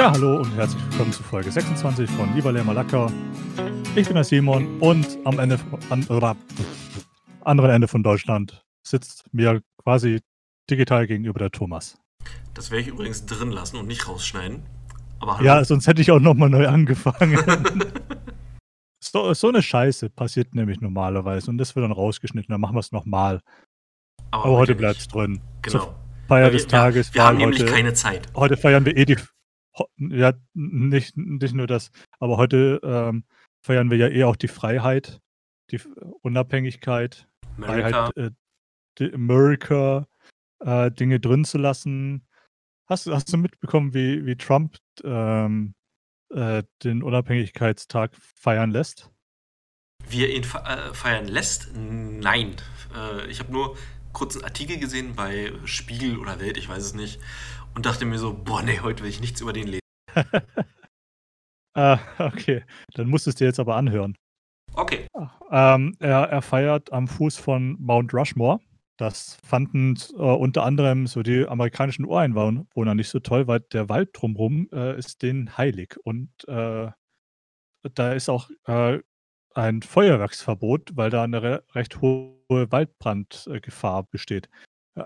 [0.00, 3.12] Ja, hallo und herzlich willkommen zu Folge 26 von Lieber Lämmer Lacker.
[3.94, 5.60] Ich bin der Simon und am Ende,
[5.90, 6.06] an,
[7.42, 10.22] anderen Ende von Deutschland sitzt mir quasi
[10.70, 11.98] digital gegenüber der Thomas.
[12.54, 14.62] Das werde ich übrigens drin lassen und nicht rausschneiden.
[15.42, 17.38] Ja, sonst hätte ich auch nochmal neu angefangen.
[19.04, 22.80] so, so eine Scheiße passiert nämlich normalerweise und das wird dann rausgeschnitten, dann machen wir
[22.80, 23.42] es nochmal.
[24.30, 25.42] Aber, Aber heute bleibt es drin.
[25.60, 25.78] Genau.
[25.78, 25.94] Zur
[26.26, 27.08] Feier wir, des Tages.
[27.08, 28.28] Ja, wir haben nämlich heute, keine Zeit.
[28.34, 29.18] Heute feiern wir eh die.
[29.96, 33.24] Ja, nicht, nicht nur das, aber heute ähm,
[33.64, 35.20] feiern wir ja eh auch die Freiheit,
[35.70, 35.80] die
[36.22, 38.10] Unabhängigkeit, America.
[38.14, 38.30] Freiheit, äh,
[38.98, 40.06] die America,
[40.60, 42.26] äh, Dinge drin zu lassen.
[42.88, 45.74] Hast, hast du mitbekommen, wie, wie Trump ähm,
[46.34, 49.10] äh, den Unabhängigkeitstag feiern lässt?
[50.08, 51.70] Wie er ihn äh, feiern lässt?
[51.74, 52.56] Nein.
[52.94, 53.76] Äh, ich habe nur
[54.12, 57.20] kurz einen Artikel gesehen bei Spiegel oder Welt, ich weiß es nicht,
[57.74, 59.80] und dachte mir so, boah, nee, heute will ich nichts über den lesen.
[61.74, 64.16] ah, okay, dann musst du es dir jetzt aber anhören.
[64.74, 65.06] Okay.
[65.50, 68.60] Ähm, er, er feiert am Fuß von Mount Rushmore.
[68.96, 74.10] Das fanden äh, unter anderem so die amerikanischen Ureinwohner nicht so toll, weil der Wald
[74.12, 75.96] drumherum äh, ist denen heilig.
[76.04, 76.90] Und äh,
[77.94, 78.98] da ist auch äh,
[79.54, 84.48] ein Feuerwerksverbot, weil da eine re recht hohe Waldbrandgefahr besteht.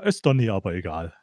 [0.03, 1.15] Ist Donny aber egal.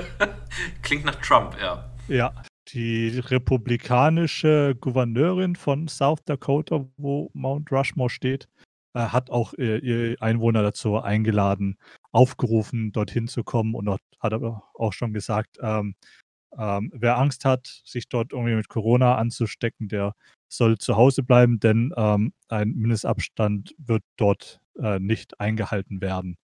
[0.82, 1.90] Klingt nach Trump, ja.
[2.08, 2.32] Ja,
[2.68, 8.48] die republikanische Gouverneurin von South Dakota, wo Mount Rushmore steht,
[8.94, 11.76] äh, hat auch äh, ihre Einwohner dazu eingeladen,
[12.12, 15.94] aufgerufen, dorthin zu kommen und hat aber auch schon gesagt, ähm,
[16.56, 20.14] ähm, wer Angst hat, sich dort irgendwie mit Corona anzustecken, der
[20.48, 26.36] soll zu Hause bleiben, denn ähm, ein Mindestabstand wird dort äh, nicht eingehalten werden.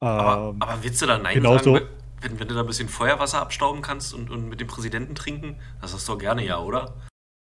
[0.00, 1.88] aber, ähm, aber willst du da Nein genauso, sagen,
[2.20, 5.60] wenn, wenn du da ein bisschen Feuerwasser abstauben kannst und, und mit dem Präsidenten trinken?
[5.80, 6.94] Das hast du doch gerne ja, oder?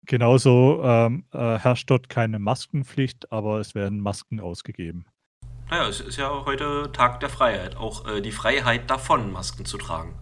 [0.06, 5.04] Genauso ähm, äh, herrscht dort keine Maskenpflicht, aber es werden Masken ausgegeben.
[5.68, 7.76] Naja, es ist ja heute Tag der Freiheit.
[7.76, 10.18] Auch äh, die Freiheit davon, Masken zu tragen.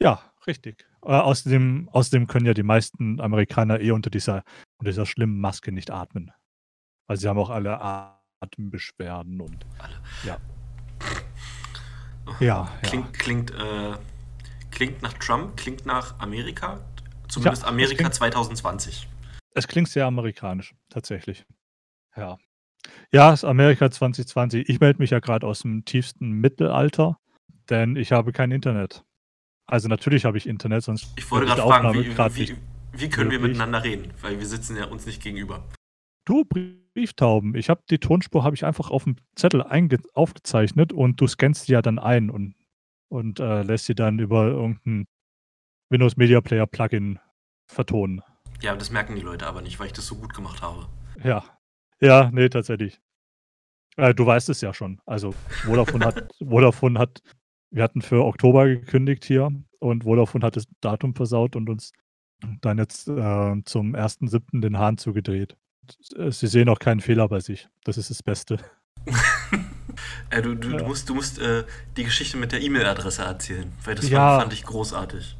[0.00, 0.86] Ja, richtig.
[1.02, 4.42] Äh, außerdem, außerdem können ja die meisten Amerikaner eh unter dieser,
[4.78, 6.32] unter dieser schlimmen Maske nicht atmen.
[7.08, 7.78] Weil sie haben auch alle
[8.40, 9.66] Atembeschwerden und.
[9.78, 10.00] Alle.
[10.24, 10.38] Ja.
[12.40, 12.70] Ja.
[12.82, 13.12] Klingt, ja.
[13.12, 13.94] Klingt, äh,
[14.70, 16.80] klingt nach Trump, klingt nach Amerika.
[17.28, 19.08] Zumindest ja, Amerika klingt, 2020.
[19.54, 21.44] Es klingt sehr amerikanisch, tatsächlich.
[22.16, 22.38] Ja.
[23.12, 24.68] Ja, es ist Amerika 2020.
[24.68, 27.18] Ich melde mich ja gerade aus dem tiefsten Mittelalter,
[27.68, 29.04] denn ich habe kein Internet.
[29.66, 31.08] Also natürlich habe ich Internet, sonst.
[31.16, 32.56] Ich wollte gerade fragen, wie, wie,
[32.92, 34.12] wie, können wir miteinander reden?
[34.20, 35.64] Weil wir sitzen ja uns nicht gegenüber.
[36.26, 37.54] Du Brieftauben.
[37.54, 39.64] Ich habe die Tonspur habe ich einfach auf dem Zettel
[40.12, 42.56] aufgezeichnet und du scannst die ja dann ein und,
[43.08, 45.06] und äh, lässt sie dann über irgendein
[45.88, 47.20] Windows Media Player Plugin
[47.68, 48.22] vertonen.
[48.60, 50.88] Ja, das merken die Leute aber nicht, weil ich das so gut gemacht habe.
[51.22, 51.44] Ja.
[52.00, 53.00] Ja, nee, tatsächlich.
[53.96, 55.00] Äh, du weißt es ja schon.
[55.06, 57.22] Also Vodafone hat, Vodafone hat,
[57.70, 61.92] wir hatten für Oktober gekündigt hier und Vodafone hat das Datum versaut und uns
[62.60, 63.12] dann jetzt äh,
[63.64, 64.60] zum 1.7.
[64.60, 65.56] den Hahn zugedreht.
[66.16, 67.68] Äh, sie sehen auch keinen Fehler bei sich.
[67.84, 68.58] Das ist das Beste.
[70.30, 70.76] äh, du, du, ja.
[70.78, 71.64] du, musst, du musst äh,
[71.96, 74.30] die Geschichte mit der E-Mail-Adresse erzählen, weil das ja.
[74.30, 75.36] fand, fand, ich großartig.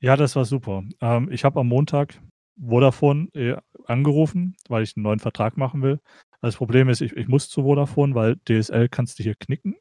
[0.00, 0.82] Ja, das war super.
[1.00, 2.18] Ähm, ich habe am Montag
[2.58, 3.56] Vodafone äh,
[3.86, 6.00] angerufen, weil ich einen neuen Vertrag machen will.
[6.40, 9.76] Das Problem ist, ich, ich muss zu Vodafone, weil DSL kannst du hier knicken.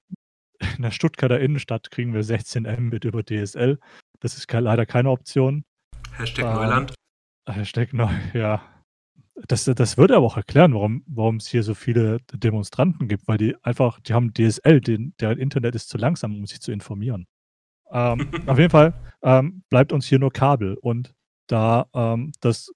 [0.77, 3.79] In der Stuttgarter Innenstadt kriegen wir 16 Mbit über DSL.
[4.19, 5.63] Das ist leider keine Option.
[6.17, 6.93] Hashtag ähm, Neuland.
[7.47, 8.61] Hashtag Neu, ja.
[9.47, 13.37] Das, das würde aber auch erklären, warum, warum es hier so viele Demonstranten gibt, weil
[13.37, 17.27] die einfach, die haben DSL, den, deren Internet ist zu langsam, um sich zu informieren.
[17.91, 20.75] Ähm, auf jeden Fall ähm, bleibt uns hier nur Kabel.
[20.75, 21.13] Und
[21.47, 22.71] da ähm, das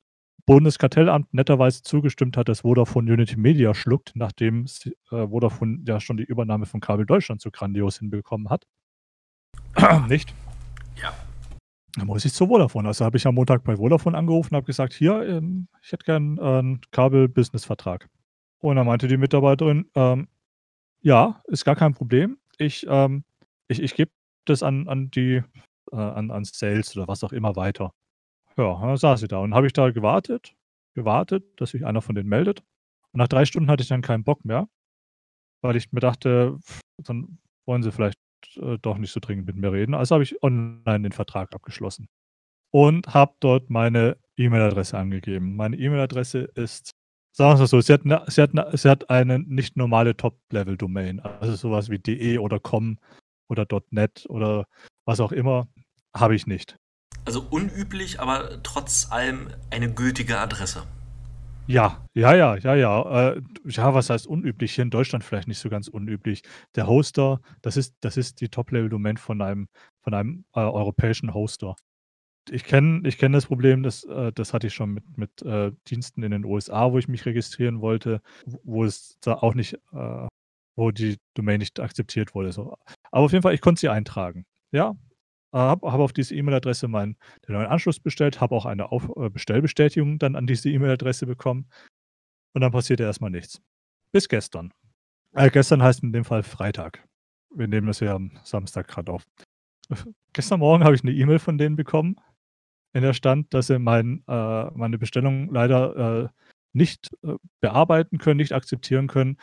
[0.46, 6.24] Bundeskartellamt netterweise zugestimmt hat, dass Vodafone Unity Media schluckt, nachdem äh, Vodafone ja schon die
[6.24, 8.66] Übernahme von Kabel Deutschland so grandios hinbekommen hat.
[10.10, 10.34] Nicht?
[11.02, 11.14] Ja.
[11.96, 12.88] Da muss ich zu Vodafone.
[12.88, 16.06] Also habe ich am Montag bei Vodafone angerufen und habe gesagt, hier, ähm, ich hätte
[16.06, 18.10] gern äh, einen Kabel-Business-Vertrag.
[18.60, 20.28] Und dann meinte die Mitarbeiterin, ähm,
[21.02, 22.38] ja, ist gar kein Problem.
[22.58, 23.24] Ich, ähm,
[23.68, 24.12] ich, ich gebe
[24.46, 25.44] das an, an die,
[25.92, 27.94] äh, an, an Sales oder was auch immer weiter.
[28.58, 30.56] Ja, dann saß sie da und habe ich da gewartet,
[30.96, 32.64] gewartet, dass sich einer von denen meldet.
[33.12, 34.68] Und nach drei Stunden hatte ich dann keinen Bock mehr,
[35.62, 36.58] weil ich mir dachte,
[36.98, 38.18] dann wollen sie vielleicht
[38.58, 39.94] äh, doch nicht so dringend mit mir reden.
[39.94, 42.08] Also habe ich online den Vertrag abgeschlossen
[42.72, 45.56] und habe dort meine E-Mail-Adresse angegeben.
[45.56, 46.92] Meine E-Mail-Adresse ist,
[47.32, 49.78] sagen wir es mal so, sie hat, eine, sie, hat eine, sie hat eine nicht
[49.78, 52.98] normale Top-Level-Domain, also sowas wie de oder com
[53.48, 54.66] oder .net oder
[55.06, 55.68] was auch immer,
[56.16, 56.78] habe ich nicht.
[57.26, 60.84] Also unüblich, aber trotz allem eine gültige Adresse.
[61.68, 63.32] Ja, ja, ja, ja, ja.
[63.32, 64.76] Äh, ja, was heißt unüblich?
[64.76, 66.44] Hier in Deutschland vielleicht nicht so ganz unüblich.
[66.76, 69.70] Der Hoster, das ist, das ist die Top-Level-Domain von einem,
[70.02, 71.76] von einem äh, europäischen Hoster.
[72.50, 75.72] Ich kenne ich kenn das Problem, das, äh, das hatte ich schon mit, mit äh,
[75.88, 78.22] Diensten in den USA, wo ich mich registrieren wollte,
[78.64, 80.28] wo es da auch nicht, äh,
[80.76, 82.52] wo die Domain nicht akzeptiert wurde.
[82.52, 82.78] So.
[83.12, 84.46] Aber auf jeden Fall, ich konnte sie eintragen.
[84.72, 84.96] Ja,
[85.54, 87.18] habe hab auf diese E-Mail-Adresse meinen
[87.48, 91.70] neuen Anschluss bestellt, habe auch eine auf äh, Bestellbestätigung dann an diese E-Mail-Adresse bekommen
[92.54, 93.62] und dann passierte erstmal nichts.
[94.12, 94.74] Bis gestern.
[95.34, 97.08] Äh, gestern heißt in dem Fall Freitag.
[97.56, 99.24] Wir nehmen das ja am Samstag gerade auf.
[100.34, 102.16] Gestern Morgen habe ich eine E-Mail von denen bekommen,
[102.94, 106.30] in der stand, dass sie mein, äh, meine Bestellung leider äh,
[106.74, 109.38] nicht äh, bearbeiten können, nicht akzeptieren können,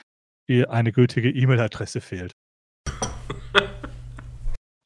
[0.69, 2.33] eine gültige E-Mail-Adresse fehlt.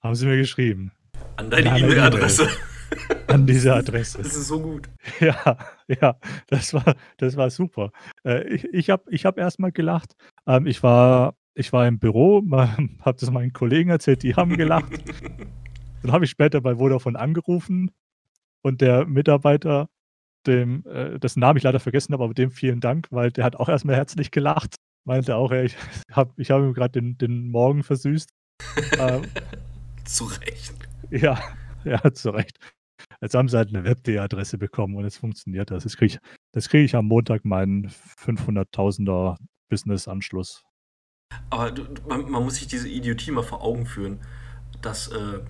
[0.02, 0.92] Haben sie mir geschrieben.
[1.36, 2.48] An deine E-Mail-Adresse.
[3.26, 4.18] An diese Adresse.
[4.18, 4.88] Das ist so gut.
[5.20, 5.58] Ja,
[5.88, 6.16] ja,
[6.48, 7.90] das war, das war super.
[8.24, 10.14] Äh, ich ich habe ich hab erstmal gelacht.
[10.46, 14.92] Ähm, ich, war, ich war im Büro, habe das meinen Kollegen erzählt, die haben gelacht.
[16.02, 17.90] Dann habe ich später bei Vodafone angerufen
[18.62, 19.88] und der Mitarbeiter,
[20.46, 23.56] dem, äh, dessen Namen ich leider vergessen habe, aber dem vielen Dank, weil der hat
[23.56, 24.76] auch erstmal herzlich gelacht.
[25.04, 25.76] Meinte auch, ey, ich
[26.12, 28.28] habe ich hab ihm gerade den, den Morgen versüßt.
[28.98, 29.22] ähm,
[30.04, 30.74] zu Recht.
[31.14, 31.38] Ja,
[31.84, 32.58] ja, zu Recht.
[33.20, 35.84] Jetzt haben sie halt eine Web.de-Adresse bekommen und es funktioniert das.
[35.84, 36.18] Das kriege
[36.54, 39.36] ich, krieg ich am Montag meinen 500.000er
[39.68, 40.64] Business-Anschluss.
[41.50, 41.72] Aber
[42.08, 44.20] man, man, muss sich diese Idiotie mal vor Augen führen,
[44.82, 45.40] dass, äh,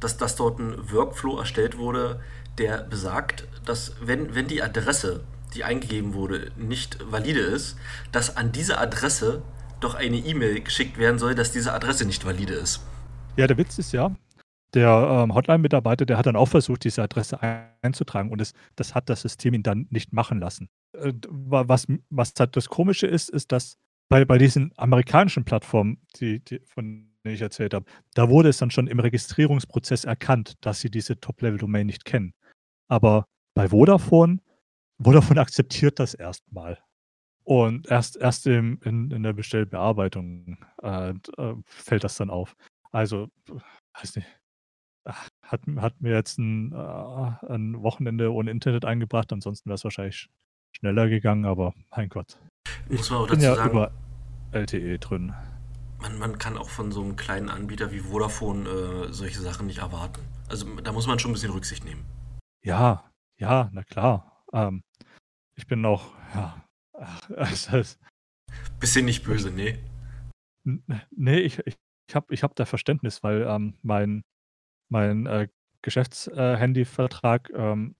[0.00, 2.20] dass, dass dort ein Workflow erstellt wurde,
[2.58, 5.24] der besagt, dass wenn, wenn die Adresse,
[5.54, 7.76] die eingegeben wurde, nicht valide ist,
[8.12, 9.42] dass an diese Adresse
[9.80, 12.80] doch eine E-Mail geschickt werden soll, dass diese Adresse nicht valide ist.
[13.36, 14.16] Ja, der Witz ist ja,
[14.76, 17.40] der ähm, Hotline-Mitarbeiter, der hat dann auch versucht, diese Adresse
[17.82, 20.68] einzutragen und es, das hat das System ihn dann nicht machen lassen.
[20.92, 23.78] Äh, was, was halt das Komische ist, ist, dass
[24.08, 28.58] bei, bei diesen amerikanischen Plattformen, die, die, von denen ich erzählt habe, da wurde es
[28.58, 32.34] dann schon im Registrierungsprozess erkannt, dass sie diese Top-Level-Domain nicht kennen.
[32.88, 34.38] Aber bei Vodafone,
[35.02, 36.78] Vodafone akzeptiert das erstmal.
[37.42, 42.56] Und erst, erst im, in, in der Bestellbearbeitung äh, äh, fällt das dann auf.
[42.92, 43.28] Also,
[43.94, 44.26] weiß nicht.
[45.42, 50.28] Hat, hat mir jetzt ein, äh, ein Wochenende ohne Internet eingebracht, ansonsten wäre es wahrscheinlich
[50.76, 52.38] schneller gegangen, aber mein Gott.
[52.88, 53.92] Muss man auch dazu ja sagen, über
[54.52, 55.34] LTE drin.
[56.00, 59.78] Man, man kann auch von so einem kleinen Anbieter wie Vodafone äh, solche Sachen nicht
[59.78, 60.20] erwarten.
[60.48, 62.04] Also da muss man schon ein bisschen Rücksicht nehmen.
[62.64, 64.42] Ja, ja, na klar.
[64.52, 64.82] Ähm,
[65.56, 66.62] ich bin auch, ja.
[67.36, 68.00] Es ist,
[68.80, 69.78] bisschen nicht böse, nee.
[71.10, 71.76] Nee, ich, ich,
[72.08, 74.22] ich habe ich hab da Verständnis, weil ähm, mein,
[74.88, 75.48] mein äh,
[75.82, 77.94] Geschäftshandyvertrag äh, ähm,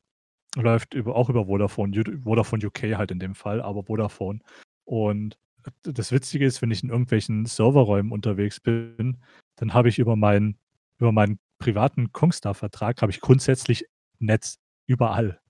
[0.56, 4.40] läuft über, auch über Vodafone, Vodafone UK halt in dem Fall, aber Vodafone.
[4.84, 5.38] Und
[5.82, 9.18] das Witzige ist, wenn ich in irgendwelchen Serverräumen unterwegs bin,
[9.56, 10.58] dann habe ich über meinen,
[10.98, 13.86] über meinen privaten Kongstar-Vertrag habe ich grundsätzlich
[14.18, 15.40] Netz überall.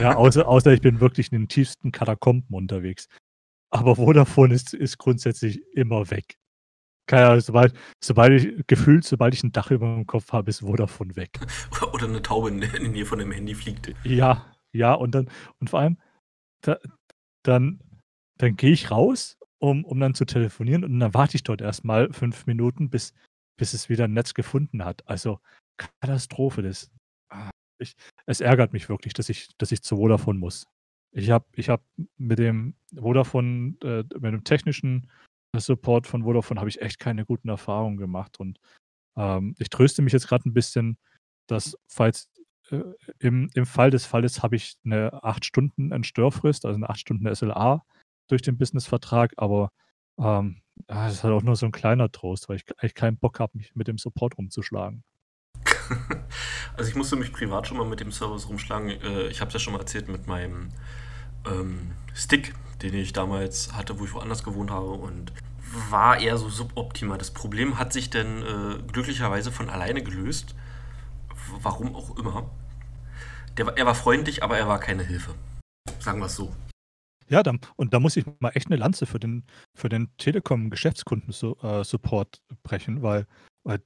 [0.00, 3.08] ja, außer, außer ich bin wirklich in den tiefsten Katakomben unterwegs.
[3.70, 6.36] Aber Vodafone ist, ist grundsätzlich immer weg.
[7.10, 10.60] Keine Ahnung, sobald, sobald ich, gefühlt, sobald ich ein Dach über dem Kopf habe, ist
[10.60, 11.40] Vodafone weg.
[11.92, 13.92] Oder eine Taube in der Nähe von dem Handy fliegt.
[14.04, 15.98] Ja, ja, und dann, und vor allem,
[16.60, 16.78] da,
[17.42, 17.80] dann,
[18.38, 22.12] dann gehe ich raus, um, um dann zu telefonieren und dann warte ich dort erstmal
[22.12, 23.12] fünf Minuten, bis,
[23.58, 25.02] bis es wieder ein Netz gefunden hat.
[25.08, 25.40] Also
[25.78, 26.92] Katastrophe, das.
[27.28, 27.50] Ah,
[27.80, 30.68] ich, es ärgert mich wirklich, dass ich, dass ich zu Vodafone muss.
[31.10, 31.82] Ich habe ich hab
[32.18, 35.10] mit dem Vodafone, äh, mit dem technischen
[35.56, 38.38] Support von Vodafone habe ich echt keine guten Erfahrungen gemacht.
[38.38, 38.58] Und
[39.16, 40.98] ähm, ich tröste mich jetzt gerade ein bisschen,
[41.48, 42.28] dass falls
[42.70, 42.82] äh,
[43.18, 47.34] im, im Fall des Falles habe ich eine 8 Stunden Entstörfrist, also eine 8 Stunden
[47.34, 47.84] SLA
[48.28, 49.72] durch den Businessvertrag, aber
[50.18, 53.40] ähm, das ist halt auch nur so ein kleiner Trost, weil ich eigentlich keinen Bock
[53.40, 55.02] habe, mich mit dem Support rumzuschlagen.
[56.76, 58.88] Also ich musste mich privat schon mal mit dem Service rumschlagen.
[58.88, 60.70] Äh, ich habe es ja schon mal erzählt mit meinem
[61.46, 65.32] ähm, Stick, den ich damals hatte, wo ich woanders gewohnt habe und
[65.88, 67.18] war eher so suboptimal.
[67.18, 70.56] Das Problem hat sich dann äh, glücklicherweise von alleine gelöst.
[71.62, 72.50] Warum auch immer.
[73.56, 75.34] Der, er war freundlich, aber er war keine Hilfe.
[75.98, 76.54] Sagen wir es so.
[77.28, 79.44] Ja, dann, und da muss ich mal echt eine Lanze für den,
[79.74, 83.26] für den Telekom-Geschäftskunden-Support äh, brechen, weil,
[83.62, 83.80] weil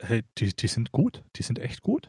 [0.00, 1.22] hey, die, die sind gut.
[1.36, 2.08] Die sind echt gut.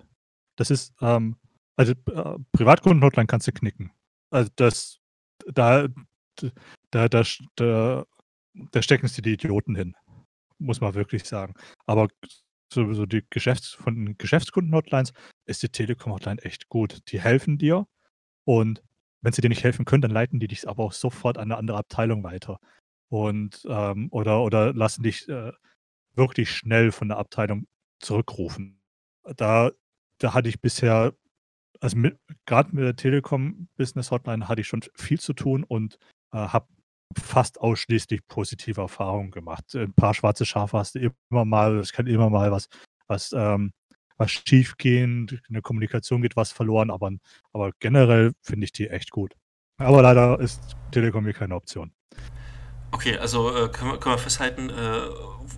[0.55, 1.35] Das ist, ähm,
[1.75, 3.91] also äh, Privatkunden-Hotline kannst du knicken.
[4.33, 4.99] Also das,
[5.45, 5.87] da,
[6.91, 7.23] da, da,
[7.55, 8.05] da,
[8.71, 9.95] da stecken sie die Idioten hin.
[10.57, 11.53] Muss man wirklich sagen.
[11.85, 12.07] Aber
[12.73, 15.13] so, so die Geschäfts von den Geschäftskunden-Hotlines
[15.45, 17.01] ist die Telekom-Hotline echt gut.
[17.11, 17.85] Die helfen dir
[18.45, 18.81] und
[19.21, 21.57] wenn sie dir nicht helfen können, dann leiten die dich aber auch sofort an eine
[21.57, 22.59] andere Abteilung weiter.
[23.09, 25.51] Und ähm, oder, oder lassen dich äh,
[26.15, 27.67] wirklich schnell von der Abteilung
[27.99, 28.81] zurückrufen.
[29.37, 29.71] Da,
[30.17, 31.13] da hatte ich bisher,
[31.83, 31.97] also
[32.45, 35.97] gerade mit der Telekom Business Hotline hatte ich schon viel zu tun und
[36.31, 36.67] äh, habe
[37.17, 39.65] fast ausschließlich positive Erfahrungen gemacht.
[39.75, 42.69] Ein paar schwarze Schafe hast du immer mal, es kann immer mal was,
[43.07, 43.73] was, ähm,
[44.17, 47.11] was schief gehen, in der Kommunikation geht was verloren, aber,
[47.51, 49.35] aber generell finde ich die echt gut.
[49.77, 51.91] Aber leider ist Telekom hier keine Option.
[52.91, 55.01] Okay, also äh, können, wir, können wir festhalten, äh,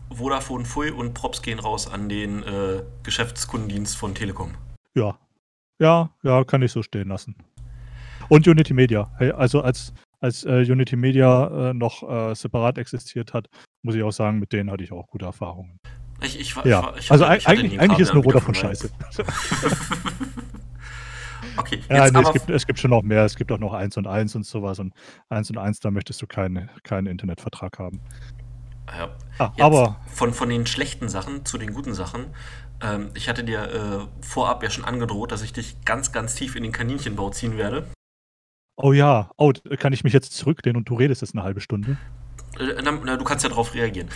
[0.09, 4.55] Vodafone Fui und Props gehen raus an den äh, Geschäftskundendienst von Telekom.
[4.95, 5.19] Ja,
[5.79, 7.35] ja, ja, kann ich so stehen lassen.
[8.29, 9.11] Und Unity Media.
[9.37, 13.47] Also als, als äh, Unity Media äh, noch äh, separat existiert hat,
[13.83, 15.79] muss ich auch sagen, mit denen hatte ich auch gute Erfahrungen.
[16.21, 16.93] Ich, ich, ja.
[16.97, 18.89] ich, also eigentlich, eigentlich ist nur Vodafone scheiße.
[21.57, 23.25] okay, ja, nee, es, gibt, es gibt schon noch mehr.
[23.25, 24.79] Es gibt auch noch 1 und 1 und sowas.
[24.79, 24.93] Und
[25.29, 27.99] 1 und 1, da möchtest du keinen kein Internetvertrag haben.
[28.87, 29.09] Ja.
[29.39, 32.27] Ah, aber von, von den schlechten Sachen zu den guten Sachen.
[32.85, 36.55] Ähm, ich hatte dir äh, vorab ja schon angedroht, dass ich dich ganz, ganz tief
[36.55, 37.87] in den Kaninchenbau ziehen werde.
[38.77, 41.97] Oh ja, oh, kann ich mich jetzt zurücklehnen und du redest jetzt eine halbe Stunde?
[42.59, 44.09] Äh, na, na, du kannst ja darauf reagieren.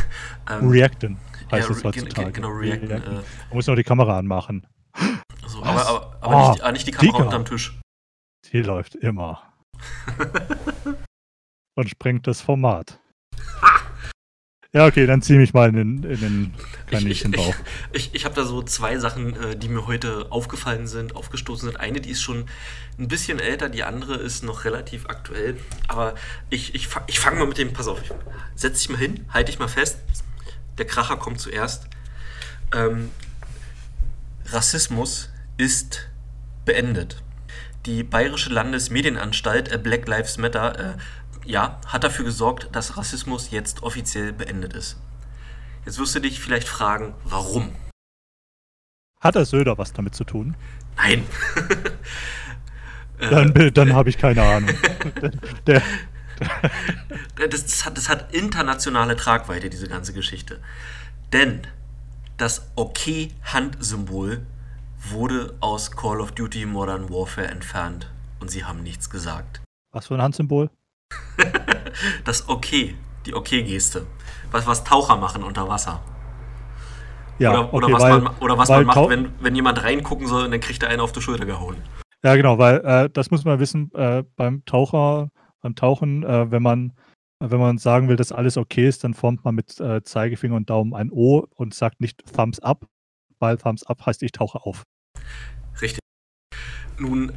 [0.50, 1.18] ähm, Reacten
[1.52, 2.32] heißt ja, es heutzutage.
[2.32, 2.88] Genau, reacten.
[2.88, 3.12] reacten.
[3.12, 4.66] Äh, Man muss noch die Kamera anmachen.
[5.46, 7.78] So, aber, aber, aber oh, nicht, ah, nicht, die Kamera unterm Tisch.
[8.50, 9.52] Die läuft immer.
[11.76, 12.98] und sprengt das Format.
[14.72, 16.54] Ja, okay, dann zieh mich mal in den, in den
[16.90, 17.54] Kaninchenbauch.
[17.92, 21.16] Ich, ich, ich, ich habe da so zwei Sachen, äh, die mir heute aufgefallen sind,
[21.16, 21.80] aufgestoßen sind.
[21.80, 22.46] Eine, die ist schon
[22.98, 25.56] ein bisschen älter, die andere ist noch relativ aktuell.
[25.88, 26.14] Aber
[26.50, 28.00] ich, ich, ich fange mal mit dem, pass auf,
[28.54, 29.98] setz dich mal hin, halte dich mal fest.
[30.78, 31.88] Der Kracher kommt zuerst.
[32.74, 33.10] Ähm,
[34.46, 36.08] Rassismus ist
[36.64, 37.22] beendet.
[37.86, 40.94] Die Bayerische Landesmedienanstalt äh, Black Lives Matter äh,
[41.46, 44.96] ja, hat dafür gesorgt, dass Rassismus jetzt offiziell beendet ist.
[45.84, 47.74] Jetzt wirst du dich vielleicht fragen, warum?
[49.20, 50.56] Hat der Söder was damit zu tun?
[50.96, 51.24] Nein.
[53.30, 54.74] dann dann habe ich keine Ahnung.
[55.66, 55.82] der,
[57.36, 60.60] das, das, hat, das hat internationale Tragweite, diese ganze Geschichte.
[61.32, 61.62] Denn
[62.36, 64.44] das OK-Hand-Symbol
[65.10, 68.10] wurde aus Call of Duty Modern Warfare entfernt
[68.40, 69.60] und sie haben nichts gesagt.
[69.92, 70.70] Was für ein Handsymbol?
[72.24, 72.94] das Okay,
[73.26, 74.06] die Okay-Geste.
[74.50, 76.00] Was, was Taucher machen unter Wasser.
[77.38, 80.26] Ja, oder, oder okay, was weil, man, oder was man macht, wenn, wenn jemand reingucken
[80.26, 81.76] soll und dann kriegt er einen auf die Schulter gehauen.
[82.24, 86.62] Ja, genau, weil äh, das muss man wissen, äh, beim Taucher, beim Tauchen, äh, wenn
[86.62, 86.92] man
[87.38, 90.70] wenn man sagen will, dass alles okay ist, dann formt man mit äh, Zeigefinger und
[90.70, 92.86] Daumen ein O und sagt nicht Thumbs up,
[93.38, 94.84] weil Thumbs up heißt, ich tauche auf.
[95.80, 96.00] Richtig.
[96.98, 97.32] Nun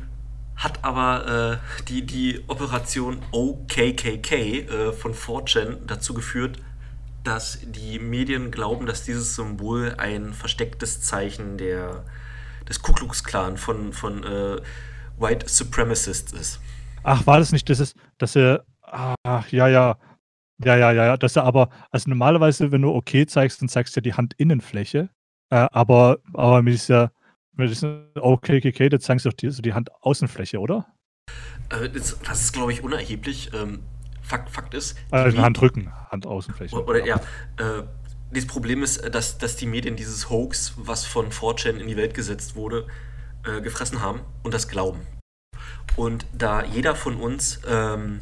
[0.60, 6.62] hat aber äh, die, die Operation OKKK äh, von 4chan dazu geführt,
[7.24, 12.04] dass die Medien glauben, dass dieses Symbol ein verstecktes Zeichen der,
[12.68, 14.58] des Ku Klux Klan von, von äh,
[15.18, 16.60] White Supremacists ist.
[17.04, 19.98] Ach, war das nicht, das ist, dass er, ach, ja, ja,
[20.58, 24.00] ja, ja, ja, dass er aber, also normalerweise, wenn du okay zeigst, dann zeigst du
[24.00, 25.10] ja die Handinnenfläche,
[25.51, 27.13] äh, aber, aber mit dieser,
[27.60, 30.88] mit diesem OKKK, da zeigst du doch die, so die Handaußenfläche, oder?
[31.70, 33.51] Äh, das, das, ist, glaube ich, unerheblich.
[33.54, 33.84] Ähm,
[34.22, 34.96] Fakt, Fakt ist.
[35.12, 36.75] Also Handrücken, Handaußenfläche.
[36.75, 37.16] Oder, oder ja.
[37.58, 37.84] Äh,
[38.32, 42.13] das Problem ist, dass, dass die Medien dieses Hoax, was von 4chan in die Welt
[42.13, 42.86] gesetzt wurde,
[43.44, 45.01] äh, gefressen haben und das glauben.
[45.96, 48.22] Und da jeder von uns ähm,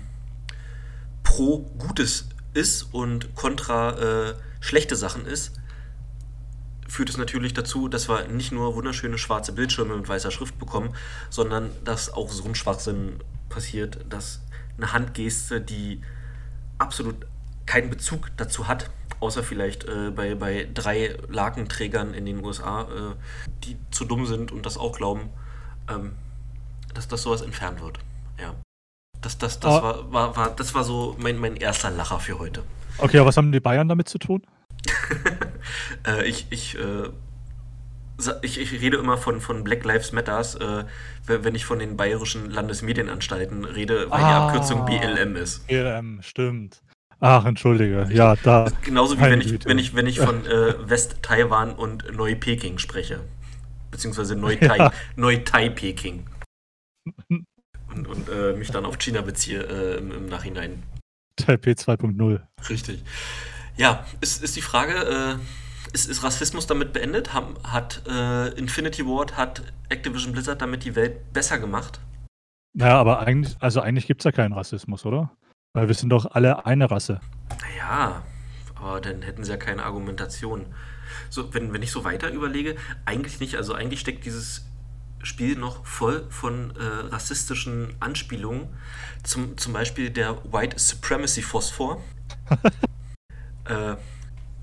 [1.23, 5.59] pro Gutes ist und kontra äh, schlechte Sachen ist,
[6.87, 10.93] führt es natürlich dazu, dass wir nicht nur wunderschöne schwarze Bildschirme mit weißer Schrift bekommen,
[11.29, 14.41] sondern dass auch so ein Schwachsinn passiert, dass
[14.77, 16.01] eine Handgeste, die
[16.77, 17.25] absolut
[17.65, 18.89] keinen Bezug dazu hat,
[19.19, 23.15] außer vielleicht äh, bei, bei drei Lakenträgern in den USA, äh,
[23.63, 25.29] die zu dumm sind und das auch glauben,
[25.89, 26.13] ähm,
[26.93, 27.99] dass das sowas entfernt wird.
[28.39, 28.55] Ja.
[29.21, 29.83] Das, das, das, oh.
[29.83, 32.63] war, war, war, das war so mein, mein erster Lacher für heute.
[32.99, 34.43] Okay, aber was haben die Bayern damit zu tun?
[36.05, 37.09] äh, ich, ich, äh,
[38.41, 40.85] ich, ich, rede immer von, von Black Lives Matters, äh,
[41.25, 45.67] wenn ich von den bayerischen Landesmedienanstalten rede, weil ah, die Abkürzung BLM ist.
[45.67, 46.81] BLM, stimmt.
[47.19, 48.07] Ach, entschuldige.
[48.11, 48.67] Ja, da.
[48.83, 53.21] Genauso wie wenn ich, wenn ich, wenn ich von äh, West-Taiwan und Neu-Peking spreche.
[53.89, 54.91] Beziehungsweise Neu-Tai, ja.
[55.15, 56.25] Neu-Tai-Peking.
[57.29, 60.83] Und, und äh, mich dann auf China beziehe äh, im, im Nachhinein.
[61.37, 62.41] Taipei 2.0.
[62.69, 63.03] Richtig.
[63.77, 67.33] Ja, ist, ist die Frage, äh, ist, ist Rassismus damit beendet?
[67.33, 71.99] Haben, hat äh, Infinity Ward, hat Activision Blizzard damit die Welt besser gemacht?
[72.73, 75.31] Naja, aber eigentlich, also eigentlich gibt es ja keinen Rassismus, oder?
[75.73, 77.21] Weil wir sind doch alle eine Rasse.
[77.61, 78.23] Naja,
[78.75, 80.65] aber dann hätten sie ja keine Argumentation.
[81.29, 83.55] So, wenn, wenn ich so weiter überlege, eigentlich nicht.
[83.55, 84.65] Also eigentlich steckt dieses
[85.21, 88.69] Spiel noch voll von äh, rassistischen Anspielungen.
[89.23, 92.01] Zum, zum Beispiel der White Supremacy Phosphor.
[93.69, 93.97] äh,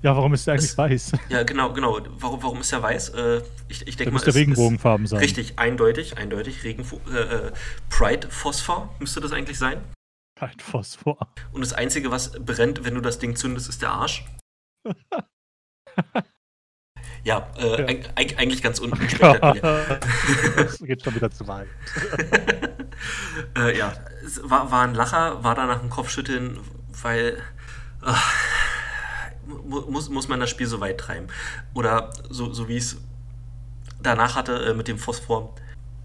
[0.05, 1.13] ja, warum ist der eigentlich es, weiß?
[1.29, 1.99] Ja, genau, genau.
[2.19, 3.09] Warum, warum ist er weiß?
[3.09, 5.19] Äh, ich ich denke mal, müsste Regenbogenfarben sein.
[5.19, 6.63] Richtig, eindeutig, eindeutig.
[6.63, 7.51] Regen, äh, äh,
[7.89, 9.81] Pride Phosphor müsste das eigentlich sein.
[10.37, 11.17] Pride Phosphor.
[11.53, 14.25] Und das Einzige, was brennt, wenn du das Ding zündest, ist der Arsch.
[17.23, 17.99] ja, äh, ja.
[18.15, 19.99] eigentlich ganz unspektakulär.
[20.55, 21.67] das geht schon wieder zu weit.
[23.57, 23.91] äh, ja,
[24.23, 26.59] es war, war ein Lacher, war danach ein Kopfschütteln,
[27.01, 27.41] weil.
[29.67, 31.27] Muss, muss man das Spiel so weit treiben.
[31.73, 32.97] Oder so, so wie es
[34.01, 35.53] danach hatte äh, mit dem Phosphor.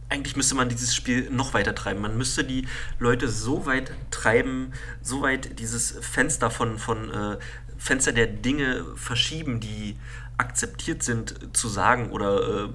[0.09, 2.01] Eigentlich müsste man dieses Spiel noch weiter treiben.
[2.01, 2.67] Man müsste die
[2.99, 7.39] Leute so weit treiben, so weit dieses Fenster von, von äh,
[7.79, 9.97] Fenster der Dinge verschieben, die
[10.37, 12.69] akzeptiert sind zu sagen oder äh,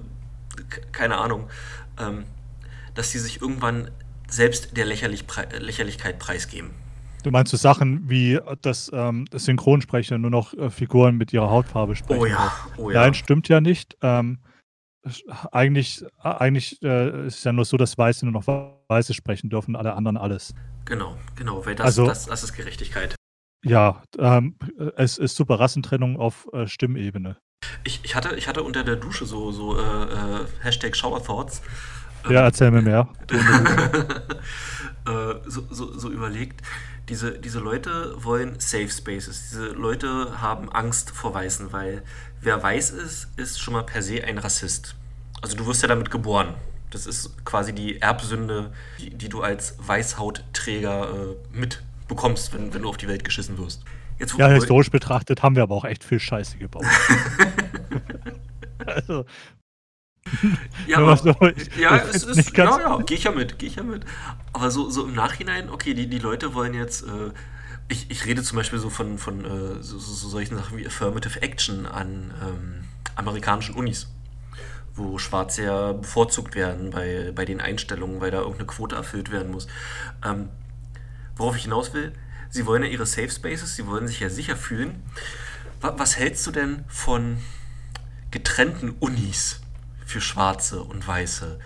[0.92, 1.50] keine Ahnung,
[1.98, 2.24] ähm,
[2.94, 3.90] dass sie sich irgendwann
[4.28, 5.24] selbst der Lächerlich
[5.58, 6.70] Lächerlichkeit preisgeben.
[7.26, 11.50] Du meinst so Sachen wie, dass ähm, das Synchronsprecher nur noch äh, Figuren mit ihrer
[11.50, 12.20] Hautfarbe sprechen?
[12.20, 13.00] Oh ja, oh ja.
[13.00, 13.96] Nein, stimmt ja nicht.
[14.00, 14.38] Ähm,
[15.50, 18.46] eigentlich eigentlich äh, ist es ja nur so, dass Weiße nur noch
[18.86, 20.54] Weiße sprechen dürfen, alle anderen alles.
[20.84, 23.16] Genau, genau, weil das, also, das, das ist Gerechtigkeit.
[23.64, 24.54] Ja, ähm,
[24.94, 27.38] es ist super Rassentrennung auf äh, Stimmebene.
[27.82, 31.60] Ich, ich, hatte, ich hatte unter der Dusche so, so äh, äh Hashtag Shower Thoughts.
[32.28, 33.08] Ja, erzähl mir mehr.
[35.06, 36.62] Äh, so, so, so überlegt,
[37.08, 39.50] diese, diese Leute wollen Safe Spaces.
[39.50, 42.02] Diese Leute haben Angst vor Weißen, weil
[42.40, 44.96] wer weiß ist, ist schon mal per se ein Rassist.
[45.40, 46.54] Also du wirst ja damit geboren.
[46.90, 52.88] Das ist quasi die Erbsünde, die, die du als Weißhautträger äh, mitbekommst, wenn, wenn du
[52.88, 53.84] auf die Welt geschissen wirst.
[54.18, 56.86] Jetzt, ja, historisch betrachtet haben wir aber auch echt viel Scheiße gebaut.
[58.86, 59.26] also,
[60.86, 63.76] ja, aber, so, ich, ja, es ist, ja, ja, gehe ich ja mit, gehe ich
[63.76, 64.04] ja mit.
[64.52, 67.30] Aber so, so im Nachhinein, okay, die, die Leute wollen jetzt, äh,
[67.88, 71.40] ich, ich rede zum Beispiel so von, von äh, so, so, solchen Sachen wie Affirmative
[71.42, 72.84] Action an ähm,
[73.14, 74.08] amerikanischen Unis,
[74.94, 79.52] wo Schwarze ja bevorzugt werden bei, bei den Einstellungen, weil da irgendeine Quote erfüllt werden
[79.52, 79.68] muss.
[80.24, 80.48] Ähm,
[81.36, 82.12] worauf ich hinaus will,
[82.50, 85.02] sie wollen ja ihre Safe Spaces, sie wollen sich ja sicher fühlen.
[85.80, 87.38] Was, was hältst du denn von
[88.30, 89.60] getrennten Unis?
[90.06, 91.58] Für Schwarze und Weiße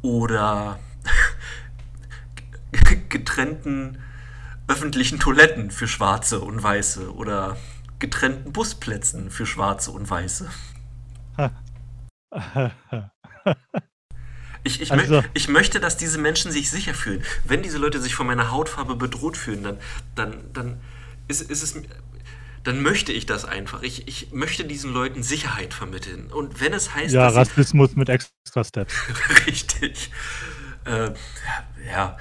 [0.00, 0.78] oder
[3.10, 3.98] getrennten
[4.68, 7.58] öffentlichen Toiletten für Schwarze und Weiße oder
[7.98, 10.48] getrennten Busplätzen für Schwarze und Weiße.
[14.64, 15.20] Ich, ich, also.
[15.20, 17.24] mö ich, möchte, dass diese Menschen sich sicher fühlen.
[17.42, 19.78] Wenn diese Leute sich von meiner Hautfarbe bedroht fühlen, dann,
[20.14, 20.80] dann, dann
[21.26, 21.74] ist, ist es
[22.64, 23.82] dann möchte ich das einfach.
[23.82, 26.30] Ich, ich möchte diesen Leuten Sicherheit vermitteln.
[26.32, 27.12] Und wenn es heißt.
[27.12, 28.94] Ja, Rassismus mit extra Steps.
[29.46, 30.10] Richtig.
[30.84, 31.10] Äh,
[31.90, 32.16] ja.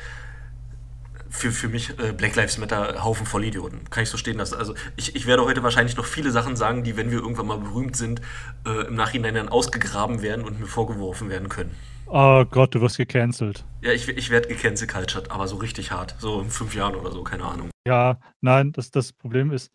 [1.29, 3.89] Für, für mich äh, Black Lives Matter Haufen voll Idioten.
[3.89, 4.55] Kann ich so stehen lassen.
[4.55, 7.57] Also ich, ich werde heute wahrscheinlich noch viele Sachen sagen, die, wenn wir irgendwann mal
[7.57, 8.21] berühmt sind,
[8.65, 11.73] äh, im Nachhinein dann ausgegraben werden und mir vorgeworfen werden können.
[12.07, 13.63] Oh Gott, du wirst gecancelt.
[13.81, 14.93] Ja, ich, ich werde gecancelt
[15.31, 16.15] aber so richtig hart.
[16.19, 17.69] So in fünf Jahren oder so, keine Ahnung.
[17.87, 19.71] Ja, nein, das, das Problem ist,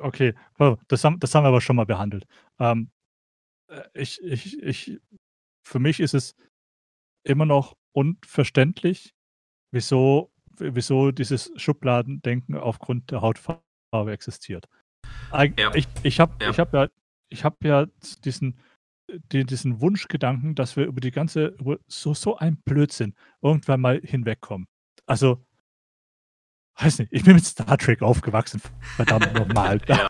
[0.00, 0.34] Okay,
[0.88, 2.26] das haben das haben wir aber schon mal behandelt.
[2.58, 2.90] Ähm,
[3.68, 5.00] äh, ich ich ich
[5.66, 6.36] für mich ist es
[7.24, 9.14] immer noch unverständlich,
[9.72, 14.68] wieso wieso dieses Schubladendenken aufgrund der Hautfarbe existiert.
[15.32, 15.74] Ja.
[15.74, 16.58] ich ich habe ich Ja.
[16.58, 16.88] habe ja
[17.30, 17.86] ich habe ja
[18.24, 18.58] diesen
[19.32, 24.00] die diesen Wunschgedanken, dass wir über die ganze über so so ein Blödsinn irgendwann mal
[24.02, 24.68] hinwegkommen.
[25.06, 25.44] Also
[26.76, 28.60] weiß nicht, ich bin mit Star Trek aufgewachsen,
[28.96, 29.78] verdammt nochmal.
[29.80, 30.08] Da,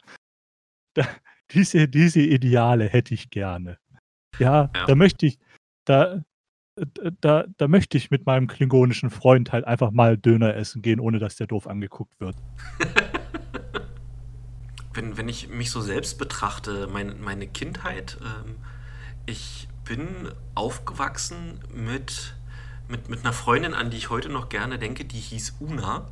[0.94, 1.06] da,
[1.50, 3.78] diese, diese Ideale hätte ich gerne.
[4.38, 5.38] Ja, ja, da möchte ich,
[5.84, 6.22] da,
[7.20, 11.18] da, da möchte ich mit meinem klingonischen Freund halt einfach mal Döner essen gehen, ohne
[11.18, 12.36] dass der doof angeguckt wird.
[14.94, 18.56] wenn, wenn ich mich so selbst betrachte, mein, meine Kindheit, ähm,
[19.26, 22.34] ich bin aufgewachsen mit,
[22.88, 26.08] mit, mit einer Freundin, an die ich heute noch gerne denke, die hieß Una.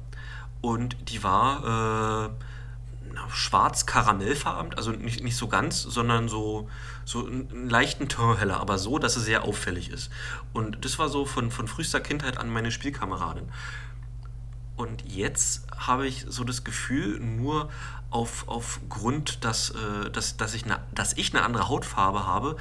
[0.60, 2.30] Und die war äh,
[3.30, 6.68] schwarz-karamellfarben, also nicht, nicht so ganz, sondern so,
[7.04, 10.10] so einen leichten Ton aber so, dass sie sehr auffällig ist.
[10.52, 13.48] Und das war so von, von frühester Kindheit an meine Spielkameradin.
[14.76, 17.68] Und jetzt habe ich so das Gefühl, nur
[18.10, 22.56] auf, aufgrund, dass, äh, dass, dass, ich eine, dass ich eine andere Hautfarbe habe,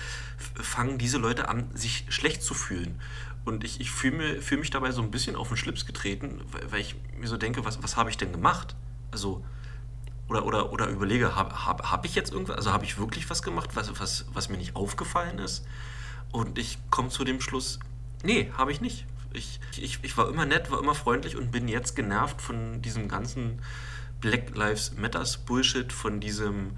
[0.56, 3.00] fangen diese Leute an, sich schlecht zu fühlen.
[3.48, 6.82] Und ich, ich fühle fühl mich dabei so ein bisschen auf den Schlips getreten, weil,
[6.82, 8.76] ich mir so denke, was, was habe ich denn gemacht?
[9.10, 9.42] Also,
[10.28, 13.42] oder, oder, oder überlege, habe hab, hab ich jetzt irgendwas, also habe ich wirklich was
[13.42, 15.66] gemacht, was, was, was mir nicht aufgefallen ist?
[16.34, 17.80] Und ich komme zu dem Schluss,
[18.22, 19.06] nee, habe ich nicht.
[19.32, 23.08] Ich, ich, ich war immer nett, war immer freundlich und bin jetzt genervt von diesem
[23.08, 23.62] ganzen
[24.20, 26.72] Black Lives Matters Bullshit, von diesem,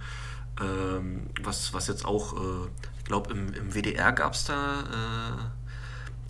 [0.62, 2.68] ähm, was, was jetzt auch, äh,
[3.00, 4.82] ich glaube, im, im WDR gab es da.
[4.82, 5.59] Äh,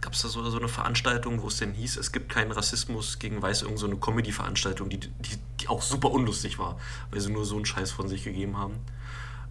[0.02, 3.20] gab es da so, so eine Veranstaltung, wo es denn hieß, es gibt keinen Rassismus
[3.20, 6.80] gegen Weiße, irgend so eine Comedy-Veranstaltung, die, die, die auch super unlustig war,
[7.12, 8.76] weil sie nur so einen Scheiß von sich gegeben haben.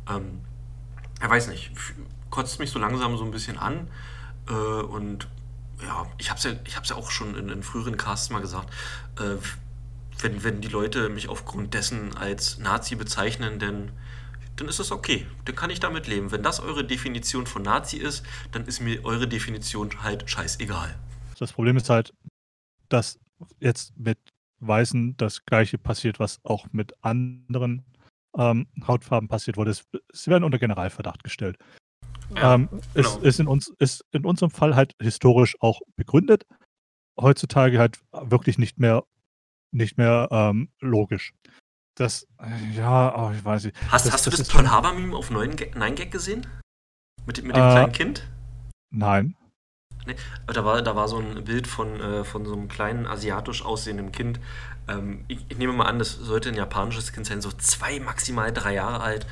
[0.09, 0.41] Ähm,
[1.21, 1.73] er weiß nicht,
[2.31, 3.89] kotzt mich so langsam so ein bisschen an
[4.49, 5.29] äh, und
[5.83, 8.73] ja, ich habe es ja, ja auch schon in, in, früheren Casts mal gesagt,
[9.19, 9.37] äh,
[10.21, 13.93] wenn, wenn die Leute mich aufgrund dessen als Nazi bezeichnen, denn
[14.59, 15.27] dann ist das okay.
[15.45, 16.31] Dann kann ich damit leben.
[16.33, 20.99] Wenn das eure Definition von Nazi ist, dann ist mir eure Definition halt scheißegal.
[21.39, 22.13] Das Problem ist halt,
[22.89, 23.19] dass
[23.61, 24.19] jetzt mit
[24.61, 27.85] Weißen das Gleiche passiert, was auch mit anderen
[28.37, 29.73] ähm, Hautfarben passiert wurde.
[30.13, 31.57] Sie werden unter Generalverdacht gestellt.
[32.35, 33.17] Ja, ähm, genau.
[33.17, 36.45] ist, ist, in uns, ist in unserem Fall halt historisch auch begründet.
[37.19, 39.05] Heutzutage halt wirklich nicht mehr,
[39.71, 41.33] nicht mehr ähm, logisch.
[41.99, 42.29] Das,
[42.73, 43.77] ja, oh, ich weiß nicht.
[43.91, 46.47] Hast, das, hast du das, das Pearl Harbor Meme auf 9gag gesehen?
[47.27, 48.29] Mit, mit dem äh, kleinen Kind?
[48.91, 49.35] Nein.
[50.07, 50.15] Nee,
[50.47, 54.13] da, war, da war so ein Bild von, äh, von so einem kleinen asiatisch aussehenden
[54.13, 54.39] Kind.
[54.87, 58.53] Ähm, ich, ich, nehme mal an, das sollte ein japanisches Kind sein, so zwei, maximal
[58.53, 59.27] drei Jahre alt.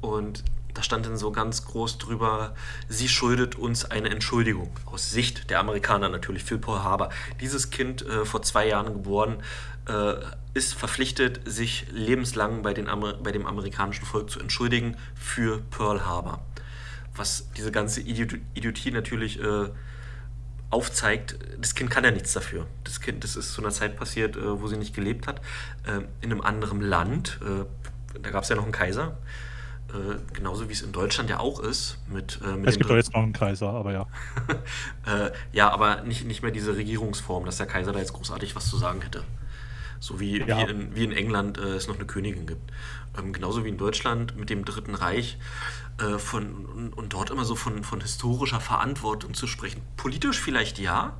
[0.00, 2.54] Und da stand dann so ganz groß drüber,
[2.88, 4.70] sie schuldet uns eine Entschuldigung.
[4.86, 7.10] Aus Sicht der Amerikaner natürlich für Pearl Harbor.
[7.42, 9.42] Dieses Kind, äh, vor zwei Jahren geboren,
[9.88, 10.14] äh,
[10.54, 16.04] ist verpflichtet, sich lebenslang bei, den Amer bei dem amerikanischen Volk zu entschuldigen für Pearl
[16.06, 16.42] Harbor.
[17.14, 19.68] Was diese ganze Idiot Idiotie natürlich äh,
[20.70, 22.66] aufzeigt, das Kind kann ja nichts dafür.
[22.84, 25.40] Das Kind, das ist zu einer Zeit passiert, äh, wo sie nicht gelebt hat,
[25.86, 27.38] äh, in einem anderen Land.
[27.42, 27.64] Äh,
[28.20, 29.16] da gab es ja noch einen Kaiser.
[29.88, 31.98] Äh, genauso wie es in Deutschland ja auch ist.
[32.08, 34.06] Mit, mit es gibt doch jetzt noch einen Kaiser, aber ja.
[35.52, 38.76] ja, aber nicht, nicht mehr diese Regierungsform, dass der Kaiser da jetzt großartig was zu
[38.78, 39.22] sagen hätte.
[40.00, 40.58] So wie, ja.
[40.58, 42.72] wie, in, wie in England äh, es noch eine Königin gibt.
[43.18, 45.38] Ähm, genauso wie in Deutschland mit dem Dritten Reich
[45.98, 49.80] äh, von, und, und, dort immer so von, von historischer Verantwortung zu sprechen.
[49.96, 51.16] Politisch vielleicht ja,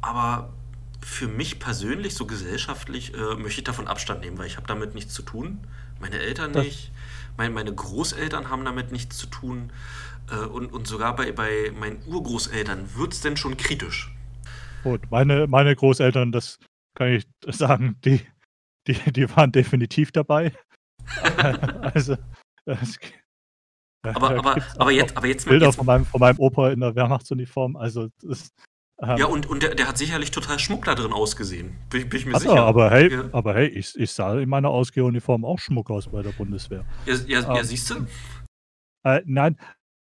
[0.00, 0.52] aber
[1.00, 4.94] für mich persönlich, so gesellschaftlich, äh, möchte ich davon Abstand nehmen, weil ich habe damit
[4.94, 5.58] nichts zu tun.
[6.00, 6.92] Meine Eltern das nicht,
[7.36, 9.72] mein, meine Großeltern haben damit nichts zu tun.
[10.30, 14.14] Äh, und, und sogar bei, bei meinen Urgroßeltern wird es denn schon kritisch.
[14.84, 16.58] Gut, meine, meine Großeltern, das
[16.94, 18.20] kann ich sagen, die,
[18.86, 20.52] die, die waren definitiv dabei.
[21.94, 22.16] also,
[22.64, 22.98] das,
[24.02, 26.94] aber, aber, aber, jetzt, aber jetzt Bilder jetzt, von, meinem, von meinem Opa in der
[26.94, 27.76] Wehrmachtsuniform.
[27.76, 28.52] Also das,
[29.00, 31.76] ähm, ja, und, und der, der, hat sicherlich total Schmuck da drin ausgesehen.
[31.90, 32.64] Bin, bin ich mir sicher.
[32.64, 33.28] aber hey, ja.
[33.32, 36.84] aber hey ich, ich sah in meiner Ausgehuniform auch Schmuck aus bei der Bundeswehr.
[37.06, 38.06] Ja, ja, ähm, ja siehst du?
[39.04, 39.58] Äh, nein,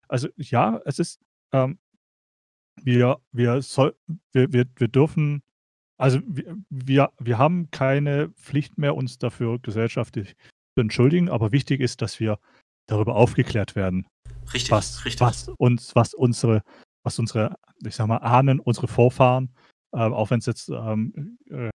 [0.09, 1.21] also ja, es ist,
[1.53, 1.79] ähm,
[2.83, 3.95] wir, wir, soll,
[4.33, 5.43] wir, wir, wir dürfen
[5.99, 6.21] also
[6.71, 10.37] wir, wir haben keine Pflicht mehr, uns dafür gesellschaftlich
[10.75, 12.39] zu entschuldigen, aber wichtig ist, dass wir
[12.87, 14.07] darüber aufgeklärt werden.
[14.55, 15.21] Richtig, was, richtig.
[15.21, 16.63] Was uns, was unsere,
[17.03, 19.53] was unsere, ich sag mal, Ahnen, unsere Vorfahren,
[19.93, 21.71] äh, auch wenn es jetzt ähm, äh,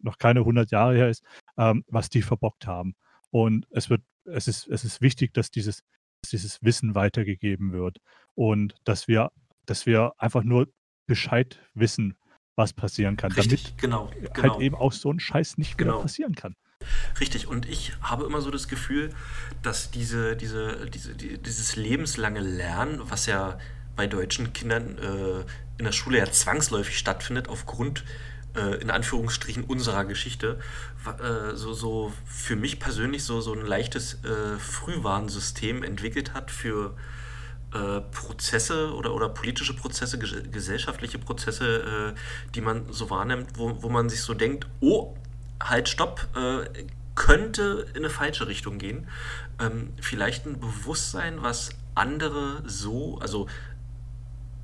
[0.00, 1.24] noch keine 100 Jahre her ist,
[1.56, 2.94] ähm, was die verbockt haben.
[3.30, 5.82] Und es wird, es ist, es ist wichtig, dass dieses,
[6.22, 7.98] dass dieses Wissen weitergegeben wird
[8.34, 9.30] und dass wir,
[9.66, 10.68] dass wir einfach nur
[11.06, 12.17] Bescheid wissen,
[12.58, 14.52] was passieren kann, Richtig, damit genau, halt genau.
[14.52, 16.00] halt eben auch so ein Scheiß nicht genau.
[16.00, 16.54] passieren kann.
[17.20, 19.10] Richtig, und ich habe immer so das Gefühl,
[19.62, 23.58] dass diese, diese, diese, die, dieses lebenslange Lernen, was ja
[23.96, 25.44] bei deutschen Kindern äh,
[25.78, 28.04] in der Schule ja zwangsläufig stattfindet, aufgrund
[28.54, 30.58] äh, in Anführungsstrichen unserer Geschichte,
[31.06, 36.96] äh, so, so für mich persönlich so, so ein leichtes äh, Frühwarnsystem entwickelt hat für
[37.74, 43.88] äh, Prozesse oder, oder politische Prozesse, gesellschaftliche Prozesse, äh, die man so wahrnimmt, wo, wo
[43.88, 45.14] man sich so denkt, oh,
[45.62, 49.08] halt, stopp, äh, könnte in eine falsche Richtung gehen.
[49.60, 53.48] Ähm, vielleicht ein Bewusstsein, was andere so, also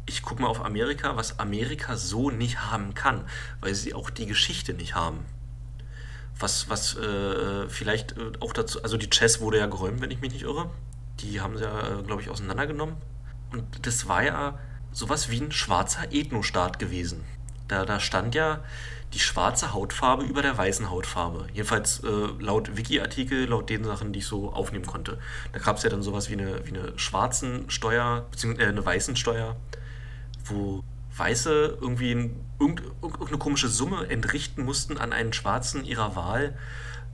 [0.06, 3.24] ich gucke mal auf Amerika, was Amerika so nicht haben kann,
[3.60, 5.24] weil sie auch die Geschichte nicht haben.
[6.38, 10.20] Was, was äh, vielleicht äh, auch dazu, also die Chess wurde ja geräumt, wenn ich
[10.20, 10.70] mich nicht irre.
[11.20, 12.96] Die haben sie ja, glaube ich, auseinandergenommen.
[13.52, 14.58] Und das war ja
[14.92, 17.24] sowas wie ein schwarzer Ethnostaat gewesen.
[17.68, 18.60] da, da stand ja
[19.14, 21.46] die schwarze Hautfarbe über der weißen Hautfarbe.
[21.52, 22.08] Jedenfalls äh,
[22.40, 25.18] laut Wiki-Artikel, laut den Sachen, die ich so aufnehmen konnte.
[25.52, 28.84] Da gab es ja dann sowas wie eine, wie eine schwarzen Steuer, beziehungsweise äh, eine
[28.84, 29.56] weißen Steuer,
[30.44, 30.82] wo
[31.16, 36.58] Weiße irgendwie ein, irgendeine komische Summe entrichten mussten an einen Schwarzen ihrer Wahl,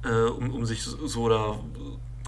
[0.02, 1.60] äh, um, um sich so, so oder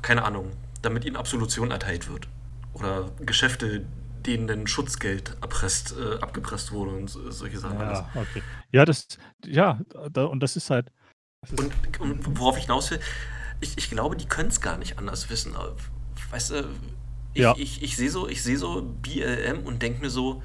[0.03, 2.29] keine Ahnung, damit ihnen Absolution erteilt wird.
[2.75, 3.85] Oder Geschäfte,
[4.27, 7.79] denen dann Schutzgeld erpresst, äh, abgepresst wurde und solche Sachen.
[7.79, 8.43] Ja, okay.
[8.71, 9.07] Ja, das,
[9.45, 9.81] ja,
[10.13, 10.91] da, und das ist halt.
[11.43, 13.01] Das ist und, und, worauf ich hinaus will,
[13.61, 15.55] ich, ich glaube, die können es gar nicht anders wissen.
[16.31, 16.69] Weißt du,
[17.35, 17.55] ich, ja.
[17.57, 20.43] ich, ich sehe so, ich so BLM und denke mir so,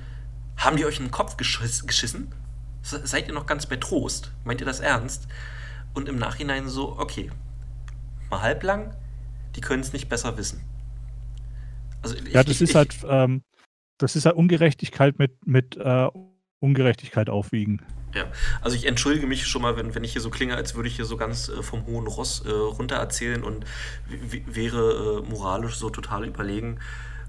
[0.57, 2.33] haben die euch in den Kopf geschiss, geschissen?
[2.81, 4.31] Seid ihr noch ganz bei Trost?
[4.43, 5.27] Meint ihr das ernst?
[5.93, 7.31] Und im Nachhinein so, okay,
[8.29, 8.95] mal halblang,
[9.57, 10.61] die können es nicht besser wissen.
[12.03, 13.41] Also ich, ja, das ich, ist halt, ähm,
[13.97, 16.07] das ist halt Ungerechtigkeit mit, mit äh,
[16.59, 17.81] Ungerechtigkeit aufwiegen.
[18.13, 18.25] Ja,
[18.61, 20.95] also ich entschuldige mich schon mal, wenn, wenn ich hier so klinge, als würde ich
[20.95, 23.65] hier so ganz äh, vom hohen Ross äh, runter erzählen und
[24.07, 26.79] wäre äh, moralisch so total überlegen.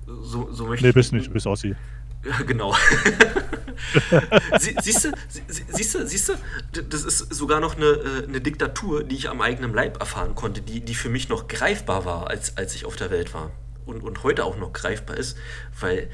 [0.07, 1.75] So, so möchte nee, bist nicht, bist Ossi.
[2.25, 2.75] Ja, genau.
[4.59, 5.13] Sie, siehst du,
[5.47, 9.41] siehst du, siehst du, das ist sogar noch eine, äh, eine Diktatur, die ich am
[9.41, 12.97] eigenen Leib erfahren konnte, die, die für mich noch greifbar war, als, als ich auf
[12.97, 13.53] der Welt war.
[13.87, 15.39] Und, und heute auch noch greifbar ist,
[15.79, 16.11] weil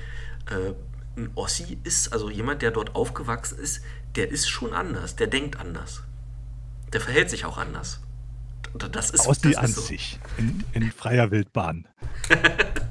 [0.51, 0.75] äh,
[1.17, 3.83] ein Ossi ist, also jemand, der dort aufgewachsen ist,
[4.15, 6.03] der ist schon anders, der denkt anders.
[6.93, 8.01] Der verhält sich auch anders.
[8.93, 9.81] Das ist Ossi das an so.
[9.81, 11.87] sich, in, in freier Wildbahn.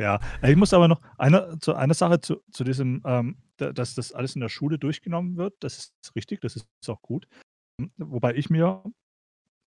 [0.00, 4.12] ja, ich muss aber noch eine, zu einer Sache zu, zu diesem, ähm, dass das
[4.12, 7.28] alles in der Schule durchgenommen wird, das ist richtig, das ist auch gut.
[7.98, 8.82] Wobei ich mir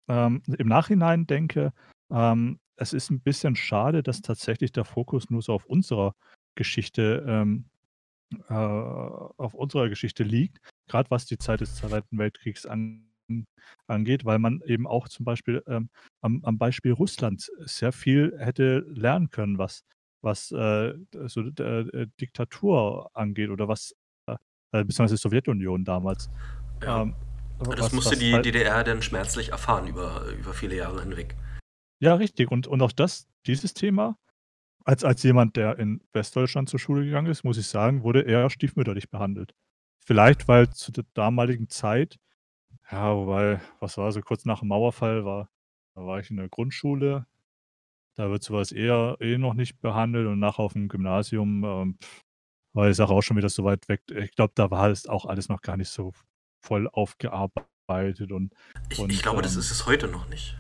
[0.09, 1.73] ähm, im Nachhinein denke,
[2.11, 6.15] ähm, es ist ein bisschen schade, dass tatsächlich der Fokus nur so auf unserer
[6.55, 7.67] Geschichte, ähm,
[8.49, 10.59] äh, auf unserer Geschichte liegt,
[10.89, 13.11] gerade was die Zeit des Zweiten Weltkriegs an,
[13.87, 15.89] angeht, weil man eben auch zum Beispiel ähm,
[16.21, 19.85] am, am, Beispiel Russlands sehr viel hätte lernen können, was,
[20.25, 20.95] was äh,
[21.27, 23.95] so äh, Diktatur angeht oder was,
[24.27, 24.37] äh,
[24.71, 26.31] beziehungsweise die Sowjetunion damals.
[26.83, 27.03] Ja.
[27.03, 27.15] Ähm,
[27.59, 31.37] das was, musste was die halt, DDR dann schmerzlich erfahren über, über viele Jahre hinweg.
[32.01, 32.51] Ja, richtig.
[32.51, 34.19] Und, und auch das, dieses Thema,
[34.85, 38.51] als, als jemand, der in Westdeutschland zur Schule gegangen ist, muss ich sagen, wurde er
[38.51, 39.55] stiefmütterlich behandelt.
[40.05, 42.19] Vielleicht, weil zu der damaligen Zeit,
[42.91, 45.49] ja, wobei, was war so kurz nach dem Mauerfall, war,
[45.95, 47.27] da war ich in der Grundschule,
[48.17, 51.99] da wird sowas eher eh noch nicht behandelt und nachher auf dem Gymnasium ähm,
[52.75, 54.03] war die Sache auch schon wieder so weit weg.
[54.09, 56.13] Ich glaube, da war es auch alles noch gar nicht so
[56.65, 58.53] voll aufgearbeitet und.
[58.91, 60.57] Ich, und, ich glaube, ähm, das ist es heute noch nicht.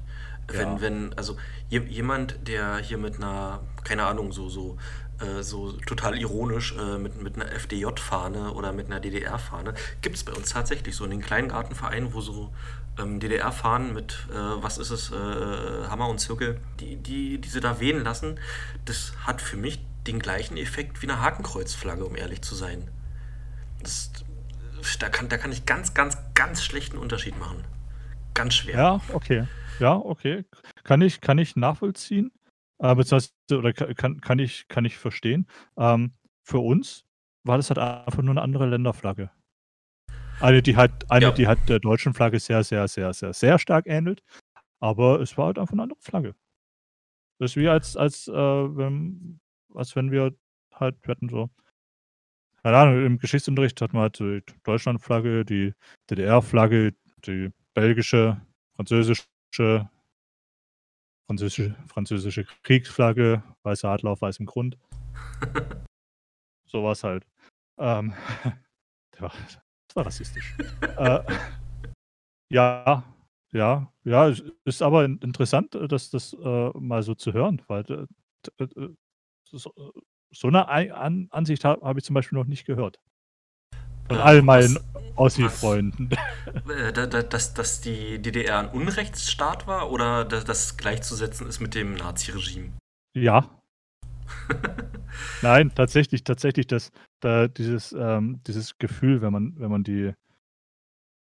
[0.47, 0.81] Wenn, ja.
[0.81, 1.37] wenn, also
[1.69, 4.77] jemand, der hier mit einer, keine Ahnung, so, so,
[5.21, 10.25] äh, so total ironisch äh, mit, mit einer FDJ-Fahne oder mit einer DDR-Fahne, gibt es
[10.25, 12.53] bei uns tatsächlich so in den kleinen Gartenvereinen, wo so
[12.99, 17.61] ähm, DDR-Fahnen mit, äh, was ist es, äh, Hammer und Zirkel, die, die, die sie
[17.61, 18.41] da wehen lassen,
[18.85, 22.91] das hat für mich den gleichen Effekt wie eine Hakenkreuzflagge, um ehrlich zu sein.
[23.83, 24.11] Das,
[24.99, 27.65] da, kann, da kann ich ganz, ganz, ganz schlechten Unterschied machen.
[28.35, 28.77] Ganz schwer.
[28.77, 29.47] Ja, okay.
[29.79, 30.45] Ja, okay.
[30.83, 32.33] Kann ich, kann ich nachvollziehen.
[32.85, 35.47] Äh, beziehungsweise, oder kann, kann, ich, kann ich verstehen.
[35.79, 37.07] Ähm, für uns
[37.43, 39.31] war das halt einfach nur eine andere Länderflagge.
[40.41, 41.31] Eine, die halt, eine, ja.
[41.33, 44.23] die halt der deutschen Flagge sehr, sehr, sehr, sehr, sehr stark ähnelt.
[44.81, 46.35] Aber es war halt einfach eine andere Flagge.
[47.39, 49.41] Das ist wie als, als, äh, wenn,
[49.75, 50.35] als wenn wir
[50.75, 51.49] halt, wir hatten so,
[52.63, 55.73] keine Ahnung, im Geschichtsunterricht hatten wir halt die Deutschlandflagge, die
[56.11, 56.95] DDR-Flagge,
[57.25, 58.43] die belgische,
[58.77, 59.89] französische,
[61.27, 64.79] französische, französische Kriegsflagge, weißer Adler auf weißem Grund.
[66.67, 67.27] so war es halt.
[67.79, 68.15] Ähm,
[69.13, 69.21] das
[69.95, 70.57] war rassistisch.
[70.99, 71.21] äh,
[72.51, 73.05] ja,
[73.53, 74.33] ja, ja,
[74.65, 77.85] ist aber interessant, dass das äh, mal so zu hören, weil
[78.59, 78.95] äh, äh
[79.47, 82.99] so, eine An Ansicht habe hab ich zum Beispiel noch nicht gehört.
[84.09, 84.79] Von all meinen
[85.17, 86.11] Ossi-Freunden.
[86.69, 91.95] Äh, dass, dass die DDR ein Unrechtsstaat war oder dass das gleichzusetzen ist mit dem
[91.95, 92.73] Nazi-Regime?
[93.15, 93.49] Ja.
[95.43, 96.91] Nein, tatsächlich, tatsächlich, dass
[97.21, 100.13] da dieses, ähm, dieses Gefühl, wenn man, wenn man die,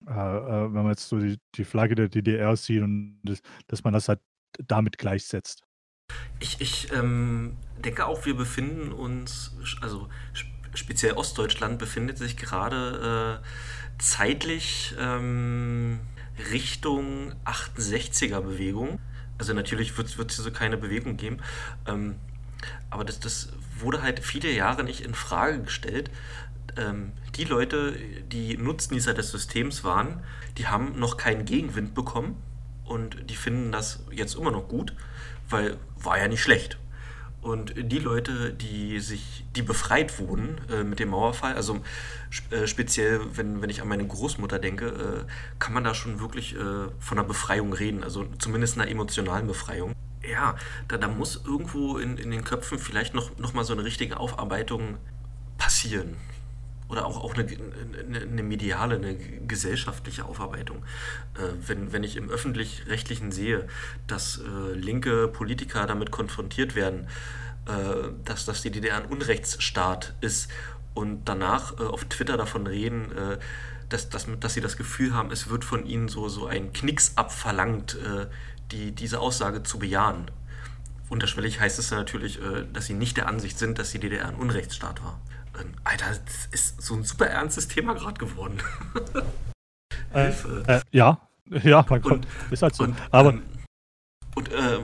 [0.07, 3.83] äh, äh, wenn man jetzt so die, die Flagge der DDR sieht und das, dass
[3.83, 4.19] man das halt
[4.67, 5.63] damit gleichsetzt.
[6.39, 10.09] Ich, ich ähm, denke auch, wir befinden uns, also
[10.79, 15.99] speziell Ostdeutschland, befindet sich gerade äh, zeitlich ähm,
[16.51, 18.99] Richtung 68er Bewegung.
[19.37, 21.37] Also natürlich wird es hier so keine Bewegung geben.
[21.85, 22.15] Ähm,
[22.89, 26.09] aber das, das wurde halt viele Jahre nicht in Frage gestellt,
[26.77, 27.95] ähm, die Leute,
[28.31, 30.23] die Nutznießer des Systems waren,
[30.57, 32.41] die haben noch keinen Gegenwind bekommen
[32.85, 34.93] und die finden das jetzt immer noch gut,
[35.49, 36.77] weil war ja nicht schlecht.
[37.41, 41.79] Und die Leute, die sich, die befreit wurden äh, mit dem Mauerfall, also
[42.51, 46.55] äh, speziell, wenn, wenn ich an meine Großmutter denke, äh, kann man da schon wirklich
[46.55, 49.95] äh, von einer Befreiung reden, also zumindest einer emotionalen Befreiung.
[50.29, 50.55] Ja,
[50.89, 54.19] da, da muss irgendwo in, in den Köpfen vielleicht noch, noch mal so eine richtige
[54.19, 54.97] Aufarbeitung
[55.57, 56.17] passieren
[56.89, 60.83] oder auch, auch eine, eine, eine mediale, eine gesellschaftliche Aufarbeitung.
[61.35, 63.67] Äh, wenn, wenn ich im öffentlich-rechtlichen sehe,
[64.07, 67.07] dass äh, linke Politiker damit konfrontiert werden,
[67.67, 70.49] äh, dass, dass die DDR ein Unrechtsstaat ist
[70.95, 73.37] und danach äh, auf Twitter davon reden, äh,
[73.89, 77.13] dass, dass, dass sie das Gefühl haben, es wird von ihnen so, so ein Knicks
[77.15, 78.27] abverlangt, äh,
[78.71, 80.29] die, diese Aussage zu bejahen.
[81.09, 82.39] Unterschwellig heißt es natürlich,
[82.71, 85.19] dass sie nicht der Ansicht sind, dass die DDR ein Unrechtsstaat war.
[85.83, 88.61] Alter, das ist so ein super ernstes Thema gerade geworden.
[90.13, 91.21] äh, äh, ja,
[91.63, 92.83] ja, mein Gott, ist halt so.
[92.83, 93.43] Und, Aber ähm,
[94.35, 94.79] und äh,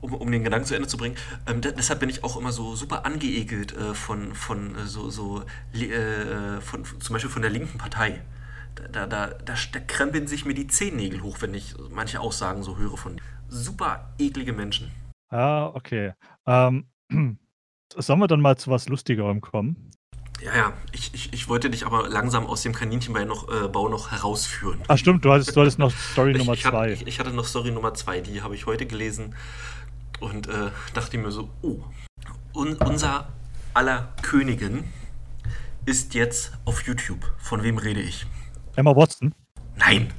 [0.00, 2.74] um, um, den Gedanken zu Ende zu bringen, ähm, deshalb bin ich auch immer so
[2.74, 7.78] super angeekelt äh, von, von äh, so, so äh, von, zum Beispiel von der linken
[7.78, 8.20] Partei.
[8.74, 12.78] Da, da, da, da, krempeln sich mir die Zehennägel hoch, wenn ich manche Aussagen so
[12.78, 14.90] höre von super eklige Menschen.
[15.28, 16.14] Ah, okay.
[16.46, 16.86] Ähm,
[17.96, 19.90] sollen wir dann mal zu was Lustigerem kommen?
[20.44, 23.88] Ja, ja, ich, ich, ich wollte dich aber langsam aus dem Kaninchenbau noch, äh, Bau
[23.88, 24.80] noch herausführen.
[24.88, 26.92] Ach stimmt, du hattest, du hattest noch Story Nummer ich, zwei.
[26.92, 29.36] Ich, ich, hatte noch Story Nummer zwei, die habe ich heute gelesen
[30.18, 31.84] und äh, dachte mir so, oh,
[32.54, 33.28] un, unser
[33.72, 34.84] aller Königin
[35.86, 37.24] ist jetzt auf YouTube.
[37.38, 38.26] Von wem rede ich?
[38.74, 39.32] Emma Watson?
[39.76, 40.12] Nein.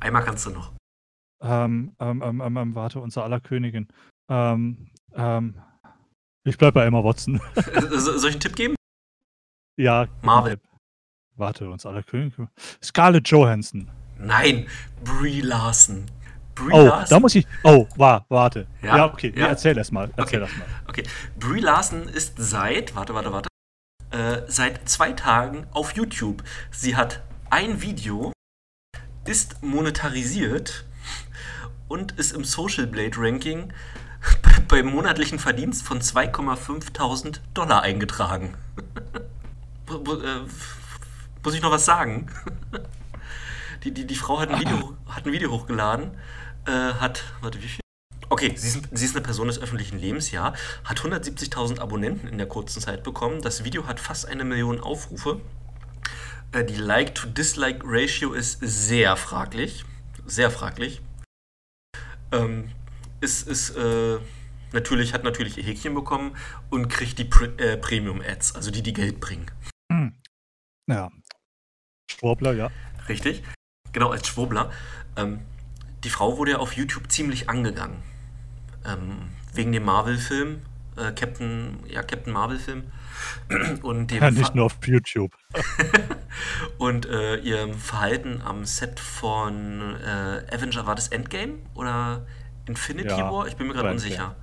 [0.00, 0.72] Einmal kannst du noch.
[1.42, 3.88] Ähm, ähm, ähm, ähm, ähm warte, unser aller Königin.
[4.30, 5.60] Ähm, ähm,
[6.44, 7.40] ich bleibe bei Emma Watson.
[7.90, 8.74] Soll ich einen Tipp geben?
[9.76, 10.06] Ja.
[10.22, 10.58] Marvel.
[11.36, 12.48] Warte, uns alle Könige.
[12.82, 13.90] Scarlett Johansson.
[14.18, 14.66] Nein,
[15.02, 16.06] Brie Larson.
[16.54, 17.08] Brie oh, Larson.
[17.10, 17.46] da muss ich.
[17.64, 18.68] Oh, war, warte.
[18.82, 19.32] Ja, ja okay.
[19.34, 19.46] Ja.
[19.46, 20.10] Nee, erzähl das mal.
[20.16, 20.50] Erzähl okay.
[20.50, 20.68] das mal.
[20.88, 21.02] Okay.
[21.38, 23.48] Brie Larson ist seit, warte, warte, warte,
[24.10, 26.44] äh, seit zwei Tagen auf YouTube.
[26.70, 28.32] Sie hat ein Video,
[29.24, 30.84] ist monetarisiert
[31.88, 33.72] und ist im Social Blade Ranking
[34.68, 38.54] beim monatlichen Verdienst von 2,5.000 Dollar eingetragen.
[39.94, 40.40] Äh,
[41.42, 42.30] muss ich noch was sagen?
[43.84, 46.16] Die, die, die Frau hat ein Video, hat ein Video hochgeladen,
[46.66, 47.80] äh, hat, warte, wie viel?
[48.30, 50.54] Okay, sie ist, sie ist eine Person des öffentlichen Lebens, ja,
[50.84, 53.42] hat 170.000 Abonnenten in der kurzen Zeit bekommen.
[53.42, 55.42] Das Video hat fast eine Million Aufrufe.
[56.52, 59.84] Äh, die Like-to-Dislike-Ratio ist sehr fraglich.
[60.24, 61.02] Sehr fraglich.
[62.32, 62.70] Ähm,
[63.20, 64.16] ist, ist, äh,
[64.72, 66.36] natürlich, hat natürlich ihr Häkchen bekommen
[66.70, 69.50] und kriegt die Pre äh, Premium-Ads, also die, die Geld bringen.
[70.86, 71.10] Ja.
[72.10, 72.70] Schwurbler, ja.
[73.08, 73.42] Richtig.
[73.92, 74.70] Genau, als Schwurbler.
[75.16, 75.40] Ähm,
[76.02, 78.02] die Frau wurde ja auf YouTube ziemlich angegangen.
[78.84, 80.62] Ähm, wegen dem Marvel-Film,
[80.96, 82.84] äh, Captain, ja, Captain Marvel-Film.
[83.82, 85.32] Und dem ja, nicht Ver nur auf YouTube.
[86.78, 92.26] und äh, ihrem Verhalten am Set von äh, Avenger, war das Endgame oder
[92.66, 93.46] Infinity ja, War?
[93.46, 94.36] Ich bin mir gerade unsicher.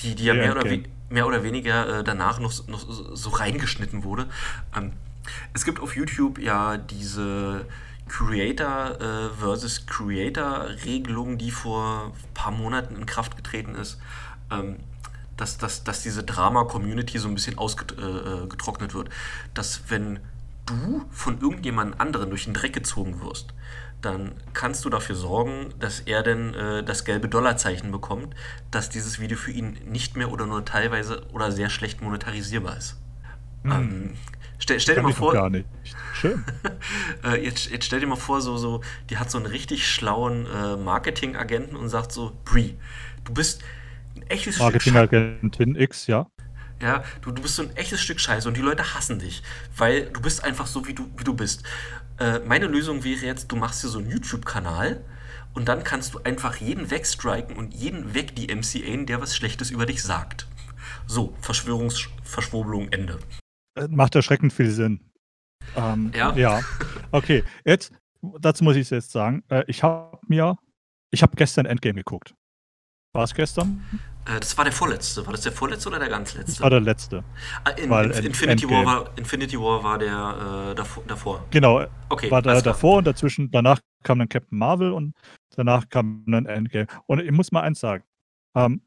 [0.00, 0.64] Die, die ja mehr oder,
[1.08, 2.80] mehr oder, weniger äh, danach noch, noch
[3.16, 4.28] so reingeschnitten wurde.
[4.76, 4.92] Ähm,
[5.54, 7.66] es gibt auf YouTube ja diese
[8.08, 13.98] Creator äh, versus Creator Regelung, die vor ein paar Monaten in Kraft getreten ist,
[14.50, 14.78] ähm,
[15.36, 19.10] dass, dass, dass diese Drama-Community so ein bisschen ausgetrocknet äh, wird.
[19.54, 20.20] Dass wenn
[20.66, 23.54] du von irgendjemand anderen durch den Dreck gezogen wirst,
[24.00, 28.34] dann kannst du dafür sorgen, dass er denn äh, das gelbe Dollarzeichen bekommt,
[28.70, 32.96] dass dieses Video für ihn nicht mehr oder nur teilweise oder sehr schlecht monetarisierbar ist.
[33.62, 33.72] Hm.
[33.72, 34.14] Ähm,
[34.58, 35.32] stell, stell dir mal vor.
[35.32, 35.66] Gar nicht.
[36.14, 36.44] Schön.
[37.24, 40.46] äh, jetzt, jetzt, stell dir mal vor, so, so, die hat so einen richtig schlauen
[40.46, 42.76] äh, Marketingagenten und sagt so, Brie,
[43.24, 43.62] du bist
[44.16, 46.26] ein echtes Marketingagentin X, ja.
[46.80, 49.42] Ja, du, du bist so ein echtes Stück Scheiße und die Leute hassen dich,
[49.76, 51.64] weil du bist einfach so, wie du, wie du bist.
[52.18, 55.04] Äh, meine Lösung wäre jetzt, du machst dir so einen YouTube-Kanal
[55.54, 59.70] und dann kannst du einfach jeden wegstriken und jeden weg die MCA, der was Schlechtes
[59.70, 60.46] über dich sagt.
[61.06, 63.18] So, Verschwörungsverschwurbelung Ende.
[63.90, 65.00] Macht erschreckend viel Sinn.
[65.76, 66.34] Ähm, ja.
[66.34, 66.60] Ja.
[67.10, 67.92] Okay, jetzt,
[68.40, 70.56] dazu muss ich jetzt sagen, äh, ich habe mir,
[71.10, 72.34] ich habe gestern Endgame geguckt.
[73.12, 73.82] War es gestern?
[74.26, 75.24] Äh, das war der vorletzte.
[75.26, 76.52] War das der vorletzte oder der ganz letzte?
[76.52, 77.24] Das war der letzte.
[77.64, 81.86] Ah, in, in, Infinity, War war, Infinity War war der äh, davor, Genau.
[82.10, 85.14] Okay, war der davor und dazwischen, danach kam dann Captain Marvel und
[85.56, 86.86] danach kam dann Endgame.
[87.06, 88.04] Und ich muss mal eins sagen.
[88.54, 88.82] Ähm,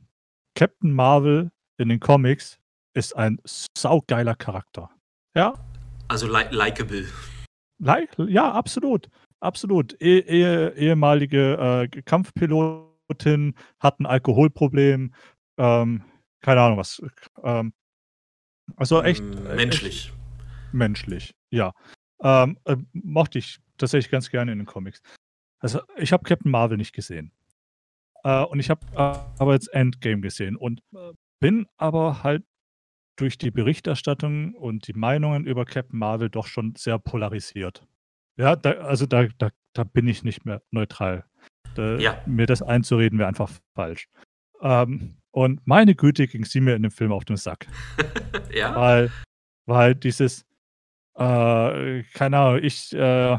[0.55, 2.59] Captain Marvel in den Comics
[2.93, 4.89] ist ein saugeiler Charakter.
[5.35, 5.53] Ja?
[6.07, 7.07] Also li likable.
[7.79, 9.09] Like, ja, absolut.
[9.39, 9.99] Absolut.
[10.01, 15.13] Eh, eh, ehemalige äh, Kampfpilotin hat ein Alkoholproblem.
[15.57, 16.03] Ähm,
[16.41, 17.01] keine Ahnung was.
[17.43, 17.73] Ähm,
[18.75, 19.23] also echt.
[19.23, 20.07] Äh, menschlich.
[20.07, 20.21] Echt
[20.73, 21.73] menschlich, ja.
[22.21, 25.01] Ähm, äh, mochte ich tatsächlich ganz gerne in den Comics.
[25.59, 27.31] Also, ich habe Captain Marvel nicht gesehen.
[28.23, 30.81] Äh, und ich habe äh, aber jetzt Endgame gesehen und
[31.39, 32.43] bin aber halt
[33.22, 37.86] durch die Berichterstattung und die Meinungen über Captain Marvel doch schon sehr polarisiert.
[38.36, 41.26] Ja, da, also da, da, da bin ich nicht mehr neutral.
[41.76, 42.22] Da, ja.
[42.26, 44.09] Mir das einzureden wäre einfach falsch.
[44.61, 47.67] Ähm, und meine Güte ging sie mir in dem Film auf den Sack.
[48.53, 48.76] ja.
[48.76, 49.11] Weil,
[49.67, 50.41] weil dieses,
[51.15, 53.38] äh, keine Ahnung, ich, äh,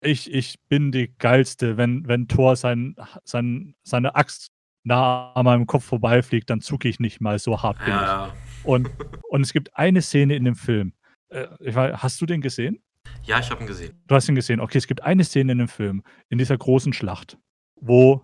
[0.00, 1.76] ich, ich bin die Geilste.
[1.76, 4.48] Wenn, wenn Thor sein, sein, seine Axt
[4.82, 8.32] nah an meinem Kopf vorbeifliegt, dann zucke ich nicht mal, so hart bin ja.
[8.64, 8.90] Und,
[9.28, 10.92] und es gibt eine Szene in dem Film.
[11.28, 12.82] Äh, weiß, hast du den gesehen?
[13.22, 14.00] Ja, ich habe ihn gesehen.
[14.06, 14.60] Du hast ihn gesehen.
[14.60, 17.38] Okay, es gibt eine Szene in dem Film, in dieser großen Schlacht,
[17.80, 18.22] wo,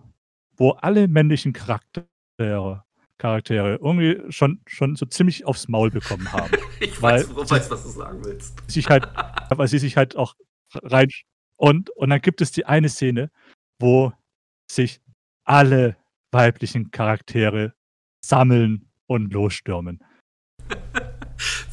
[0.55, 2.83] wo alle männlichen Charaktere,
[3.17, 6.51] Charaktere irgendwie schon, schon so ziemlich aufs Maul bekommen haben.
[6.79, 8.69] ich weiß, weiß, was du sagen willst.
[8.69, 9.07] Sich halt,
[9.49, 10.35] weil sie sich halt auch
[10.73, 11.09] rein.
[11.55, 13.31] Und, und dann gibt es die eine Szene,
[13.79, 14.13] wo
[14.69, 15.01] sich
[15.43, 15.97] alle
[16.31, 17.73] weiblichen Charaktere
[18.23, 20.03] sammeln und losstürmen.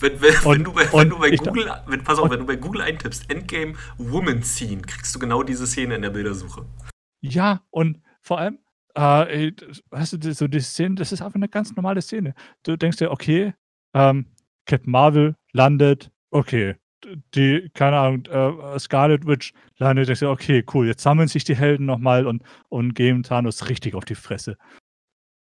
[0.00, 2.46] Wenn, wenn, und, wenn, du bei, wenn du bei Google, wenn, pass auf, wenn du
[2.46, 6.64] bei Google eintippst, Endgame Woman Scene, kriegst du genau diese Szene in der Bildersuche.
[7.20, 8.58] Ja, und vor allem,
[8.94, 9.52] äh,
[9.90, 12.34] weißt du, so die Szene, das ist einfach eine ganz normale Szene.
[12.62, 13.54] Du denkst dir, okay,
[13.94, 14.26] ähm,
[14.66, 16.76] Captain Marvel landet, okay,
[17.34, 21.56] die, keine Ahnung, äh, Scarlet Witch landet, denkst du, okay, cool, jetzt sammeln sich die
[21.56, 24.56] Helden nochmal und, und geben Thanos richtig auf die Fresse.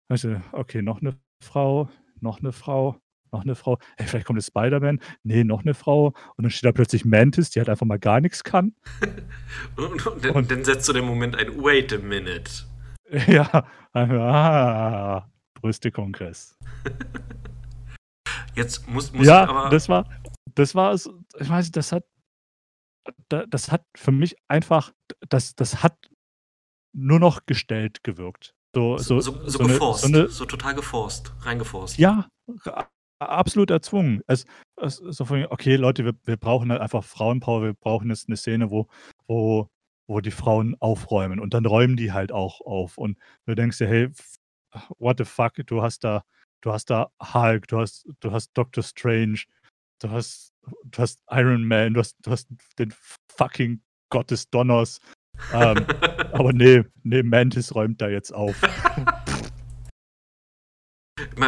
[0.10, 1.89] Weißt du, okay, noch eine Frau,
[2.20, 2.99] noch eine Frau,
[3.34, 3.78] noch eine Frau.
[3.98, 5.00] Hey, vielleicht kommt jetzt Spider-Man.
[5.24, 6.08] Nee, noch eine Frau.
[6.36, 8.74] Und dann steht da plötzlich Mantis, die halt einfach mal gar nichts kann.
[9.76, 12.52] und, und, dann, und, dann setzt du den Moment ein Wait a minute.
[13.28, 16.58] Ja, ah, Brüste-Kongress.
[18.56, 19.70] Jetzt muss, muss ja, aber.
[19.70, 20.10] Das war,
[20.56, 22.06] das war, ich weiß das hat,
[23.30, 24.94] das hat für mich einfach,
[25.30, 25.98] das, das hat
[26.96, 28.56] nur noch gestellt gewirkt.
[28.76, 32.00] So, so, so, so, so geforst, so, eine, so, total geforst, reingeforst.
[32.00, 32.28] Ja,
[33.30, 34.21] absolut erzwungen.
[34.28, 34.45] Es,
[34.78, 38.38] es, so von, okay, Leute, wir, wir brauchen halt einfach Frauenpower, wir brauchen jetzt eine
[38.38, 38.88] Szene, wo,
[39.28, 39.67] wo,
[40.07, 43.88] wo die Frauen aufräumen und dann räumen die halt auch auf und du denkst dir,
[43.88, 44.09] hey,
[44.99, 46.24] what the fuck, du hast da,
[46.61, 49.43] du hast da Hulk, du hast, du hast Doctor Strange,
[49.99, 50.53] du hast,
[50.86, 52.47] du hast Iron Man, du hast, du hast
[52.80, 52.93] den
[53.36, 54.99] fucking Gott des Donners.
[55.53, 55.86] ähm,
[56.34, 58.55] aber nee, nee, Mantis räumt da jetzt auf.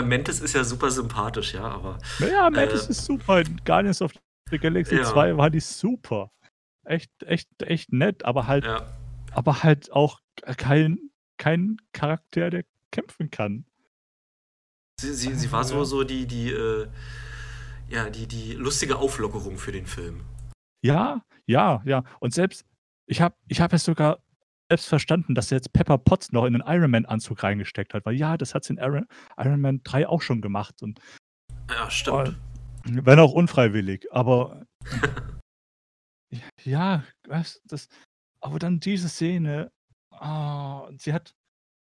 [0.01, 1.97] Mantis ist ja super sympathisch, ja, aber.
[2.19, 3.43] Ja, Mantis äh, ist super.
[3.65, 4.11] Guardians of
[4.49, 5.03] the Galaxy ja.
[5.03, 6.31] 2 war die super.
[6.85, 8.85] Echt, echt, echt nett, aber halt, ja.
[9.31, 10.19] aber halt auch
[10.57, 10.99] kein,
[11.37, 13.65] kein Charakter, der kämpfen kann.
[15.01, 16.87] Sie, sie, sie war so, so die, die, äh,
[17.89, 20.21] ja, die, die lustige Auflockerung für den Film.
[20.83, 22.03] Ja, ja, ja.
[22.19, 22.65] Und selbst,
[23.07, 24.19] ich habe ich hab es sogar
[24.69, 28.15] selbst verstanden, dass er jetzt Pepper Potts noch in den Iron Man-Anzug reingesteckt hat, weil
[28.15, 29.05] ja, das hat es in Iron,
[29.37, 30.81] Iron Man 3 auch schon gemacht.
[30.81, 30.99] Und,
[31.69, 32.39] ja, stimmt.
[32.85, 34.65] Und, wenn auch unfreiwillig, aber
[36.63, 37.87] ja, was, das,
[38.41, 39.71] aber dann diese Szene,
[40.11, 41.35] oh, sie hat,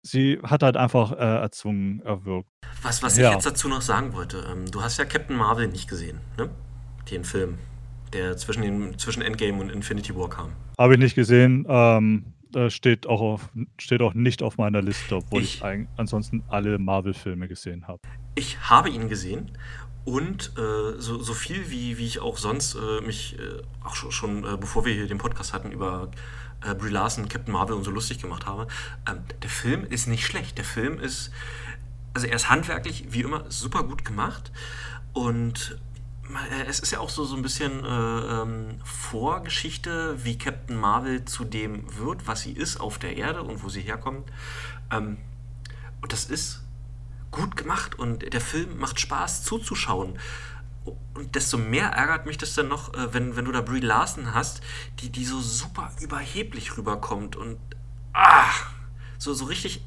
[0.03, 2.51] sie hat halt einfach äh, erzwungen, erwirkt.
[2.83, 3.29] Was, was ja.
[3.29, 6.51] ich jetzt dazu noch sagen wollte, ähm, du hast ja Captain Marvel nicht gesehen, ne?
[7.11, 7.59] Den Film,
[8.13, 10.53] der zwischen, den, zwischen Endgame und Infinity War kam.
[10.79, 11.67] Habe ich nicht gesehen.
[11.69, 12.33] Ähm,
[12.69, 17.49] steht auch, auf, steht auch nicht auf meiner Liste, obwohl ich, ich ansonsten alle Marvel-Filme
[17.49, 18.01] gesehen habe.
[18.35, 19.53] Ich habe ihn gesehen
[20.05, 24.11] und äh, so, so viel wie, wie ich auch sonst äh, mich äh, auch schon,
[24.11, 26.11] schon äh, bevor wir hier den Podcast hatten über
[26.65, 28.67] äh, Brie Larson, Captain Marvel und so lustig gemacht habe,
[29.09, 30.59] ähm, der Film ist nicht schlecht.
[30.59, 31.31] Der Film ist,
[32.15, 34.51] also er ist handwerklich wie immer super gut gemacht
[35.13, 35.92] und äh,
[36.67, 41.45] es ist ja auch so, so ein bisschen äh, ähm, Vorgeschichte, wie Captain Marvel zu
[41.45, 44.31] dem wird, was sie ist auf der Erde und wo sie herkommt.
[44.91, 45.19] Ähm,
[46.01, 46.63] und das ist
[47.31, 50.19] gut gemacht und der Film macht Spaß zuzuschauen.
[51.15, 54.35] Und desto mehr ärgert mich das dann noch, äh, wenn, wenn du da Brie Larson
[54.35, 54.63] hast,
[55.01, 57.59] die, die so super überheblich rüberkommt und
[58.13, 58.51] ah,
[59.19, 59.85] so, so richtig.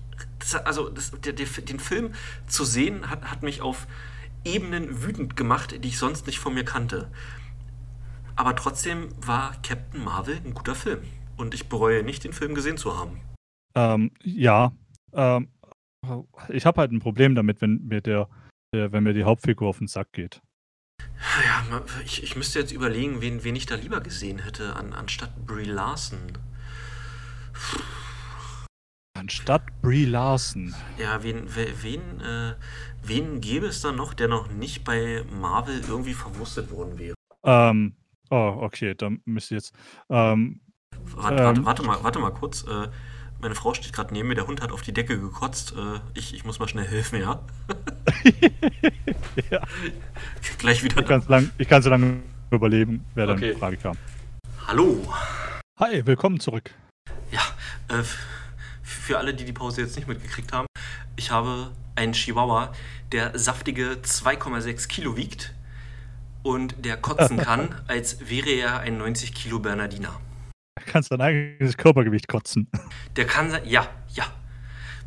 [0.64, 2.14] Also das, der, der, den Film
[2.48, 3.88] zu sehen hat, hat mich auf
[4.46, 7.12] Ebenen wütend gemacht, die ich sonst nicht von mir kannte.
[8.36, 11.04] Aber trotzdem war Captain Marvel ein guter Film.
[11.38, 13.20] Und ich bereue nicht, den Film gesehen zu haben.
[13.76, 14.72] Ähm, ja.
[15.14, 15.50] Ähm,
[16.50, 18.30] ich habe halt ein Problem damit, wenn mir der,
[18.74, 20.42] der, wenn mir die Hauptfigur auf den Sack geht.
[21.46, 25.46] Ja, ich, ich müsste jetzt überlegen, wen, wen ich da lieber gesehen hätte, an, anstatt
[25.46, 26.38] Brie Larson.
[29.18, 30.76] Anstatt Brie Larson.
[30.98, 32.56] Ja, wen, wen, äh,
[33.02, 37.16] wen gäbe es da noch, der noch nicht bei Marvel irgendwie verwurstet worden wäre?
[37.44, 37.94] Ähm,
[38.30, 39.74] oh, okay, dann müsste jetzt.
[40.10, 40.60] Ähm,
[41.16, 42.64] warte, ähm, warte, warte, mal, warte mal kurz.
[42.64, 42.90] Äh,
[43.40, 45.74] meine Frau steht gerade neben mir, der Hund hat auf die Decke gekotzt.
[45.78, 47.42] Äh, ich, ich muss mal schnell helfen, ja?
[49.50, 49.62] ja.
[50.58, 51.00] Gleich wieder.
[51.58, 53.52] Ich kann so lange lang überleben, wer dann okay.
[53.52, 53.96] in Frage kam.
[54.68, 55.02] Hallo.
[55.80, 56.72] Hi, willkommen zurück.
[57.32, 57.42] Ja,
[57.88, 58.04] äh,
[58.86, 60.68] für alle, die die Pause jetzt nicht mitgekriegt haben,
[61.16, 62.72] ich habe einen Chihuahua,
[63.12, 65.54] der saftige 2,6 Kilo wiegt
[66.44, 70.20] und der kotzen kann, als wäre er ein 90 Kilo Bernardiner.
[70.78, 72.70] Er kann sein eigenes Körpergewicht kotzen.
[73.16, 74.26] Der kann sein, ja, ja.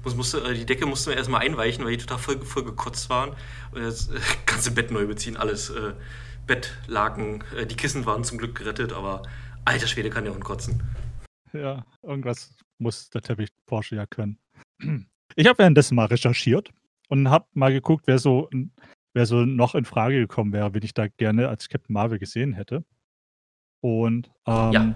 [0.03, 3.11] Muss, musste, äh, die Decke mussten wir erstmal einweichen, weil die total voll, voll gekotzt
[3.11, 3.31] waren.
[3.73, 5.71] Und das äh, ganze Bett neu beziehen, alles.
[5.71, 5.93] Äh,
[6.47, 9.23] Bettlaken, äh, die Kissen waren zum Glück gerettet, aber
[9.65, 10.83] alter Schwede kann der Hund kotzen.
[11.53, 14.39] Ja, irgendwas muss der Teppich Porsche ja können.
[15.37, 16.71] Ich habe währenddessen mal recherchiert
[17.09, 18.49] und habe mal geguckt, wer so,
[19.15, 22.53] wer so noch in Frage gekommen wäre, wen ich da gerne als Captain Marvel gesehen
[22.53, 22.85] hätte.
[23.81, 24.95] Und ähm, ja.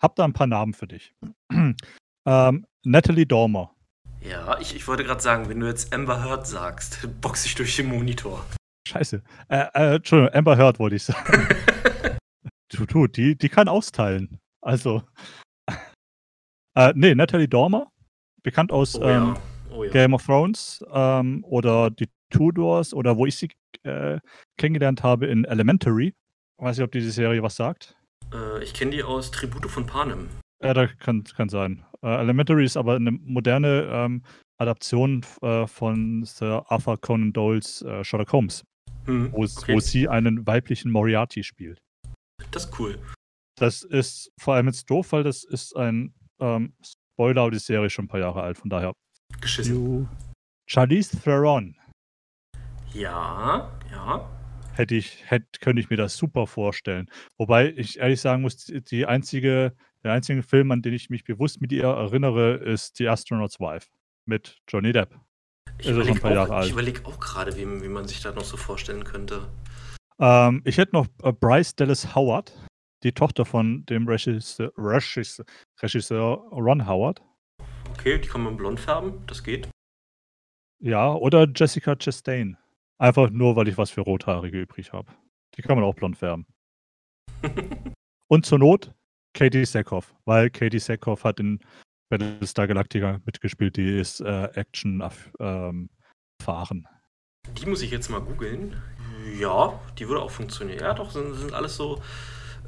[0.00, 1.14] habe da ein paar Namen für dich.
[2.26, 3.74] ähm, Natalie Dormer.
[4.20, 7.76] Ja, ich, ich wollte gerade sagen, wenn du jetzt Amber Heard sagst, boxe ich durch
[7.76, 8.44] den Monitor.
[8.86, 9.22] Scheiße.
[9.48, 11.48] Äh, äh, Entschuldigung, Amber Heard wollte ich sagen.
[12.68, 14.38] du, du, die, die kann austeilen.
[14.60, 15.02] Also,
[16.74, 17.90] äh, nee, Natalie Dormer,
[18.42, 19.42] bekannt aus oh, ähm, ja.
[19.74, 19.90] Oh, ja.
[19.90, 23.50] Game of Thrones ähm, oder die Tudors oder wo ich sie
[23.84, 24.18] äh,
[24.58, 26.14] kennengelernt habe in Elementary.
[26.58, 27.96] Ich weiß nicht, ob diese Serie was sagt.
[28.32, 30.28] Äh, ich kenne die aus Tribute von Panem.
[30.62, 31.84] Ja, das kann, kann sein.
[32.02, 34.22] Äh, Elementary ist aber eine moderne ähm,
[34.58, 38.64] Adaption äh, von Sir Arthur Conan Doyles äh, Sherlock Holmes,
[39.06, 39.74] hm, wo, okay.
[39.74, 41.78] wo sie einen weiblichen Moriarty spielt.
[42.52, 42.98] Das ist cool.
[43.58, 47.86] Das ist vor allem jetzt doof, weil das ist ein ähm, Spoiler, aber die Serie
[47.86, 48.92] ist schon ein paar Jahre alt, von daher.
[49.40, 50.08] Geschissen.
[50.66, 51.76] Charlize Theron.
[52.92, 54.28] Ja, ja.
[54.74, 57.08] Hätte ich, hätte, könnte ich mir das super vorstellen.
[57.38, 61.60] Wobei ich ehrlich sagen muss, die einzige, der einzige Film, an den ich mich bewusst
[61.60, 63.88] mit ihr erinnere, ist The Astronaut's Wife
[64.26, 65.14] mit Johnny Depp.
[65.78, 69.48] Ich überlege auch gerade, wie, wie man sich das noch so vorstellen könnte.
[70.18, 72.52] Ähm, ich hätte noch äh, Bryce Dallas Howard
[73.02, 75.44] die Tochter von dem Regisseur, Regisseur,
[75.80, 77.22] Regisseur Ron Howard.
[77.90, 79.68] Okay, die kann man blond färben, das geht.
[80.80, 82.56] Ja, oder Jessica Chastain.
[82.98, 85.12] Einfach nur, weil ich was für Rothaarige übrig habe.
[85.56, 86.46] Die kann man auch blond färben.
[88.28, 88.92] Und zur Not
[89.34, 91.58] Katie Sackhoff, weil Katie Sackhoff hat in
[92.10, 95.02] Battlestar Galactica mitgespielt, die ist äh, Action
[95.38, 95.90] ähm,
[96.42, 96.86] fahren.
[97.58, 98.80] Die muss ich jetzt mal googeln.
[99.38, 100.80] Ja, die würde auch funktionieren.
[100.80, 102.00] Ja, doch, sind, sind alles so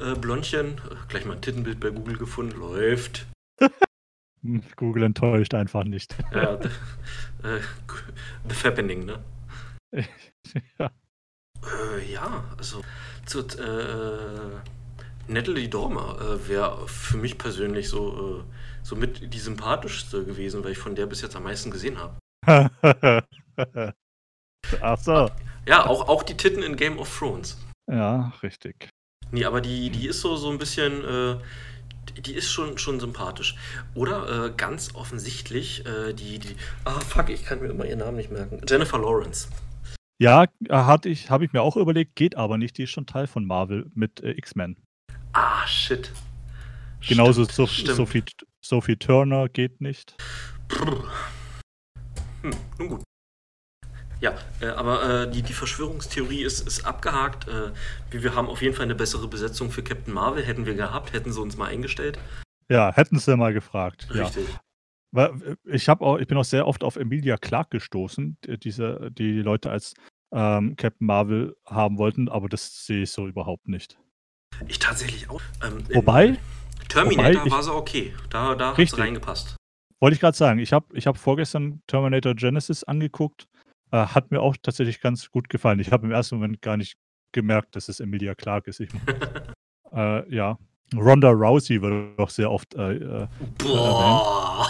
[0.01, 0.80] äh, Blondchen.
[1.09, 2.59] Gleich mal ein Tittenbild bei Google gefunden.
[2.59, 3.26] Läuft.
[4.76, 6.14] Google enttäuscht einfach nicht.
[6.32, 6.68] Ja, the,
[7.49, 7.61] äh,
[8.49, 9.24] the Fappening, ne?
[10.78, 10.90] ja.
[11.64, 12.82] Äh, ja, also
[13.24, 14.61] zu, äh,
[15.28, 18.45] Natalie Dormer äh, wäre für mich persönlich so, äh,
[18.82, 22.18] so mit die sympathischste gewesen, weil ich von der bis jetzt am meisten gesehen habe.
[24.80, 25.30] Ach so.
[25.66, 27.57] Ja, auch, auch die Titten in Game of Thrones.
[27.90, 28.90] Ja, richtig.
[29.31, 31.37] Nee, aber die, die ist so, so ein bisschen, äh,
[32.20, 33.57] die ist schon, schon sympathisch.
[33.95, 38.16] Oder äh, ganz offensichtlich, äh, die, die, ah fuck, ich kann mir immer ihren Namen
[38.16, 38.61] nicht merken.
[38.68, 39.49] Jennifer Lawrence.
[40.18, 42.79] Ja, hatte ich, habe ich mir auch überlegt, geht aber nicht.
[42.79, 44.77] Die ist schon Teil von Marvel mit äh, X-Men.
[45.33, 46.12] Ah, shit.
[47.07, 48.22] Genauso stimmt, so, Sophie,
[48.61, 50.16] Sophie Turner geht nicht.
[52.43, 53.03] Hm, nun gut.
[54.21, 57.49] Ja, äh, aber äh, die, die Verschwörungstheorie ist, ist abgehakt.
[57.49, 57.73] Äh,
[58.11, 60.45] wir, haben auf jeden Fall eine bessere Besetzung für Captain Marvel.
[60.45, 62.19] Hätten wir gehabt, hätten sie uns mal eingestellt.
[62.69, 64.09] Ja, hätten sie mal gefragt.
[64.12, 64.47] Richtig.
[65.12, 65.27] Ja.
[65.27, 69.41] Äh, ich, auch, ich bin auch sehr oft auf Emilia Clark gestoßen, die, diese, die
[69.41, 69.95] Leute als
[70.33, 73.99] ähm, Captain Marvel haben wollten, aber das sehe ich so überhaupt nicht.
[74.69, 75.41] Ich tatsächlich auch.
[75.65, 76.39] Ähm, wobei.
[76.89, 78.15] Terminator wobei war so okay.
[78.31, 79.57] Da, da hat es reingepasst.
[80.01, 80.59] Wollte ich gerade sagen.
[80.59, 83.47] Ich habe ich hab vorgestern Terminator Genesis angeguckt
[83.95, 85.78] äh, hat mir auch tatsächlich ganz gut gefallen.
[85.78, 86.99] Ich habe im ersten Moment gar nicht
[87.30, 88.80] gemerkt, dass es Emilia Clark ist.
[88.80, 88.90] Ich,
[89.92, 90.59] äh, ja.
[90.95, 93.28] Ronda Rousey wird doch sehr oft äh, äh
[93.59, 94.66] Boah.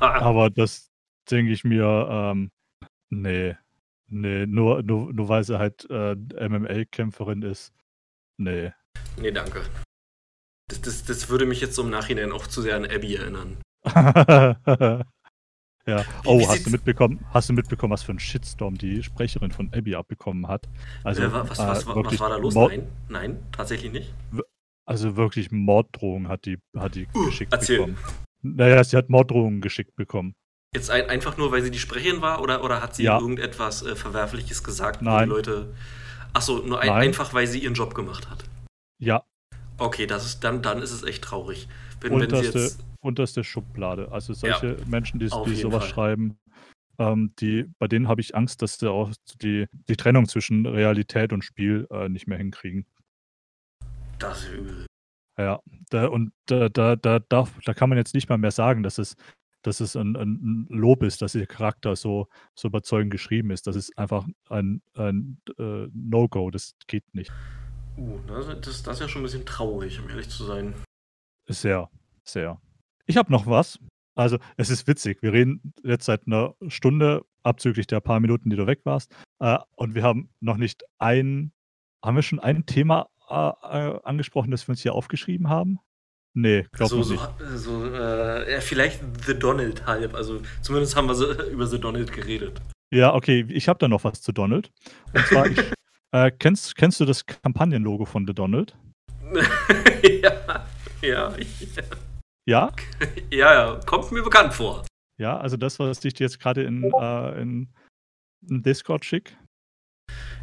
[0.00, 0.90] Aber das
[1.30, 2.50] denke ich mir, ähm,
[3.10, 3.54] nee.
[4.08, 7.72] Nee, nur, nur, nur weil sie halt äh, MMA-Kämpferin ist.
[8.36, 8.72] Nee.
[9.18, 9.62] Nee, danke.
[10.68, 13.58] Das, das, das würde mich jetzt so im Nachhinein auch zu sehr an Abby erinnern.
[15.86, 16.04] Ja.
[16.24, 19.96] Oh, hast du mitbekommen, hast du mitbekommen, was für ein Shitstorm die Sprecherin von Abby
[19.96, 20.68] abbekommen hat?
[21.02, 22.54] Also, äh, was, was, äh, was, war da los?
[22.54, 24.14] Mord, nein, nein, tatsächlich nicht.
[24.84, 27.78] Also wirklich Morddrohungen hat die, hat die uh, geschickt erzähl.
[27.78, 27.98] bekommen.
[28.42, 30.34] Naja, sie hat Morddrohungen geschickt bekommen.
[30.74, 33.18] Jetzt ein, einfach nur, weil sie die Sprecherin war oder, oder hat sie ja.
[33.18, 35.24] irgendetwas äh, Verwerfliches gesagt, Nein.
[35.24, 35.74] die Leute.
[36.32, 38.44] Achso, nur ein, einfach, weil sie ihren Job gemacht hat.
[38.98, 39.24] Ja.
[39.78, 41.68] Okay, das ist, dann, dann ist es echt traurig.
[42.00, 42.82] Wenn, wenn jetzt...
[43.02, 44.10] unterste Schublade.
[44.10, 45.92] Also solche ja, Menschen, die, die sowas Fall.
[45.92, 46.38] schreiben,
[46.98, 51.32] ähm, die, bei denen habe ich Angst, dass sie auch die, die Trennung zwischen Realität
[51.32, 52.86] und Spiel äh, nicht mehr hinkriegen.
[54.18, 54.86] Das ist übel.
[55.38, 58.82] Ja, da, und da, da, da, da, da kann man jetzt nicht mal mehr sagen,
[58.82, 59.16] dass es
[59.62, 63.66] dass es ein, ein Lob ist, dass ihr Charakter so, so überzeugend geschrieben ist.
[63.66, 67.30] Das ist einfach ein, ein äh, No-Go, das geht nicht.
[67.96, 70.74] Uh, das, das, das ist ja schon ein bisschen traurig, um ehrlich zu sein.
[71.48, 71.88] Sehr,
[72.24, 72.60] sehr.
[73.06, 73.78] Ich habe noch was.
[74.14, 75.22] Also, es ist witzig.
[75.22, 79.14] Wir reden jetzt seit einer Stunde, abzüglich der paar Minuten, die du weg warst.
[79.40, 81.52] Äh, und wir haben noch nicht ein,
[82.04, 85.78] haben wir schon ein Thema äh, äh angesprochen, das wir uns hier aufgeschrieben haben?
[86.34, 87.28] Nee, glaube so, nicht.
[87.54, 90.14] So, so äh, ja, vielleicht The Donald halb.
[90.14, 92.60] Also zumindest haben wir so, über The Donald geredet.
[92.92, 94.70] Ja, okay, ich habe da noch was zu Donald.
[95.14, 95.58] Und zwar, ich,
[96.12, 98.76] äh, kennst, kennst du das Kampagnenlogo von The Donald?
[100.02, 100.66] ja,
[101.00, 101.82] ja, ja.
[102.46, 102.70] Ja?
[103.30, 104.84] Ja, ja, kommt mir bekannt vor.
[105.18, 107.72] Ja, also das, was ich dir jetzt gerade in, äh, in,
[108.48, 109.32] in Discord schicke.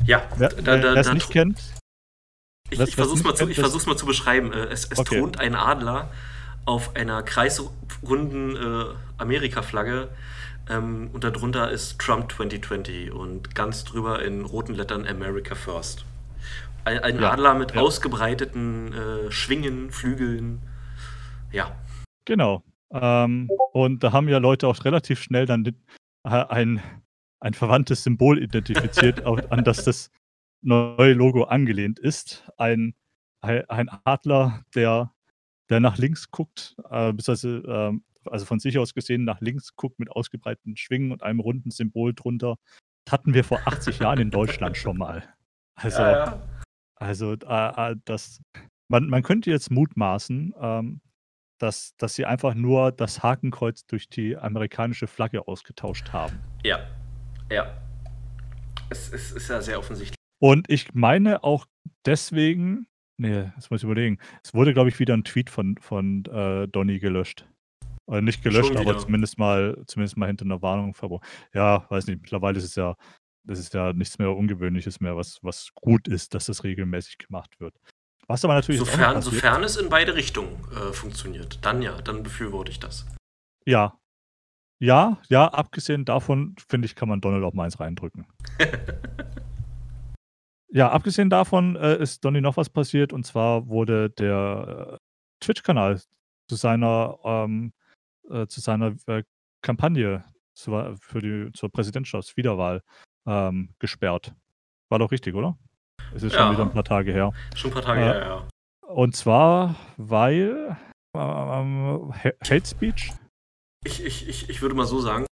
[0.06, 1.60] Ja, wer, da, da, es nicht kennt,
[2.70, 4.54] ich, ich versuche es mal, zu, versuch's mal zu beschreiben.
[4.54, 5.20] Äh, es, es okay.
[5.20, 6.12] thront ein Adler
[6.66, 8.86] auf einer kreisrunden äh,
[9.18, 10.10] Amerika-Flagge
[10.70, 16.06] ähm, und darunter ist Trump 2020 und ganz drüber in roten Lettern America First.
[16.86, 17.82] Ein, ein ja, Adler mit ja.
[17.82, 20.62] ausgebreiteten äh, Schwingen, Flügeln.
[21.52, 21.76] Ja.
[22.30, 22.64] Genau.
[22.92, 26.80] Ähm, und da haben ja Leute auch relativ schnell dann äh, ein,
[27.40, 30.12] ein verwandtes Symbol identifiziert, an das das
[30.62, 32.48] neue Logo angelehnt ist.
[32.58, 32.94] Ein,
[33.42, 35.12] ein Adler, der,
[35.72, 40.12] der nach links guckt, äh, äh, also von sich aus gesehen nach links guckt mit
[40.12, 42.58] ausgebreiteten Schwingen und einem runden Symbol drunter.
[43.06, 45.24] Das hatten wir vor 80 Jahren in Deutschland schon mal.
[45.74, 46.42] Also, ja, ja.
[46.94, 48.40] also äh, äh, das,
[48.88, 51.02] man, man könnte jetzt mutmaßen, ähm,
[51.60, 56.40] dass, dass sie einfach nur das Hakenkreuz durch die amerikanische Flagge ausgetauscht haben.
[56.64, 56.80] Ja,
[57.52, 57.78] ja.
[58.90, 60.16] Es, es ist ja sehr offensichtlich.
[60.42, 61.66] Und ich meine auch
[62.06, 62.88] deswegen,
[63.18, 64.20] nee, das muss ich überlegen.
[64.44, 67.46] Es wurde, glaube ich, wieder ein Tweet von, von äh, Donny gelöscht.
[68.08, 71.24] Oder nicht gelöscht, aber zumindest mal, zumindest mal hinter einer Warnung verboten.
[71.54, 72.96] Ja, weiß nicht, mittlerweile ist es ja,
[73.44, 77.60] das ist ja nichts mehr Ungewöhnliches mehr, was, was gut ist, dass das regelmäßig gemacht
[77.60, 77.76] wird.
[78.30, 82.72] Was aber natürlich sofern, sofern es in beide Richtungen äh, funktioniert, dann ja, dann befürworte
[82.72, 83.08] ich das.
[83.66, 84.00] Ja.
[84.82, 88.28] Ja, ja, abgesehen davon, finde ich, kann man Donald auch meins reindrücken.
[90.72, 96.00] Ja, abgesehen davon äh, ist Donny noch was passiert und zwar wurde der äh, Twitch-Kanal
[96.48, 97.74] zu seiner, ähm,
[98.30, 99.24] äh, zu seiner äh,
[99.64, 100.24] Kampagne
[100.54, 102.84] zur, für die, zur Präsidentschaftswiederwahl
[103.26, 104.36] ähm, gesperrt.
[104.90, 105.58] War doch richtig, oder?
[106.14, 107.32] Es ist ja, schon wieder ein paar Tage her.
[107.56, 108.48] Schon ein paar Tage her, ja.
[108.88, 110.78] Und zwar, weil
[111.16, 113.12] ähm, Hate Speech.
[113.86, 115.26] Ich, ich, ich, ich würde mal so sagen,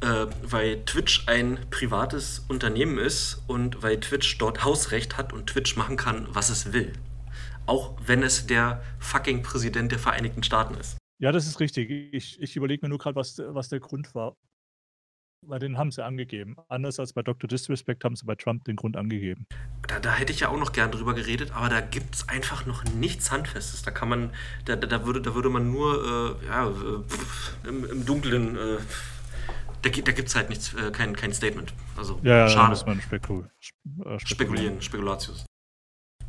[0.00, 5.76] äh, weil Twitch ein privates Unternehmen ist und weil Twitch dort Hausrecht hat und Twitch
[5.76, 6.92] machen kann, was es will.
[7.66, 10.98] Auch wenn es der fucking Präsident der Vereinigten Staaten ist.
[11.20, 11.90] Ja, das ist richtig.
[12.12, 14.34] Ich, ich überlege mir nur gerade, was, was der Grund war.
[15.44, 16.56] Weil den haben sie angegeben.
[16.68, 17.48] Anders als bei Dr.
[17.48, 19.46] Disrespect haben sie bei Trump den Grund angegeben.
[19.88, 22.64] Da, da hätte ich ja auch noch gern drüber geredet, aber da gibt es einfach
[22.64, 23.82] noch nichts Handfestes.
[23.82, 24.30] Da kann man,
[24.64, 28.78] da, da, würde, da würde man nur äh, ja, äh, im, im Dunkeln äh,
[29.82, 31.74] da, da gibt es halt nichts, äh, kein, kein Statement.
[31.96, 32.70] Also ja, schade.
[32.70, 33.50] muss man spekul
[34.04, 34.80] äh, spekulieren.
[34.80, 35.44] Spekulatius.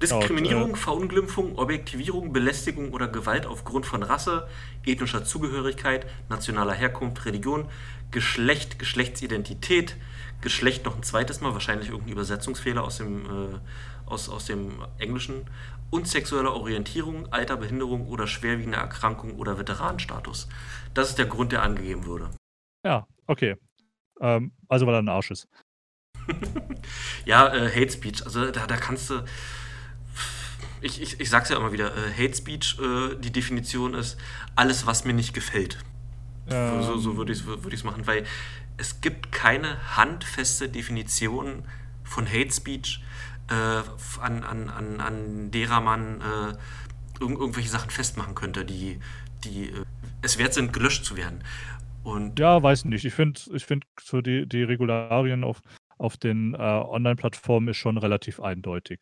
[0.01, 4.47] Diskriminierung, ja, Verunglimpfung, Objektivierung, Belästigung oder Gewalt aufgrund von Rasse,
[4.85, 7.69] ethnischer Zugehörigkeit, nationaler Herkunft, Religion,
[8.11, 9.95] Geschlecht, Geschlechtsidentität,
[10.41, 13.59] Geschlecht noch ein zweites Mal, wahrscheinlich irgendein Übersetzungsfehler aus dem, äh,
[14.05, 15.45] aus, aus dem Englischen,
[15.89, 20.49] und sexuelle Orientierung, Alter, Behinderung oder schwerwiegende Erkrankung oder Veteranenstatus.
[20.95, 22.31] Das ist der Grund, der angegeben wurde.
[22.83, 23.57] Ja, okay.
[24.19, 25.47] Ähm, also weil er ein Arsch ist.
[27.25, 29.23] ja, äh, Hate Speech, also da, da kannst du.
[30.83, 34.17] Ich, ich, ich sag's ja immer wieder, äh, Hate Speech, äh, die Definition ist
[34.55, 35.77] alles, was mir nicht gefällt.
[36.49, 36.83] Ähm.
[36.83, 38.25] So, so würde ich es würd machen, weil
[38.77, 41.63] es gibt keine handfeste Definition
[42.03, 43.01] von Hate Speech,
[43.49, 43.53] äh,
[44.21, 46.53] an, an, an, an derer man äh,
[47.21, 48.99] irg irgendwelche Sachen festmachen könnte, die,
[49.43, 49.85] die äh,
[50.21, 51.43] es wert sind, gelöscht zu werden.
[52.03, 53.05] Und Ja, weiß nicht.
[53.05, 55.61] Ich finde ich finde so die die Regularien auf
[55.97, 58.99] auf den, äh, Online-Plattformen ist schon relativ eindeutig.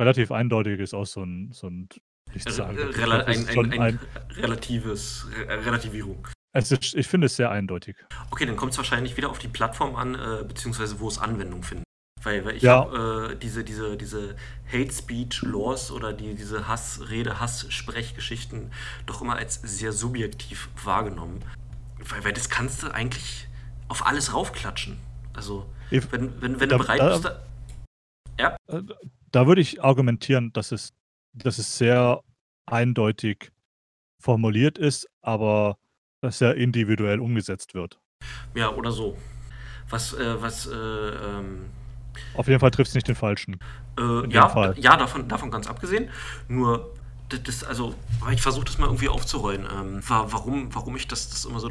[0.00, 1.88] Relativ eindeutig ist auch so 'n so 'n
[2.32, 2.78] ich r sagen.
[2.78, 3.98] Ich glaube, es ein ein ein ein
[4.36, 6.28] relatives Re Relativierung.
[6.52, 7.96] Es ist ich finde es sehr eindeutig.
[8.30, 11.84] Okay, dann kommt's wahrscheinlich wieder auf die Plattform an, äh, beziehungsweise wo es Anwendung findet.
[12.22, 12.84] Weil weil ich Ja.
[12.84, 14.36] habe, äh, diese diese diese
[14.72, 18.72] Hate Speech Laws oder die diese Hassrede, Hasssprechgeschichten
[19.06, 21.40] doch immer als sehr subjektiv wahrgenommen.
[21.98, 23.48] Weil weil das kannst du eigentlich
[23.88, 24.98] auf alles raufklatschen.
[25.34, 27.42] Also, If wenn wenn wenn du da bereit da bist, da
[28.38, 28.56] ja?
[29.30, 30.92] Da würde ich argumentieren, dass es
[31.34, 32.22] dass es sehr
[32.66, 33.52] eindeutig
[34.20, 35.78] formuliert ist, aber
[36.20, 37.98] dass sehr individuell umgesetzt wird.
[38.54, 39.16] Ja, oder so.
[39.88, 41.66] Was, äh was, äh, ähm
[42.34, 43.58] Auf jeden Fall trifft's nicht den Falschen.
[43.98, 44.74] Äh, ja, Fall.
[44.78, 46.10] ja, davon davon ganz abgesehen.
[46.48, 46.94] Nur
[47.28, 47.94] das also,
[48.32, 51.70] ich versuche das mal irgendwie aufzurollen, ähm, wa warum warum ich das das immer so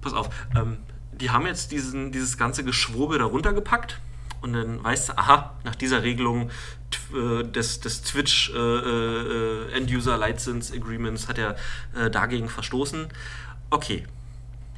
[0.00, 0.78] pass auf, ähm,
[1.12, 4.00] die haben jetzt diesen dieses ganze Geschwurbel da runtergepackt
[4.40, 6.50] und dann weißt du, aha, nach dieser Regelung
[7.14, 11.56] äh, des des Twitch, äh, äh, End-User License Agreements hat er,
[11.94, 13.08] äh, dagegen verstoßen.
[13.70, 14.06] Okay,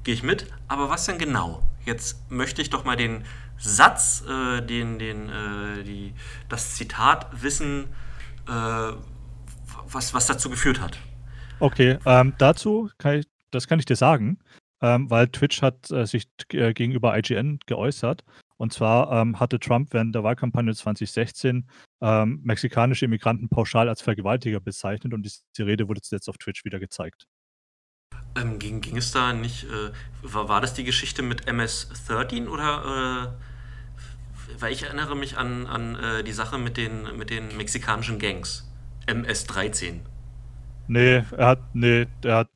[0.04, 1.62] gehe ich mit, aber was denn genau?
[1.84, 3.24] Jetzt möchte ich doch mal den
[3.58, 5.30] Satz, äh, den den,
[5.84, 6.14] die
[6.48, 7.88] das Zitat wissen,
[8.46, 10.98] was was dazu geführt hat.
[11.60, 14.38] Okay, ähm, dazu kann ich das kann ich dir sagen,
[14.82, 18.24] ähm, weil Twitch hat, äh, sich äh, gegenüber IGN geäußert.
[18.62, 21.66] Und zwar, ähm, hatte Trump während der Wahlkampagne 2016,
[22.00, 26.78] ähm, mexikanische Immigranten pauschal als Vergewaltiger bezeichnet und diese Rede wurde zuletzt auf Twitch wieder
[26.78, 27.26] gezeigt.
[28.36, 29.90] Ähm, ging ging es da nicht, äh
[30.22, 35.96] war war das die Geschichte mit MS-13 oder, äh weil ich erinnere mich an an,
[35.96, 38.70] äh, die Sache mit den mit den mexikanischen Gangs.
[39.08, 40.02] MS-13.
[40.86, 42.48] Ne, er hat ne, der hat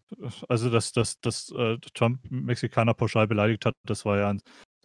[0.48, 4.36] also, dass dass dass, äh, Trump Mexikaner pauschal beleidigt hat, das war ja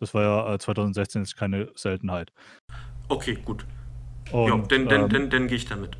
[0.01, 2.31] das war ja, äh, 2016 jetzt keine Seltenheit.
[3.07, 3.65] Okay, gut.
[4.31, 5.97] Ja, Und, dann dann ähm dann dann gehe ich da mit.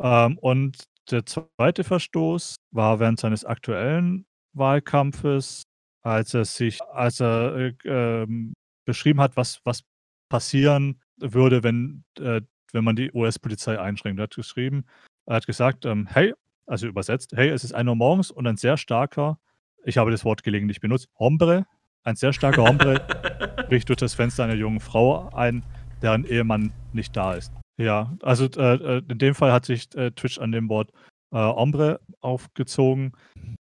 [0.00, 4.24] Ähm, und der zweite Verstoß war während seines aktuellen
[4.54, 5.62] Wahlkampfes,
[6.02, 8.54] als er sich als er, äh, ähm,
[8.86, 9.82] beschrieben hat, was was
[10.30, 12.40] passieren würde, wenn äh,
[12.72, 14.18] wenn man die US-Polizei einschränkt.
[14.20, 14.84] Er hat geschrieben
[15.26, 16.34] er hat gesagt, ähm: „Hey“
[16.66, 19.38] also übersetzt: „Hey, es ist 1:00 morgens und ein sehr starker“
[19.84, 21.66] ich habe das Wort gelegentlich benutzt, „Hombre“
[22.04, 23.00] ein sehr starker Hombre
[23.68, 25.64] bricht durch das Fenster einer jungen Frau ein,
[26.00, 27.52] deren Ehemann nicht da ist.
[27.78, 30.90] Ja, also, äh, äh, in dem Fall hat sich, äh, Twitch an dem Wort,
[31.32, 33.12] äh, Hombre aufgezogen.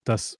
[0.03, 0.37] Das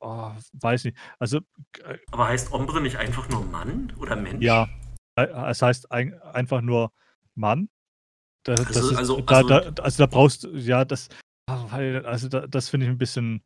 [0.00, 0.96] oh, weiß nicht.
[1.18, 1.40] Also,
[1.72, 4.44] g Aber heißt Hombre nicht einfach nur Mann oder Mensch?
[4.44, 4.68] Ja,
[5.16, 6.92] äh, es heißt ein einfach nur
[7.34, 7.68] Mann.
[8.44, 11.08] Da das Also ist also da also da also, da brauchst ja, das
[11.46, 13.42] weil also, da das finde ich 'n bisschen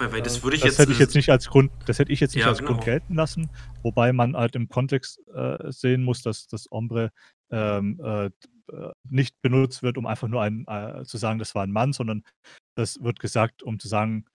[0.00, 2.20] Weil das würde ich das jetzt, hätte ich jetzt nicht als Grund das hätte ich
[2.20, 2.82] jetzt nicht Ja, als Grund genau.
[2.82, 3.50] gelten lassen,
[3.82, 7.10] wobei man halt im Kontext, äh, sehen muss, dass das Hombre,
[7.50, 11.64] ähm, äh, äh, nicht benutzt wird, um einfach nur einen äh, zu sagen, das war
[11.64, 12.22] 'n Mann, sondern
[12.76, 14.26] das wird gesagt, um zu sagen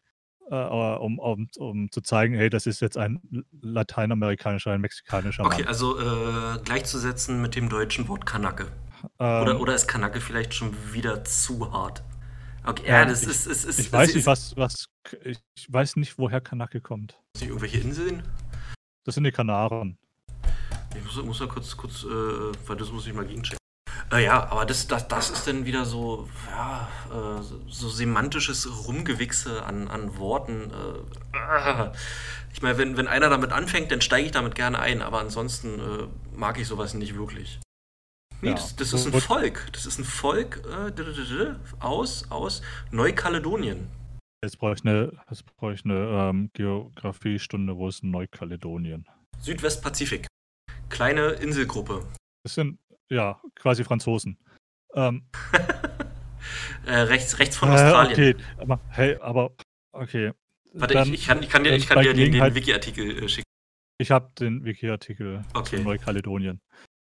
[0.52, 3.22] äh, äh, um um um zu zeigen: „Hey, das ist jetzt ein
[3.62, 8.72] lateinamerikanischer, ein mexikanischer Okay, Mann.“ also, äh, gleichzusetzen mit dem deutschen Wort Kanacke.
[9.38, 12.04] Oder Ähm oder ist Kanacke vielleicht schon wieder zu hart?
[12.66, 15.18] Okay, ja, Ähm, das ich ist ist ist ich weiß nicht, ist was was k
[15.26, 17.20] ich weiß nicht, woher Kanacke kommt.
[17.36, 18.24] Sind die irgendwelche Inseln?
[19.06, 19.98] Das sind die Kanaren.
[20.96, 23.58] Ich muss muss mal kurz kurz, äh, weil das muss ich mal gegenchecken.
[24.12, 29.64] Äh, ja, aber das das das ist dann wieder so, ja, äh, so semantisches Rumgewichse
[29.64, 31.90] an an Worten, äh.
[32.54, 35.80] Ich meine, wenn wenn einer damit anfängt, dann steige ich damit gerne ein, aber ansonsten,
[35.80, 37.60] äh, mag ich so was nicht wirklich.
[38.44, 39.70] Ne, Ja, das das ist 'n wird Volk.
[39.72, 43.88] Das ist 'n Volk, äh, aus aus Neukaledonien.
[44.44, 45.94] Jetzt brauche ich 'ne jetzt brauche ich 'ne,
[46.30, 47.78] ähm, Geografiestunde.
[47.78, 49.06] Wo ist Neukaledonien?
[49.40, 50.28] Südwestpazifik.
[50.90, 52.06] Kleine Inselgruppe.
[52.44, 52.80] Das sind,
[53.10, 54.38] ja, quasi Franzosen.
[54.94, 55.24] Ähm
[56.86, 58.12] Äh, rechts rechts von Äh, Australien.
[58.12, 59.56] okay, aber hey, aber
[59.94, 60.34] okay.
[60.74, 63.30] Warte, Dann ich ich kann ich kann dir ich kann dir den den Wiki-Artikel, äh,
[63.30, 63.48] schicken.
[64.00, 65.82] Ich habe den Wiki-Artikel zu Okay.
[65.82, 66.60] Neukaledonien.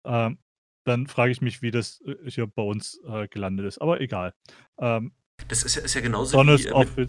[0.05, 0.39] Ähm,
[0.85, 4.35] dann frage ich mich, wie das, äh, hier bei uns, äh, gelandet ist, aber egal.
[4.79, 5.13] Ähm
[5.49, 7.09] Das ist ja ist ja genauso Donalds wie, äh, offi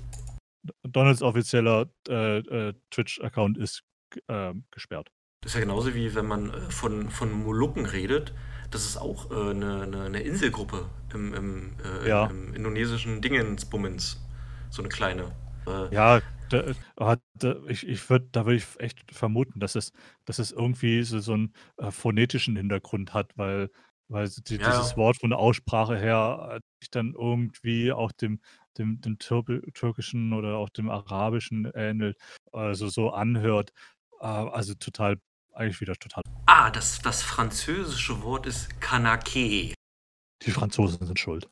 [0.84, 3.84] Donalds offizieller, äh, äh, Twitch-Account ist
[4.30, 5.10] ähm, gesperrt.
[5.44, 8.34] Das ist ja genauso wie wenn man, von von Molukken redet.
[8.70, 11.72] Das ist auch, äh, 'ne 'ne 'ne Inselgruppe im im,
[12.04, 12.26] Ja.
[12.30, 14.22] im indonesischen Dingensbummens.
[14.70, 15.32] So 'ne kleine.
[15.92, 19.92] Ja, da da ich ich würde da würde ich echt vermuten, dass es
[20.26, 23.70] dass es irgendwie so so 'n, äh, phonetischen Hintergrund hat, weil
[24.10, 24.98] Weil die, Ja, dieses.
[24.98, 28.42] Wort von der Aussprache her äh, sich dann irgendwie auch dem,
[28.78, 32.18] dem, dem Türk türkischen oder auch dem arabischen ähnelt,
[32.52, 33.72] also so anhört.
[34.20, 35.16] Äh, also total,
[35.54, 36.24] eigentlich wieder total.
[36.46, 39.74] Ah, das, das französische Wort ist Kanake.
[40.46, 41.50] Die Franzosen sind schuld.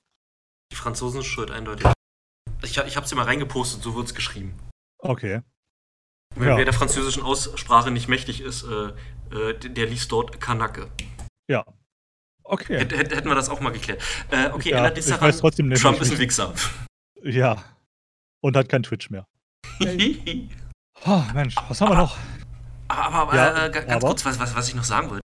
[0.74, 1.88] Die Franzosen sind schuld, eindeutig.
[2.62, 4.54] Ich, ich habe es dir mal reingepostet, so wird es geschrieben.
[5.00, 5.41] Okay.
[6.36, 6.58] Wer, Ja.
[6.58, 8.93] wer der französischen Aussprache nicht mächtig ist, äh,
[9.36, 10.89] äh, der liest dort Kanake.
[11.50, 11.66] Ja.
[12.43, 12.80] Okay.
[12.80, 14.02] Hätt, hätten wir das auch mal geklärt.
[14.32, 16.54] Äh, okay, Ja, ich weiß trotzdem nicht, Trump ist ein ich- Wichser.
[17.24, 17.64] Ja.
[18.41, 19.28] Und hat kein Twitch mehr.
[21.06, 22.18] Oh, Mensch, was haben wir noch?
[22.88, 24.08] aber aber Ja, äh, ga- ganz aber?
[24.08, 25.22] kurz, was, was, was ich noch sagen wollte.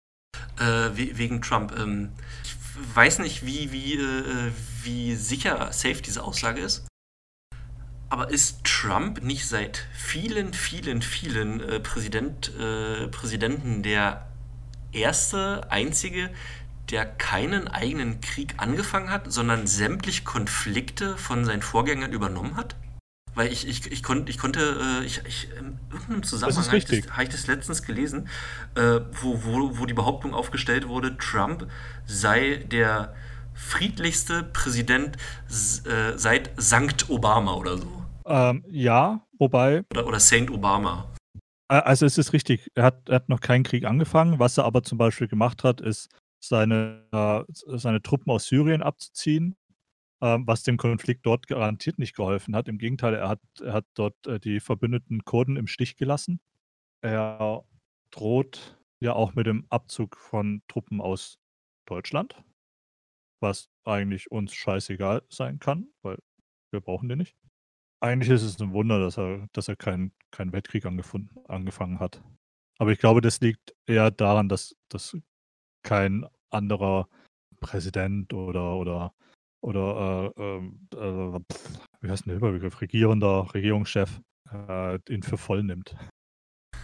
[0.59, 1.73] Äh, we- wegen Trump.
[1.77, 2.11] Ähm,
[2.43, 2.55] ich
[2.95, 4.51] weiß nicht, wie, wie, äh,
[4.83, 6.85] wie sicher safe diese Aussage ist.
[8.13, 14.27] Aber ist Trump nicht seit vielen, vielen, vielen äh, Präsident, äh, Präsidenten der
[14.91, 16.29] erste, einzige,
[16.91, 22.75] der keinen eigenen Krieg angefangen hat, sondern sämtliche Konflikte von seinen Vorgängern übernommen hat?
[23.33, 24.59] Weil ich, ich, ich, konnt, ich konnte,
[25.01, 28.29] äh, ich, ich, in irgendeinem Zusammenhang habe ich, das- habe ich das letztens gelesen,
[28.75, 31.65] äh, wo, wo, wo die Behauptung aufgestellt wurde, Trump
[32.05, 33.15] sei der
[33.55, 35.17] friedlichste Präsident
[35.85, 38.02] äh, seit Sankt Obama oder so.
[38.25, 41.13] Ähm, ja, wobei, Oder, oder Saint Obama.
[41.67, 44.39] also es ist richtig, er hat, er hat noch keinen Krieg angefangen.
[44.39, 46.09] Was er aber zum Beispiel gemacht hat, ist,
[46.43, 49.55] seine, äh, seine Truppen aus Syrien abzuziehen,
[50.21, 52.67] ähm, was dem Konflikt dort garantiert nicht geholfen hat.
[52.67, 56.41] Im Gegenteil, er hat, er hat dort äh, die verbündeten Kurden im Stich gelassen.
[57.01, 57.63] Er
[58.11, 61.39] droht ja auch mit dem Abzug von Truppen aus
[61.85, 62.41] Deutschland,
[63.41, 66.19] was eigentlich uns scheißegal sein kann, weil
[66.71, 67.35] wir brauchen den nicht.
[68.03, 72.21] Eigentlich ist es ein Wunder, dass er, dass er keinen keinen Weltkrieg angefangen hat.
[72.77, 75.15] Aber ich glaube, das liegt eher daran, dass, dass
[75.83, 77.07] kein anderer
[77.61, 79.13] Präsident oder oder
[79.61, 81.39] oder äh, ähm, äh,
[82.01, 82.81] wie heißt denn der Überbegriff?
[82.81, 84.19] Regierender Regierungschef
[84.51, 85.95] äh, ihn für voll nimmt.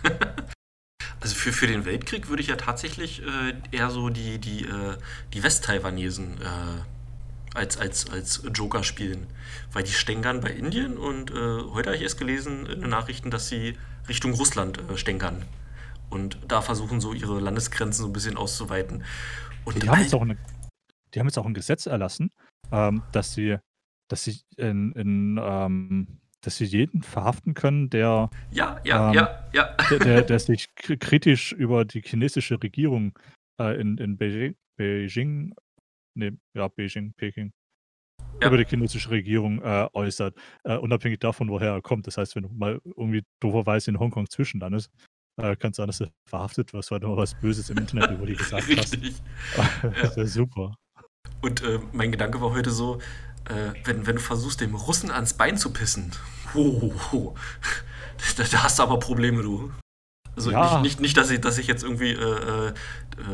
[1.21, 4.95] Also für, für den Weltkrieg würde ich ja tatsächlich äh, eher so die, die, äh,
[5.33, 6.81] die West-Taiwanesen äh,
[7.53, 9.27] als, als, als Joker spielen.
[9.71, 13.31] Weil die stänkern bei Indien und äh, heute habe ich erst gelesen in den Nachrichten,
[13.31, 13.75] dass sie
[14.07, 15.45] Richtung Russland äh, stänkern.
[16.09, 19.03] Und da versuchen so ihre Landesgrenzen so ein bisschen auszuweiten.
[19.65, 20.37] Und Die haben jetzt auch, eine,
[21.13, 22.31] die haben jetzt auch ein Gesetz erlassen,
[22.71, 23.57] ähm, dass sie,
[24.07, 29.49] dass sie in, in ähm, dass sie jeden verhaften können, der ja, ja, ähm, ja,
[29.53, 29.75] ja.
[29.89, 33.17] der, der, der sich kri- kritisch über die chinesische Regierung
[33.59, 35.53] äh, in, in Beijing, Beijing,
[36.15, 37.51] nee, ja, Beijing, Peking,
[38.41, 38.47] Ja.
[38.47, 42.07] über die chinesische Regierung äh, äußert, äh, unabhängig davon, woher er kommt.
[42.07, 44.89] Das heißt, wenn du mal irgendwie dooferweise in Hongkong zwischenlandest,
[45.37, 48.11] äh, kann es sein, dass du verhaftet wirst, weil du mal was Böses im Internet
[48.11, 48.93] über die gesagt hast.
[48.93, 49.15] Richtig.
[49.81, 50.75] das ist ja super.
[51.41, 52.99] Und äh, mein Gedanke war heute so,
[53.45, 56.11] äh, wenn, wenn du versuchst, dem Russen ans Bein zu pissen,
[56.53, 57.35] ho, ho, ho,
[58.37, 59.71] da, da hast du aber Probleme, du.
[60.39, 60.61] Also Ja.
[60.75, 62.73] nicht, nicht, nicht, dass ich, dass ich jetzt irgendwie äh, äh,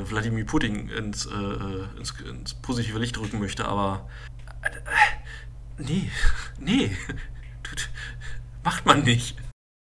[0.10, 4.10] Wladimir Putin ins, äh, äh, ins, ins positive Licht rücken möchte, aber
[4.64, 6.10] äh, äh, nee,
[6.60, 6.98] nee,
[7.64, 7.90] Tut-
[8.64, 9.38] macht man nicht.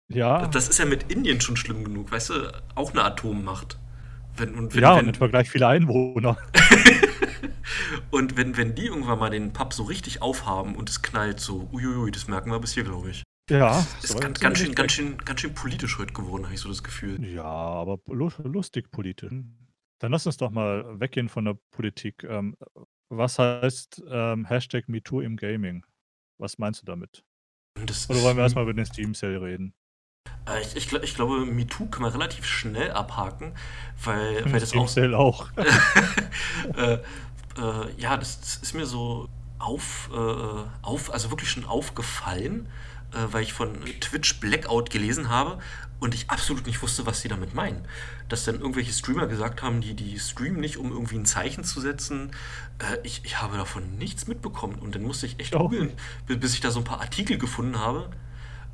[0.07, 3.77] Ja, Das ist ja mit Indien schon schlimm genug, weißt du, auch eine Atommacht.
[4.37, 6.37] Wenn, und wenn, ja wenn, und im Vergleich viele Einwohner.
[8.11, 11.69] Und wenn, wenn die irgendwann mal den Pub so richtig aufhaben und es knallt so,
[11.71, 13.23] uiuiui, das merken wir bis hier, glaube ich.
[13.49, 16.69] Ja, Ist ganz, ganz, schön, ganz, schön, ganz schön politisch heute geworden, habe ich so
[16.69, 17.23] das Gefühl.
[17.25, 19.31] Ja, aber lu- lustig politisch.
[19.99, 22.23] Dann lass uns doch mal weggehen von der Politik.
[22.23, 22.55] Ähm,
[23.09, 25.85] was heißt ähm, Hashtag MeToo im Gaming?
[26.39, 27.23] Was meinst du damit?
[27.85, 29.73] Das Oder wollen wir erstmal über den Steam Sale reden?
[30.47, 33.53] Äh, ich, ich, ich glaube, MeToo kann man relativ schnell abhaken,
[34.03, 34.87] weil, weil das Steam auch.
[34.87, 35.49] Sale auch.
[36.77, 36.99] äh, äh,
[37.97, 39.27] ja, das, das ist mir so
[39.57, 42.69] auf, äh, auf, also wirklich schon aufgefallen,
[43.31, 45.59] weil ich von Twitch Blackout gelesen habe
[45.99, 47.87] und ich absolut nicht wusste, was sie damit meinen.
[48.29, 51.81] Dass dann irgendwelche Streamer gesagt haben, die, die streamen nicht, um irgendwie ein Zeichen zu
[51.81, 52.31] setzen.
[52.79, 55.91] Äh, ich, ich habe davon nichts mitbekommen und dann musste ich echt googeln,
[56.27, 58.09] bi- bis ich da so ein paar Artikel gefunden habe.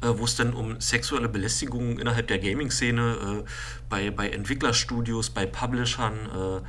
[0.02, 3.50] Äh, wo es dann um sexuelle Belästigung innerhalb der Gaming-Szene, äh,
[3.90, 6.62] bei, bei Entwicklerstudios, bei Publishern,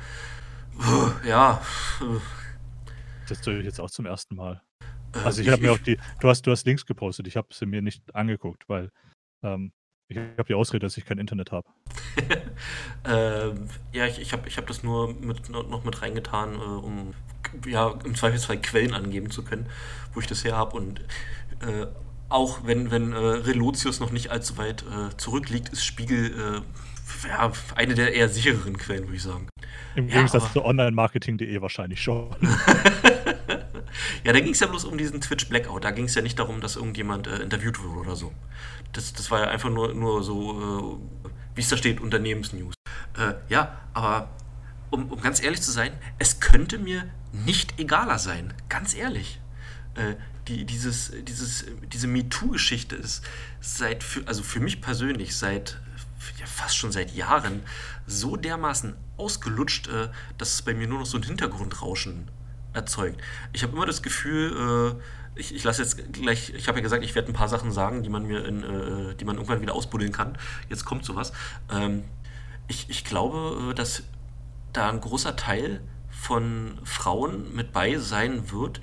[1.23, 1.61] äh, ja,
[2.01, 2.19] äh,
[3.27, 4.61] Das tue ich jetzt auch zum ersten Mal.
[5.23, 7.65] Also ich habe mir auch die, du hast, du hast Links gepostet, ich habe sie
[7.65, 8.91] mir nicht angeguckt, weil
[9.43, 9.71] ähm,
[10.09, 11.67] ich habe die Ausrede, dass ich kein Internet habe.
[13.05, 17.13] Ähm, ja, ich, ich habe ich hab das nur mit, noch mit reingetan, äh, um
[17.65, 19.67] ja, im Zweifelsfall Quellen angeben zu können,
[20.13, 20.75] wo ich das her habe.
[20.75, 20.99] Und
[21.61, 21.85] äh,
[22.27, 27.51] auch wenn, wenn äh, Relotius noch nicht allzu weit äh, zurückliegt, ist Spiegel äh, ja,
[27.75, 29.47] eine der eher sichereren Quellen, würde ich sagen.
[29.95, 32.35] Im Ja, Gegensatz zu online-marketing.de wahrscheinlich schon.
[34.23, 35.83] Ja, da ging es ja bloß um diesen Twitch Blackout.
[35.83, 38.33] Da ging es ja nicht darum, dass irgendjemand äh, interviewt wurde oder so.
[38.93, 42.73] Das, das war ja einfach nur, nur so, äh, wie es da steht, Unternehmensnews.
[43.17, 44.29] Äh, ja, aber
[44.89, 48.53] um, um ganz ehrlich zu sein, es könnte mir nicht egaler sein.
[48.69, 49.39] Ganz ehrlich.
[49.95, 50.15] Äh,
[50.47, 53.23] die, dieses, dieses, diese MeToo-Geschichte ist
[53.59, 55.79] seit, für, also für mich persönlich, seit
[56.39, 57.63] ja, fast schon seit Jahren
[58.05, 62.29] so dermaßen ausgelutscht, äh, dass es bei mir nur noch so ein Hintergrundrauschen
[62.77, 63.21] erzeugt.
[63.53, 67.03] Ich habe immer das Gefühl, äh, ich, ich lasse jetzt gleich, ich habe ja gesagt,
[67.03, 69.75] ich werde ein paar Sachen sagen, die man mir in, äh, die man irgendwann wieder
[69.75, 70.37] ausbuddeln kann.
[70.69, 71.33] Jetzt kommt sowas.
[71.71, 72.05] Ähm,
[72.67, 74.03] ich, ich glaube, äh, dass
[74.73, 78.81] da ein großer Teil von Frauen mit bei sein wird,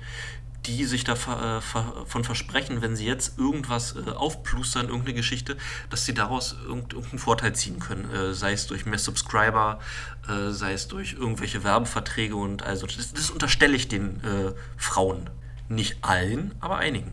[0.67, 5.57] die sich davon ver, versprechen, wenn sie jetzt irgendwas äh, aufplustern, irgendeine Geschichte,
[5.89, 8.09] dass sie daraus irgend, irgendeinen Vorteil ziehen können.
[8.11, 9.79] Äh, sei es durch mehr Subscriber,
[10.27, 15.29] äh, sei es durch irgendwelche Werbeverträge und also das, das unterstelle ich den äh, Frauen.
[15.67, 17.11] Nicht allen, aber einigen.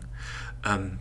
[0.65, 0.99] Ähm,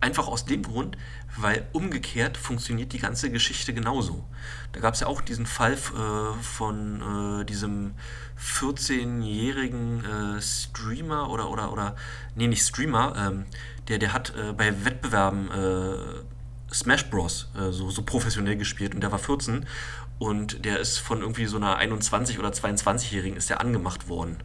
[0.00, 0.96] einfach aus dem Grund,
[1.36, 4.24] weil umgekehrt funktioniert die ganze Geschichte genauso.
[4.72, 7.94] Da gab es ja auch diesen Fall äh, von äh, diesem
[8.40, 11.96] 14-jährigen äh, Streamer oder, oder, oder,
[12.34, 13.46] nee, nicht Streamer, ähm,
[13.88, 17.50] der, der hat äh, bei Wettbewerben äh, Smash Bros.
[17.56, 19.66] äh, so, so professionell gespielt und der war 14
[20.20, 24.38] und der ist von irgendwie so einer 21- oder 22-Jährigen ist der angemacht worden.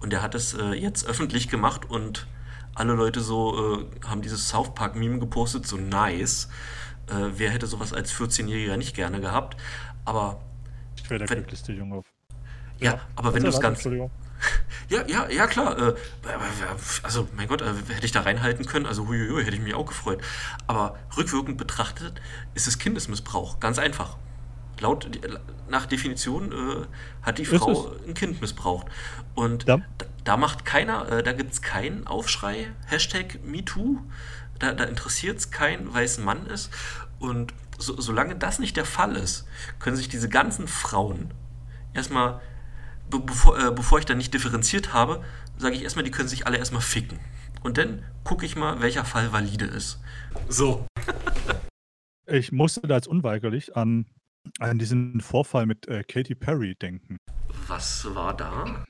[0.00, 2.26] Und der hat es jetzt öffentlich gemacht und
[2.74, 6.48] alle Leute so haben dieses South Park-Meme gepostet, so nice.
[7.10, 9.56] Äh, wer hätte sowas als 14-Jähriger nicht gerne gehabt?
[10.04, 10.40] Aber
[10.96, 12.04] Ich wäre der Wenn- glücklichste Junge auf.
[12.78, 13.84] ja, aber wenn du es ganz.
[14.88, 15.78] Ja, ja, ja, klar.
[15.78, 15.94] Äh,
[17.02, 19.84] also, mein Gott, äh, hätte ich da reinhalten können, also huiuiui, hätte ich mich auch
[19.84, 20.22] gefreut.
[20.66, 22.20] Aber rückwirkend betrachtet
[22.54, 23.60] ist es Kindesmissbrauch.
[23.60, 24.16] Ganz einfach.
[24.80, 25.10] Laut,
[25.68, 26.86] nach Definition äh,
[27.22, 28.86] hat die Frau ein Kind missbraucht.
[29.34, 29.76] Und Ja.
[29.98, 33.98] da, da macht keiner, äh, da gibt es keinen Aufschrei, Hashtag MeToo.
[34.60, 36.70] Da, da interessiert es keinen, weil es ein Mann ist.
[37.18, 39.46] Und so, solange das nicht der Fall ist,
[39.78, 41.34] können sich diese ganzen Frauen
[41.92, 42.40] erstmal,
[43.10, 45.24] be bevor, äh, bevor ich da nicht differenziert habe,
[45.56, 47.18] sage ich erstmal, die können sich alle erstmal ficken.
[47.62, 50.00] Und dann gucke ich mal, welcher Fall valide ist.
[50.48, 50.86] So.
[52.26, 54.06] Ich musste da jetzt unweigerlich an,
[54.60, 57.16] an diesen Vorfall mit äh, Katy Perry denken.
[57.66, 58.84] Was war da?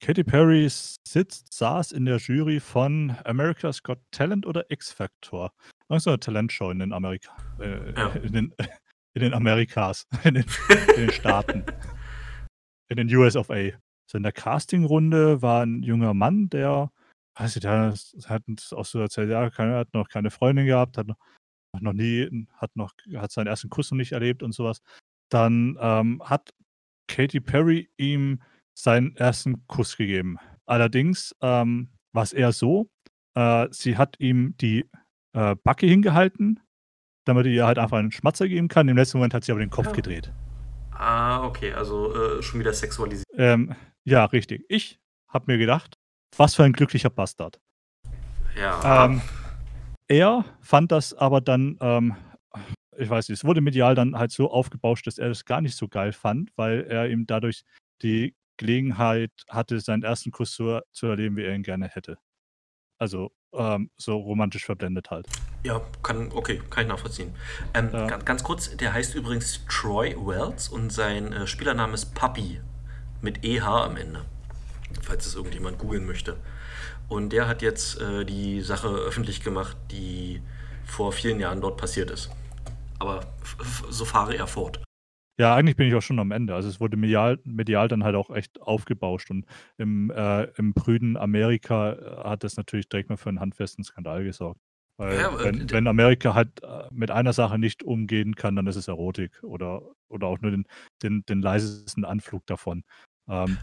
[0.00, 5.52] Katy Perry sitzt, saß in der Jury von America's Got Talent oder X Factor.
[5.88, 8.08] Irgend so eine Talentshow in den Amerika, äh, Ja.
[8.10, 8.54] in, den,
[9.14, 10.44] in den Amerikas, in den,
[10.96, 11.64] in den Staaten,
[12.88, 13.70] in den US of A.
[14.10, 16.90] So in der Castingrunde war ein junger Mann, der,
[17.34, 17.94] weiß ich, der
[18.26, 18.42] hat
[18.72, 21.18] auch so erzählt, ja, keine, hat noch keine Freundin gehabt, hat noch,
[21.80, 24.80] noch nie, hat noch, hat seinen ersten Kuss noch nicht erlebt und sowas.
[25.30, 26.54] Dann ähm, hat
[27.08, 28.40] Katy Perry ihm
[28.78, 30.38] seinen ersten Kuss gegeben.
[30.66, 32.88] Allerdings ähm, war es eher so,
[33.34, 34.88] äh, sie hat ihm die
[35.32, 36.60] äh, Backe hingehalten,
[37.24, 38.88] damit er ihr halt einfach einen Schmatzer geben kann.
[38.88, 39.92] Im letzten Moment hat sie aber den Kopf Ja.
[39.92, 40.32] gedreht.
[40.92, 43.26] Ah, okay, also äh, schon wieder sexualisiert.
[43.36, 43.74] Ähm,
[44.04, 44.64] ja, richtig.
[44.68, 44.98] Ich
[45.28, 45.98] habe mir gedacht,
[46.36, 47.60] was für ein glücklicher Bastard.
[48.56, 49.04] Ja.
[49.06, 49.20] Ähm,
[50.08, 52.16] er fand das aber dann, ähm,
[52.96, 55.76] ich weiß nicht, es wurde medial dann halt so aufgebauscht, dass er das gar nicht
[55.76, 57.64] so geil fand, weil er ihm dadurch
[58.02, 62.18] die Gelegenheit hatte, seinen ersten Kuss so zu erleben, wie er ihn gerne hätte.
[62.98, 65.26] Also ähm, so romantisch verblendet halt.
[65.64, 67.34] Ja, kann, okay, kann ich nachvollziehen.
[67.74, 68.06] Ähm, Ja.
[68.06, 72.60] ganz, ganz kurz, der heißt übrigens Troy Wells und sein äh, Spielername ist Puppy
[73.22, 74.24] mit EH am Ende,
[75.02, 76.36] falls es irgendjemand googeln möchte.
[77.08, 80.42] Und der hat jetzt äh, die Sache öffentlich gemacht, die
[80.84, 82.30] vor vielen Jahren dort passiert ist.
[82.98, 83.20] Aber
[83.88, 84.80] so fahre er fort.
[85.38, 86.54] Ja, eigentlich bin ich auch schon am Ende.
[86.54, 91.16] Also es wurde medial, medial dann halt auch echt aufgebauscht und im, äh, im prüden
[91.16, 94.60] Amerika äh, hat das natürlich direkt mal für einen handfesten Skandal gesorgt.
[94.96, 98.66] Weil Ja, aber, wenn, wenn Amerika halt äh, mit einer Sache nicht umgehen kann, dann
[98.66, 100.66] ist es Erotik oder, oder auch nur den,
[101.04, 102.82] den, den leisesten Anflug davon.
[103.28, 103.58] Ähm,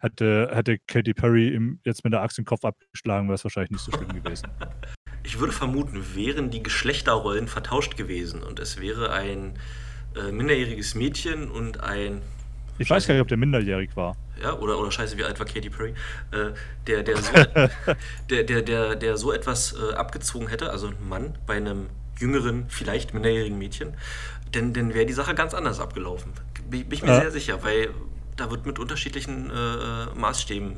[0.00, 3.70] hätte, hätte Katy Perry ihm jetzt mit der Axt den Kopf abgeschlagen, wäre es wahrscheinlich
[3.70, 4.48] nicht so schlimm gewesen.
[5.26, 9.58] Ich würde vermuten, wären die Geschlechterrollen vertauscht gewesen und es wäre ein
[10.16, 12.22] äh, minderjähriges Mädchen und ein
[12.78, 14.16] Ich weiß gar nicht, ob der minderjährig war.
[14.42, 15.94] ja, oder, oder scheiße, wie alt war Katy Perry,
[16.32, 16.50] äh,
[16.86, 17.32] der, der, so,
[18.30, 21.86] der, der, der, der so etwas äh, abgezogen hätte, also ein Mann bei einem
[22.18, 23.94] jüngeren, vielleicht minderjährigen Mädchen,
[24.54, 26.32] denn, dann wäre die Sache ganz anders abgelaufen.
[26.68, 27.20] Bin, bin ich mir Ja.
[27.20, 27.90] sehr sicher, weil
[28.36, 30.76] da wird mit unterschiedlichen äh, Maßstäben.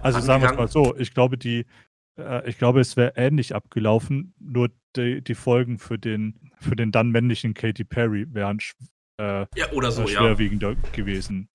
[0.00, 1.64] Also sagen wir es mal so, ich glaube, die,
[2.18, 6.92] äh, ich glaube, es wäre ähnlich abgelaufen, nur die, die Folgen für den, für den
[6.92, 8.58] dann männlichen Katy Perry wären
[9.18, 10.20] äh, Ja, oder so, äh, ja.
[10.20, 11.48] schwerwiegender gewesen.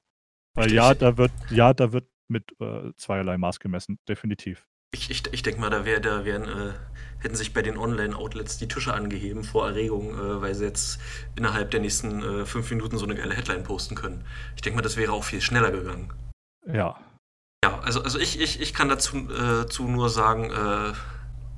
[0.53, 4.67] Weil ja, da wird, ja, da wird mit äh, zweierlei Maß gemessen, definitiv.
[4.93, 6.73] Ich, ich, ich denke mal, da, wär, da wären, äh,
[7.19, 10.99] hätten sich bei den Online-Outlets die Tische angeheben vor Erregung, äh, weil sie jetzt
[11.37, 14.25] innerhalb der nächsten äh, fünf Minuten so eine geile Headline posten können.
[14.55, 16.11] Ich denke mal, das wäre auch viel schneller gegangen.
[16.67, 16.99] Ja.
[17.63, 20.93] Ja, also, also ich, ich, ich kann dazu äh, zu nur sagen, äh,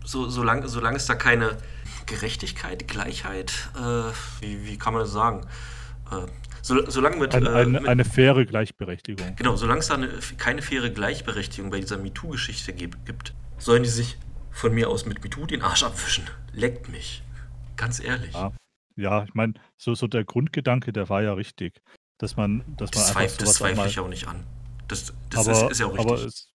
[0.03, 1.57] so, solange, solange es da keine
[2.05, 5.47] Gerechtigkeit, Gleichheit, äh, wie, wie kann man das sagen?
[6.61, 9.35] So, solange mit, ein, äh, mit, eine faire Gleichberechtigung.
[9.37, 14.17] Genau, solange es da eine, keine faire Gleichberechtigung bei dieser MeToo-Geschichte gibt, sollen die sich
[14.51, 16.29] von mir aus mit MeToo den Arsch abwischen.
[16.51, 17.23] Leckt mich.
[17.77, 18.33] Ganz ehrlich.
[18.33, 18.51] Ja,
[18.95, 21.81] ja ich meine, so, so der Grundgedanke, der war ja richtig.
[22.17, 24.45] Dass man, dass man das zweifle, das zweifle ich auch nicht an.
[24.87, 26.11] Das, das aber, ist, ist, ja auch richtig.
[26.11, 26.49] Aber es,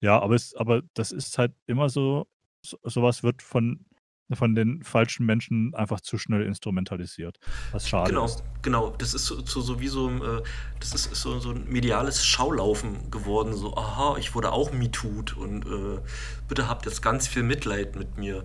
[0.00, 2.26] ja, aber, es, aber das ist halt immer so,
[2.62, 3.86] so sowas wird von
[4.34, 7.38] von den falschen Menschen einfach zu schnell instrumentalisiert.
[7.70, 8.42] Was schade genau, ist.
[8.62, 10.42] Genau, das ist so, so, wie so, äh,
[10.80, 13.54] das ist, so, so, ein mediales Schaulaufen geworden.
[13.54, 16.00] So, aha, ich wurde auch MeToo'd und äh,
[16.48, 18.44] bitte habt jetzt ganz viel Mitleid mit mir.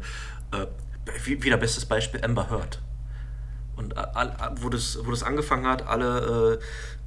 [0.52, 0.68] Äh,
[1.26, 2.80] wieder bestes Beispiel Amber Heard.
[3.76, 6.60] Und all, wo, das, wo das angefangen hat, alle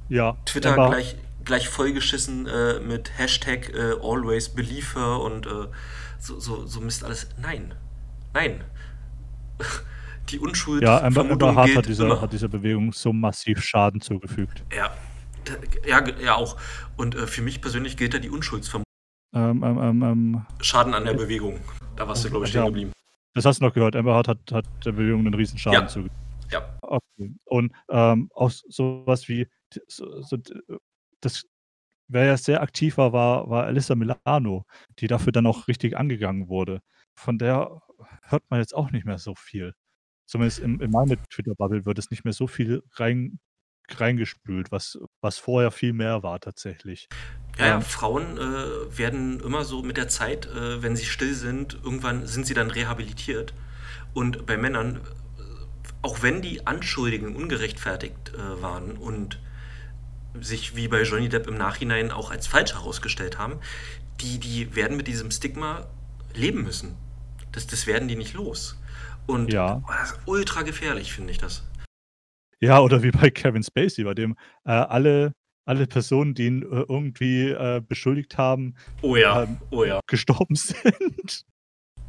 [0.09, 0.89] äh, ja, Twitter Amber.
[0.89, 1.15] gleich,
[1.45, 5.47] gleich vollgeschissen äh, mit Hashtag äh, Always Believe her und
[6.19, 7.27] so, so, so Mist alles.
[7.41, 7.73] Nein,
[8.35, 8.63] Nein.
[10.29, 10.83] Die Unschuld.
[10.83, 14.63] Ja, Amber, Amber Hart hat dieser, hat dieser Bewegung so massiv Schaden zugefügt.
[14.75, 14.91] Ja,
[15.87, 16.57] ja, ja auch.
[16.97, 18.83] Und äh, für mich persönlich gilt da die Unschuldsvermutung.
[19.33, 21.59] Ähm, ähm, ähm, Schaden an der Bewegung.
[21.95, 22.91] Da warst du, glaube ich, stehen geblieben.
[23.35, 23.95] Das hast du noch gehört.
[23.95, 25.87] Amber Hart hat, hat der Bewegung einen riesen Schaden ja.
[25.87, 26.15] zugefügt.
[26.51, 26.77] Ja.
[26.81, 27.35] Okay.
[27.45, 29.47] Und ähm, auch sowas wie
[29.87, 30.37] so, so,
[31.21, 31.45] das
[32.07, 34.65] wer ja sehr aktiv war, war, war Alyssa Milano,
[34.99, 36.81] die dafür dann auch richtig angegangen wurde.
[37.15, 37.81] Von der
[38.23, 39.73] hört man jetzt auch nicht mehr so viel.
[40.27, 43.39] Zumindest in, in meine Twitter-Bubble wird es nicht mehr so viel rein,
[43.89, 47.07] reingespült, was, was vorher viel mehr war tatsächlich.
[47.57, 51.75] Ja, ja Frauen äh, werden immer so mit der Zeit, äh, wenn sie still sind,
[51.83, 53.53] irgendwann sind sie dann rehabilitiert.
[54.13, 55.41] Und bei Männern, äh,
[56.01, 59.39] auch wenn die Anschuldigungen ungerechtfertigt äh, waren und
[60.41, 63.59] sich wie bei Johnny Depp im Nachhinein auch als falsch herausgestellt haben,
[64.21, 65.87] die, die werden mit diesem Stigma
[66.33, 66.95] leben müssen.
[67.51, 68.77] Das, das werden die nicht los.
[69.27, 69.81] Und ja.
[69.83, 71.63] oh, das ist ultra gefährlich, finde ich das.
[72.59, 75.33] Ja, oder wie bei Kevin Spacey, bei dem äh, alle,
[75.65, 79.43] alle Personen, die ihn äh, irgendwie äh, beschuldigt haben, oh ja.
[79.43, 79.99] Ähm, oh ja.
[80.07, 81.45] gestorben sind.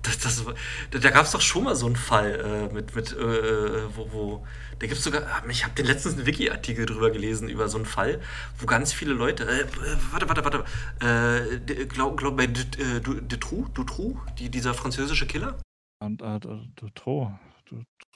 [0.07, 0.45] Das, das,
[0.91, 4.47] da gab es doch schon mal so einen Fall äh, mit, mit äh, wo, wo,
[4.79, 7.77] da gibt es sogar, ah, ich habe den letztens einen Wiki-Artikel drüber gelesen, über so
[7.77, 8.21] einen Fall,
[8.59, 14.21] wo ganz viele Leute, äh, äh warte, warte, warte, äh, glaub, glaub bei Dutroux, Dutroux,
[14.39, 15.59] die, dieser französische Killer?
[15.99, 16.39] Und, äh,
[16.77, 17.33] Dutroux,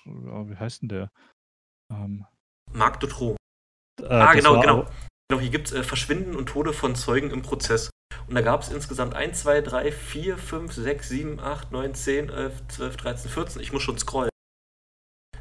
[0.04, 1.10] wie heißt denn der?
[1.92, 2.24] Ähm,
[2.72, 3.34] Marc Dutroux.
[4.00, 4.86] Äh, ah, genau, genau.
[5.28, 7.90] Genau, hier gibt es Verschwinden und Tode von Zeugen im Prozess.
[8.26, 12.28] Und da gab es insgesamt 1, 2, 3, 4, 5, 6, 7, 8, 9, 10,
[12.30, 13.62] 11, 12, 13, 14.
[13.62, 14.30] Ich muss schon scrollen.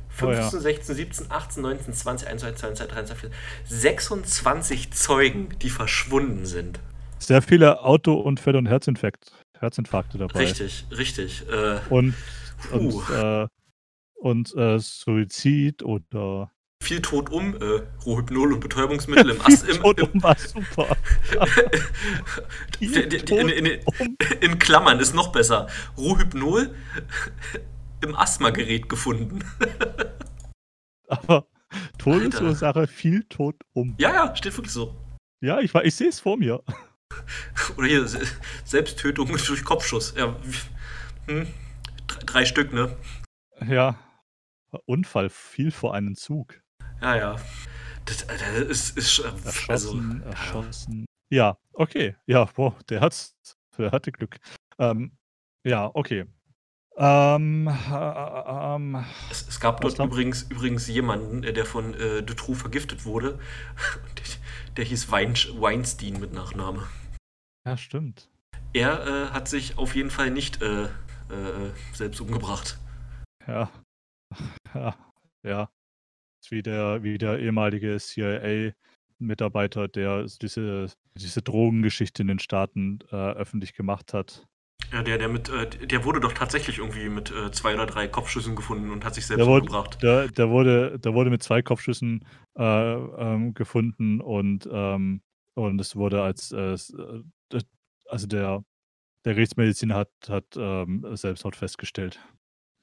[0.10, 0.50] 15, oh ja.
[0.50, 3.80] 16, 17, 18, 19, 20, 21, 22, 23, 24.
[3.80, 6.80] 26 Zeugen, die verschwunden sind.
[7.20, 10.40] Sehr viele Autounfälle und Herzinfarkt, Herzinfarkte dabei.
[10.40, 11.46] Richtig, richtig.
[11.50, 12.16] Äh, und
[12.72, 13.48] und, äh,
[14.16, 16.52] und äh, Suizid oder
[16.90, 19.68] viel tot um, äh, Rohhypnol und Betäubungsmittel im Ast.
[19.70, 20.98] Im, tot um war super.
[22.80, 23.82] in, in, in,
[24.42, 25.68] in, Klammern ist noch besser.
[25.98, 26.74] Rohhypnol
[28.02, 29.44] im Asthmagerät gefunden.
[31.08, 31.46] Aber
[32.00, 33.96] Todesursache viel tot um.
[34.00, 34.96] Ja, ja, steht wirklich so.
[35.42, 36.64] Ja, ich, ich sehe es vor mir.
[37.78, 38.08] Oder hier,
[38.66, 40.16] Selbsttötung durch Kopfschuss.
[40.18, 40.36] Ja,
[41.28, 41.46] hm,
[42.08, 42.96] drei, drei Stück, ne?
[43.64, 44.00] Ja.
[44.86, 46.62] Unfall fiel vor einem Zug.
[47.02, 47.36] Ja, ja.
[48.06, 51.06] Das, das ist, ist erschossen, also, erschossen.
[51.30, 52.16] Ja, okay.
[52.26, 53.36] Ja, boah, der hat's,
[53.78, 54.38] der hatte Glück.
[54.80, 55.12] Ähm,
[55.64, 56.26] ja, okay.
[56.98, 63.06] Ähm, äh, ähm, es, es, gab dort übrigens, übrigens jemanden, der von äh, Dutroux vergiftet
[63.06, 63.40] wurde.
[64.18, 64.26] Der,
[64.78, 66.88] der hieß Wein, Weinstein mit Nachname.
[67.66, 68.30] Ja, stimmt.
[68.74, 70.90] Er äh, hat sich auf jeden Fall nicht äh, äh,
[71.94, 72.78] selbst umgebracht.
[73.48, 73.70] Ja.
[74.74, 74.96] Ja.
[75.44, 75.70] Ja
[76.50, 83.74] wie der, wie der ehemalige CIA-Mitarbeiter, der diese, diese Drogengeschichte in den Staaten äh, öffentlich
[83.74, 84.48] gemacht hat.
[84.92, 88.08] Ja, der, der mit, äh, der wurde doch tatsächlich irgendwie mit äh, zwei oder drei
[88.08, 90.02] Kopfschüssen gefunden und hat sich selbst der wurde, umgebracht.
[90.02, 92.26] Der, der, wurde, der wurde mit zwei Kopfschüssen
[92.58, 95.22] äh, ähm, gefunden und, ähm,
[95.54, 97.62] und es wurde als, äh, äh,
[98.08, 98.64] also der,
[99.26, 102.20] der Rechtsmediziner hat, hat ähm, Selbstmord festgestellt.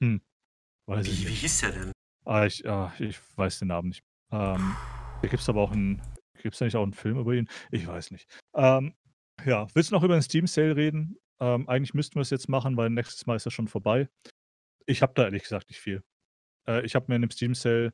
[0.01, 0.21] Hm.
[0.85, 1.91] Weiß wie, wie hieß der denn?
[2.27, 4.03] Ah, ich, ah, ich weiß den Namen nicht.
[4.31, 4.75] Ähm,
[5.21, 6.01] da gibt es aber auch einen,
[6.43, 7.49] Gibt's da nicht auch 'n Film über ihn?
[7.71, 8.29] Ich weiß nicht.
[8.53, 8.93] Ähm,
[9.45, 11.17] ja, willst du noch über den Steam Sale reden?
[11.39, 14.07] Ähm, eigentlich müssten wir's jetzt machen, weil nächstes Mal ist er schon vorbei.
[14.87, 16.03] Ich habe da ehrlich gesagt nicht viel.
[16.67, 17.93] Äh, ich habe mir in dem Steam Sale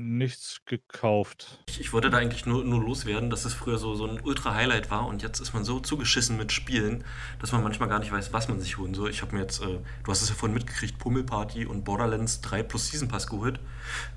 [0.00, 1.58] nichts gekauft.
[1.68, 4.90] Ich ich wollte da eigentlich nur nur loswerden, dass es früher so so 'n Ultra-Highlight
[4.90, 7.04] war und jetzt ist man so zugeschissen mit Spielen,
[7.38, 9.10] dass man manchmal gar nicht weiß, was man sich holen soll.
[9.10, 12.62] Ich habe mir jetzt, äh du hast es ja vorhin mitgekriegt, Pummelparty und Borderlands 3
[12.62, 13.60] plus Season Pass geholt.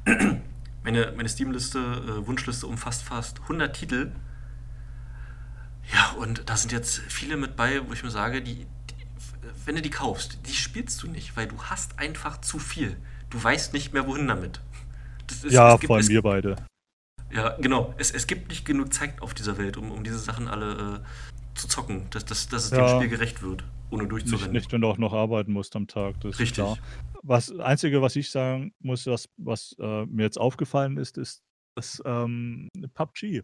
[0.84, 4.12] Meine meine Steam-Liste, äh, Wunschliste umfasst fast 100 Titel.
[5.94, 8.96] Ja, und da sind jetzt viele mit bei, wo ich mir sage, die die
[9.66, 12.98] wenn du die kaufst, die spielst du nicht, weil du hast einfach zu viel.
[13.30, 14.60] Du weißt nicht mehr, wohin damit.
[15.34, 16.56] Das ist Ja, es gibt vor allem es wir beide.
[17.32, 17.94] Ja, genau.
[17.98, 21.58] Es es gibt nicht genug Zeit auf dieser Welt, um um diese Sachen alle, äh,
[21.58, 22.96] zu zocken, dass dass dass es dem Ja.
[22.98, 24.52] Spiel gerecht wird, ohne Nicht durchzurennen.
[24.52, 26.74] nicht, wenn du auch noch arbeiten musst am Tag, das ist klar.
[26.74, 26.84] Richtig.
[27.24, 31.42] Was Einzige, was ich sagen muss, was was, äh, mir jetzt aufgefallen ist, ist,
[31.76, 33.42] dass, ähm, PUBG,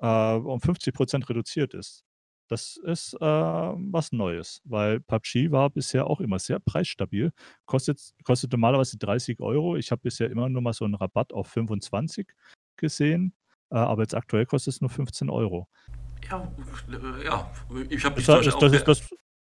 [0.00, 2.02] äh, um 50% reduziert ist.
[2.48, 7.32] Das ist, ähm, was Neues, weil PUBG war bisher auch immer sehr preisstabil.
[7.64, 9.76] Kostet kostet normalerweise 30 €.
[9.78, 12.28] Ich habe bisher immer nur mal so 'n Rabatt auf 25
[12.76, 13.32] gesehen,
[13.70, 15.66] äh, aber jetzt aktuell kostet's nur 15 €.
[16.30, 16.52] Ja,
[16.92, 17.50] äh, ja.
[17.88, 19.00] Ich habe Das das ge ist das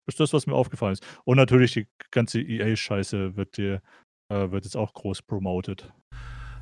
[0.07, 1.05] ist das, was mir aufgefallen ist.
[1.25, 3.81] Und natürlich die ganze EA-Scheiße wird dir
[4.29, 5.91] äh, wird jetzt auch groß promoted.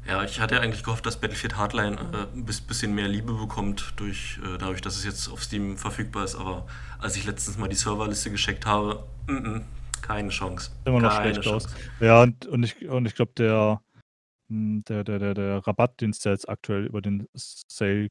[0.07, 3.93] Ja, ich hatte eigentlich gehofft, dass Battlefield Hardline, äh, 'n biss bisschen mehr Liebe bekommt
[3.95, 6.67] durch äh, dadurch, dass es jetzt auf Steam verfügbar ist, aber
[6.99, 9.65] als ich letztens mal die Serverliste gecheckt habe, m m,
[10.03, 10.69] keine Chance.
[10.85, 11.63] Immer noch Keine schlecht aus.
[11.63, 11.89] Chance.
[11.99, 13.81] Ja, und und ich und ich glaube, der
[14.49, 18.09] hm, der der der der Rabatt, den's da jetzt aktuell über den Sale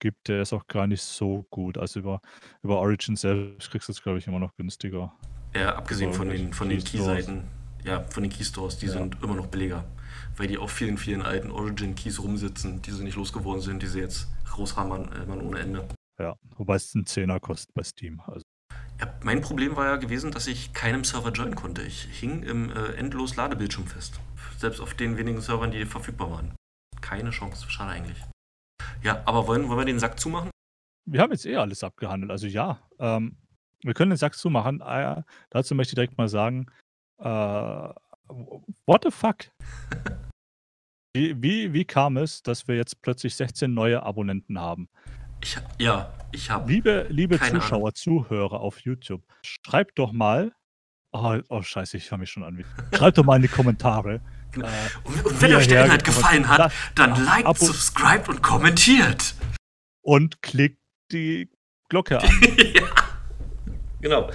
[0.00, 1.78] gibt, der ist auch gar nicht so gut.
[1.78, 2.20] Also, über
[2.62, 5.14] über Origin selbst kriegst du's, glaube ich, immer noch günstiger.
[5.54, 6.84] Ja, abgesehen Über von den von den.
[6.84, 7.44] Key-Seiten.
[7.84, 8.92] Ja, von den Key-Stores, die Ja.
[8.92, 9.84] sind immer noch billiger,
[10.36, 14.00] weil die auf vielen, vielen alten Origin-Keys rumsitzen, die sie nicht losgeworden sind, die sie
[14.00, 15.88] jetzt raushammern, äh, man ohne Ende.
[16.18, 18.42] Ja, wobei es 'n Zehner kostet bei Steam, also
[19.00, 21.82] Ja, mein Problem war ja gewesen, dass ich keinem Server joinen konnte.
[21.82, 24.20] Ich hing im, äh, endlos Ladebildschirm fest.
[24.56, 26.54] Selbst auf den wenigen Servern, die verfügbar waren.
[27.00, 27.68] Keine Chance.
[27.68, 28.22] Schade eigentlich.
[29.02, 30.50] Ja, aber wollen wollen wir den Sack zumachen?
[31.06, 32.30] Wir haben jetzt eh alles abgehandelt.
[32.30, 33.36] Also ja, ähm,
[33.82, 34.80] wir können den Sack zumachen.
[34.80, 36.66] Äh, dazu möchte ich direkt mal sagen,
[37.18, 37.88] äh,
[38.86, 39.36] what the fuck?
[41.14, 44.88] Wie wie wie kam es, dass wir jetzt plötzlich 16 neue Abonnenten haben?
[45.42, 47.62] Ich ja, ich habe Liebe liebe keine Ahnung.
[47.62, 50.52] Zuschauer, Zuhörer auf YouTube, schreibt doch mal
[51.12, 52.64] oh oh scheiße, ich höre mich schon an
[52.94, 54.20] schreibt doch mal in die Kommentare,
[54.52, 54.66] Genau.
[54.66, 54.70] äh,
[55.04, 58.42] Und und wie wenn euch der Inhalt gefallen hat, dann a liked, abo subscribed und
[58.42, 59.34] kommentiert.
[60.02, 60.78] und klickt
[61.12, 61.48] die
[61.88, 62.28] Glocke an.
[62.74, 62.88] Ja,
[64.00, 64.30] genau.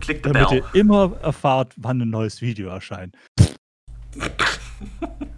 [0.00, 0.58] Click the Damit bell.
[0.58, 3.16] ihr immer erfahrt, wann 'n neues Video erscheint.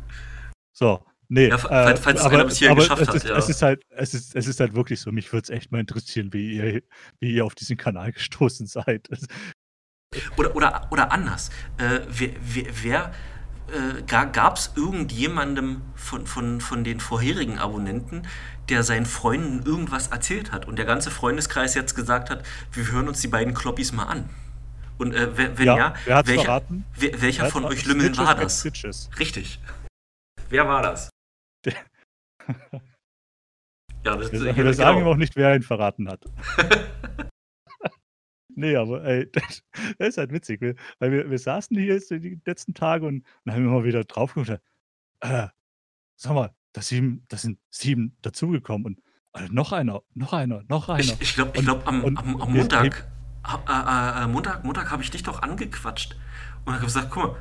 [0.72, 3.24] So, ne, Ja, fa falls äh, falls es aber hierhin aber geschafft es hat, ist
[3.24, 3.36] es ja.
[3.48, 6.32] ist halt es ist es ist halt wirklich so, mich würde es echt mal interessieren,
[6.32, 6.82] wie ihr
[7.20, 9.08] wie ihr auf diesen Kanal gestoßen seid.
[9.10, 9.26] Es
[10.36, 11.50] Oder oder oder anders.
[11.78, 13.12] Äh, wer wer wer
[13.68, 18.22] äh, ga gab's irgendjemandem von von von den vorherigen Abonnenten,
[18.68, 23.08] der seinen Freunden irgendwas erzählt hat und der ganze Freundeskreis jetzt gesagt hat: „Wir hören
[23.08, 24.28] uns die beiden Kloppis mal an.“
[24.98, 26.84] Und, äh, we wenn Ja, ja, wer welcher verraten?
[26.94, 28.60] we Wer welcher hat's von euch Lümmeln war das?
[28.60, 29.10] Stitches.
[29.18, 29.60] Richtig.
[30.48, 31.10] Wer war das?
[34.04, 35.10] Ja, das Wir wir sagen ihm genau.
[35.14, 36.24] auch nicht, wer ihn verraten hat.
[38.58, 39.62] Ne, aber ey, das
[39.98, 43.52] das ist halt witzig, wir weil wir wir saßen hier die letzten Tage und und
[43.52, 44.62] haben immer wieder drauf geguckt,
[45.20, 45.48] äh,
[46.16, 49.02] sag mal, da 7 da sind 7 dazugekommen und,
[49.34, 51.00] äh, noch einer, noch einer, noch einer.
[51.00, 53.06] Ich ich glaube glaube, am am am Montag
[53.46, 56.16] ha äh, äh, Montag Montag habe ich dich doch angequatscht
[56.64, 57.36] und habe gesagt: „Guck mal,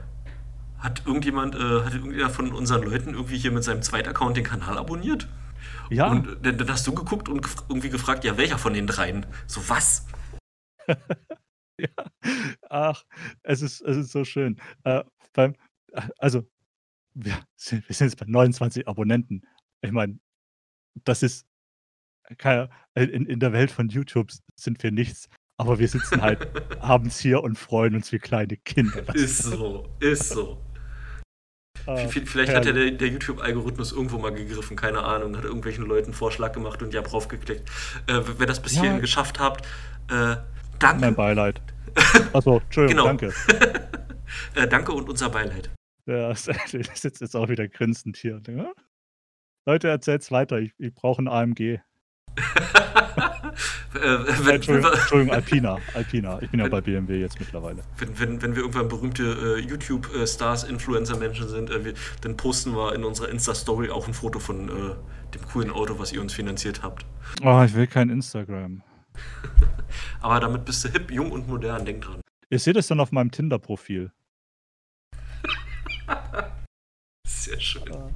[0.79, 4.77] hat irgendjemand äh, hat irgendwer von unseren Leuten irgendwie hier mit seinem Zweit-Account den Kanal
[4.77, 5.27] abonniert?“
[5.89, 6.07] Ja.
[6.07, 9.25] Und dann dann hast du geguckt und gef irgendwie gefragt: „Ja, welcher von den dreien?“
[9.47, 10.05] So, was?
[11.77, 11.89] Ja.
[12.69, 13.03] Ach,
[13.43, 14.61] es ist es ist so schön.
[14.85, 15.03] Äh,
[15.33, 15.55] beim
[15.91, 16.47] äh, also,
[17.13, 19.45] wir sind wir sind jetzt bei 29 Abonnenten.
[19.81, 20.19] Ich meine,
[21.03, 21.45] das ist
[22.37, 26.47] keine in in der Welt von YouTube sind wir nichts, aber wir sitzen halt
[26.81, 29.03] abends hier und freuen uns wie kleine Kinder.
[29.15, 30.61] Ist so, ist so.
[31.87, 36.11] Ah, vielleicht hat ja der der YouTube-Algorithmus irgendwo mal gegriffen, keine Ahnung, hat irgendwelchen Leuten
[36.11, 37.69] 'n Vorschlag gemacht und die haben raufgeklickt.
[38.07, 38.99] Äh, wer das bis hierhin Ja.
[38.99, 39.65] geschafft habt,
[40.09, 40.43] äh, Mein
[40.79, 41.11] danke.
[41.11, 41.61] Beileid.
[42.33, 43.05] Ach so, Entschuldigung, Genau.
[43.05, 43.33] danke.
[44.55, 45.69] Äh, danke und unser Beileid.
[46.07, 46.55] Der s der
[46.95, 48.73] sitzt jetzt auch wieder grinsend hier und denkt: „Ah,
[49.67, 51.79] Leute, erzählt's weiter, ich ich brauche 'n AMG.“
[53.95, 55.77] Äh, wenn, Entschuldigung, Entschuldigung, Alpina.
[55.93, 56.41] Alpina.
[56.41, 57.83] Ich bin ja bei BMW jetzt mittlerweile.
[57.97, 62.93] Wenn, wenn, wenn wir irgendwann berühmte äh, YouTube-Stars, Influencer-Menschen sind, äh, wir, dann posten wir
[62.93, 64.71] in unserer Insta-Story auch ein Foto von äh,
[65.33, 67.05] dem coolen Auto, was ihr uns finanziert habt.
[67.43, 68.81] Oh, ich will kein Instagram.
[70.21, 72.21] Aber damit bist du hip, jung und modern, denk dran.
[72.49, 74.11] Ihr seht es dann auf meinem Tinder-Profil.
[77.27, 78.15] Sehr schön.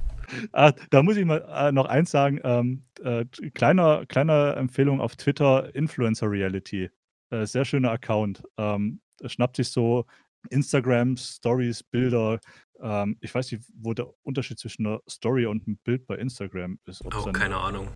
[0.52, 2.40] Ah, da muss ich mal äh, noch eins sagen.
[2.44, 3.24] Ähm, äh,
[3.54, 6.90] kleiner, kleine Empfehlung auf Twitter, Influencer Reality.
[7.30, 8.42] Äh, sehr schöner Account.
[8.56, 10.06] Ähm, schnappt sich so
[10.50, 12.40] Instagram, Stories, Bilder.
[12.80, 16.78] Ähm, ich weiß nicht, wo der Unterschied zwischen einer Story und einem Bild bei Instagram
[16.86, 17.04] ist.
[17.04, 17.92] Oh, dann, keine Ahnung.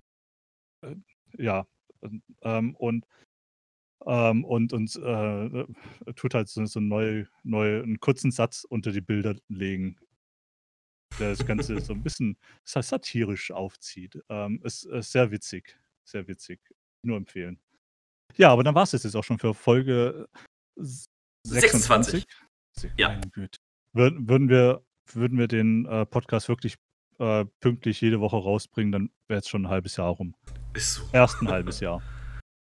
[0.81, 0.95] Äh,
[1.37, 1.65] ja.
[2.43, 3.05] Ähm, und
[4.05, 5.65] ähm, und und äh,
[6.15, 9.97] tut halt so, so neu, neu einen kurzen Satz unter die Bilder legen
[11.19, 14.21] der das Ganze so ein bisschen satirisch aufzieht.
[14.29, 15.77] Ähm, ist, ist sehr witzig.
[16.03, 16.59] Sehr witzig.
[17.03, 17.59] Nur empfehlen.
[18.35, 20.27] Ja, aber dann war es jetzt auch schon für Folge
[20.77, 22.25] 26.
[22.75, 22.97] 26.
[22.97, 23.19] Ja.
[23.93, 24.83] Würden, würden, wir,
[25.13, 26.75] würden wir den äh, Podcast wirklich
[27.19, 30.35] äh, pünktlich jede Woche rausbringen, dann wäre es schon ein halbes Jahr rum.
[30.73, 31.03] Ist so.
[31.13, 32.01] Erst ein halbes Jahr.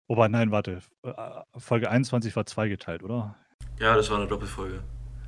[0.09, 0.81] Wobei, nein, warte.
[1.03, 1.13] Äh,
[1.57, 3.37] Folge 21 war zweigeteilt, oder?
[3.81, 4.83] Ja, das war eine Doppelfolge.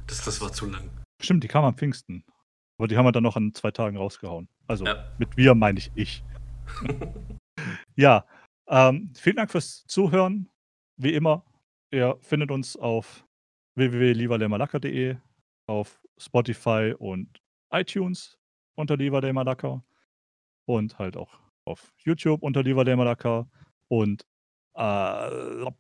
[0.07, 0.89] Das, das war zu lang.
[1.21, 2.25] Stimmt, die kam am Pfingsten.
[2.79, 4.49] Aber die haben wir dann noch an zwei Tagen rausgehauen.
[4.67, 5.13] Also Ja.
[5.19, 6.25] mit wir meine ich ich.
[7.97, 8.25] Ja,
[8.69, 10.49] ähm, vielen Dank fürs Zuhören.
[10.97, 11.45] Wie immer,
[11.91, 13.27] ihr findet uns auf
[13.75, 15.17] www.lieberlemalaka.de,
[15.67, 17.43] auf Spotify und
[17.73, 18.39] iTunes
[18.77, 19.83] unter Lieber der Malaka
[20.67, 23.51] und halt auch auf YouTube unter Lieber der Malaka
[23.89, 24.25] und
[24.75, 25.71] äh,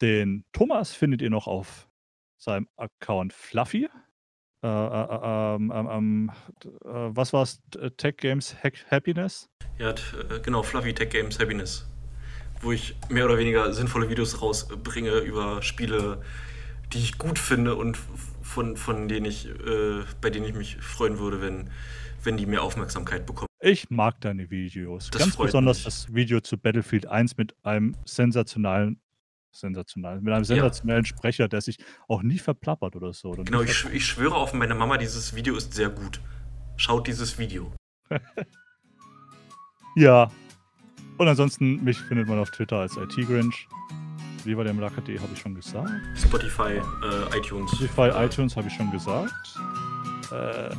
[0.00, 1.88] den Thomas findet ihr noch auf
[2.38, 3.88] seinem Account Fluffy.
[4.62, 6.30] Äh, äh, ähm, ähm, ähm,
[6.84, 7.60] äh, was war's?
[7.96, 8.54] Tech Games
[8.90, 9.48] Happiness?
[9.78, 11.88] Ja, äh, genau, Fluffy Tech Games Happiness.
[12.60, 16.22] Wo ich mehr oder weniger sinnvolle Videos rausbringe über Spiele,
[16.92, 17.98] die ich gut finde und
[18.42, 21.70] von, von denen ich, äh, bei denen ich mich freuen würde, wenn,
[22.22, 23.48] wenn die mehr Aufmerksamkeit bekommen.
[23.64, 25.10] Ich mag deine Videos.
[25.10, 25.84] Das Ganz besonders mich.
[25.84, 29.00] das Video zu Battlefield 1 mit einem sensationalen,
[29.52, 33.30] sensationalen, mit einem sensationellen Sprecher, der sich auch nie verplappert oder so.
[33.30, 36.20] Oder Genau, ich, sch- ich schwöre auf meine Mama, dieses Video ist sehr gut.
[36.76, 37.72] Schaut dieses Video.
[39.96, 40.30] Ja.
[41.18, 43.68] Und ansonsten, mich findet man auf Twitter als IT-Grinch.
[44.44, 45.90] Wie war der Mlaka.de, habe ich schon gesagt.
[46.16, 47.70] Spotify, äh, iTunes.
[47.72, 49.32] Spotify, iTunes habe ich schon gesagt.
[50.32, 50.72] Äh, äh,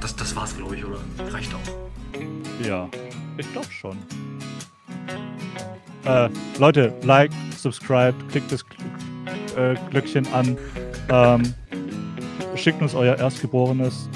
[0.00, 0.98] Das, das war's, glaube ich, oder?
[1.30, 2.64] Reicht auch.
[2.66, 2.88] ja,
[3.36, 3.98] ich glaube schon.
[6.04, 6.28] Äh,
[6.58, 10.56] Leute, like, subscribe, klickt das Gl- äh, Glöckchen an.
[11.08, 11.54] Ähm,
[12.56, 14.08] schickt uns euer Erstgeborenes.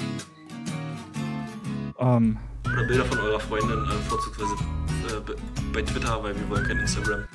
[1.99, 4.53] Ähm, Oder Bilder von eurer Freundin, äh, vorzugsweise
[5.17, 5.35] äh, be-
[5.73, 7.25] bei Twitter, weil wir wollen kein Instagram.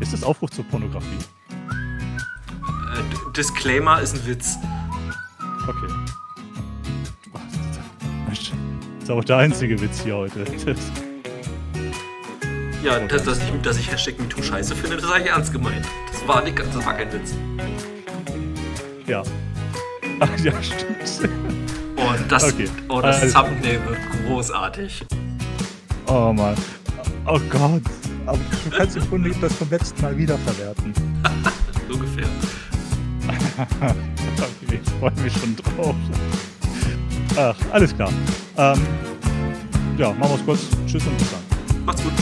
[0.00, 1.06] ist das Aufruf zur Pornografie?
[1.50, 4.56] Äh, Disclaimer ist ein Witz.
[5.68, 5.92] Okay.
[8.28, 10.44] Das ist auch der einzige Witz hier heute.
[12.84, 15.86] Ja, dass, dass, ich, dass ich Hashtag MeToo scheiße finde, das habe ich ernst gemeint.
[16.12, 17.34] Das war, nicht, das war kein Witz.
[19.06, 19.22] ja.
[20.20, 21.30] Ach ja, stimmt.
[21.96, 22.68] Und das, Okay.
[22.90, 25.04] oh, das Also- Thumbnail wird großartig.
[26.06, 26.54] Oh Mann.
[27.26, 27.82] Oh Gott.
[28.26, 30.92] Aber du kannst im Grunde das vom letzten Mal wiederverwerten.
[31.90, 32.26] Ungefähr.
[34.36, 35.94] Okay, ich freue mich schon drauf.
[37.36, 38.10] Ach, alles klar.
[38.56, 38.80] Ähm,
[39.96, 40.60] ja, machen wir es kurz.
[40.86, 41.84] Tschüss und bis dann.
[41.86, 42.12] Macht's gut.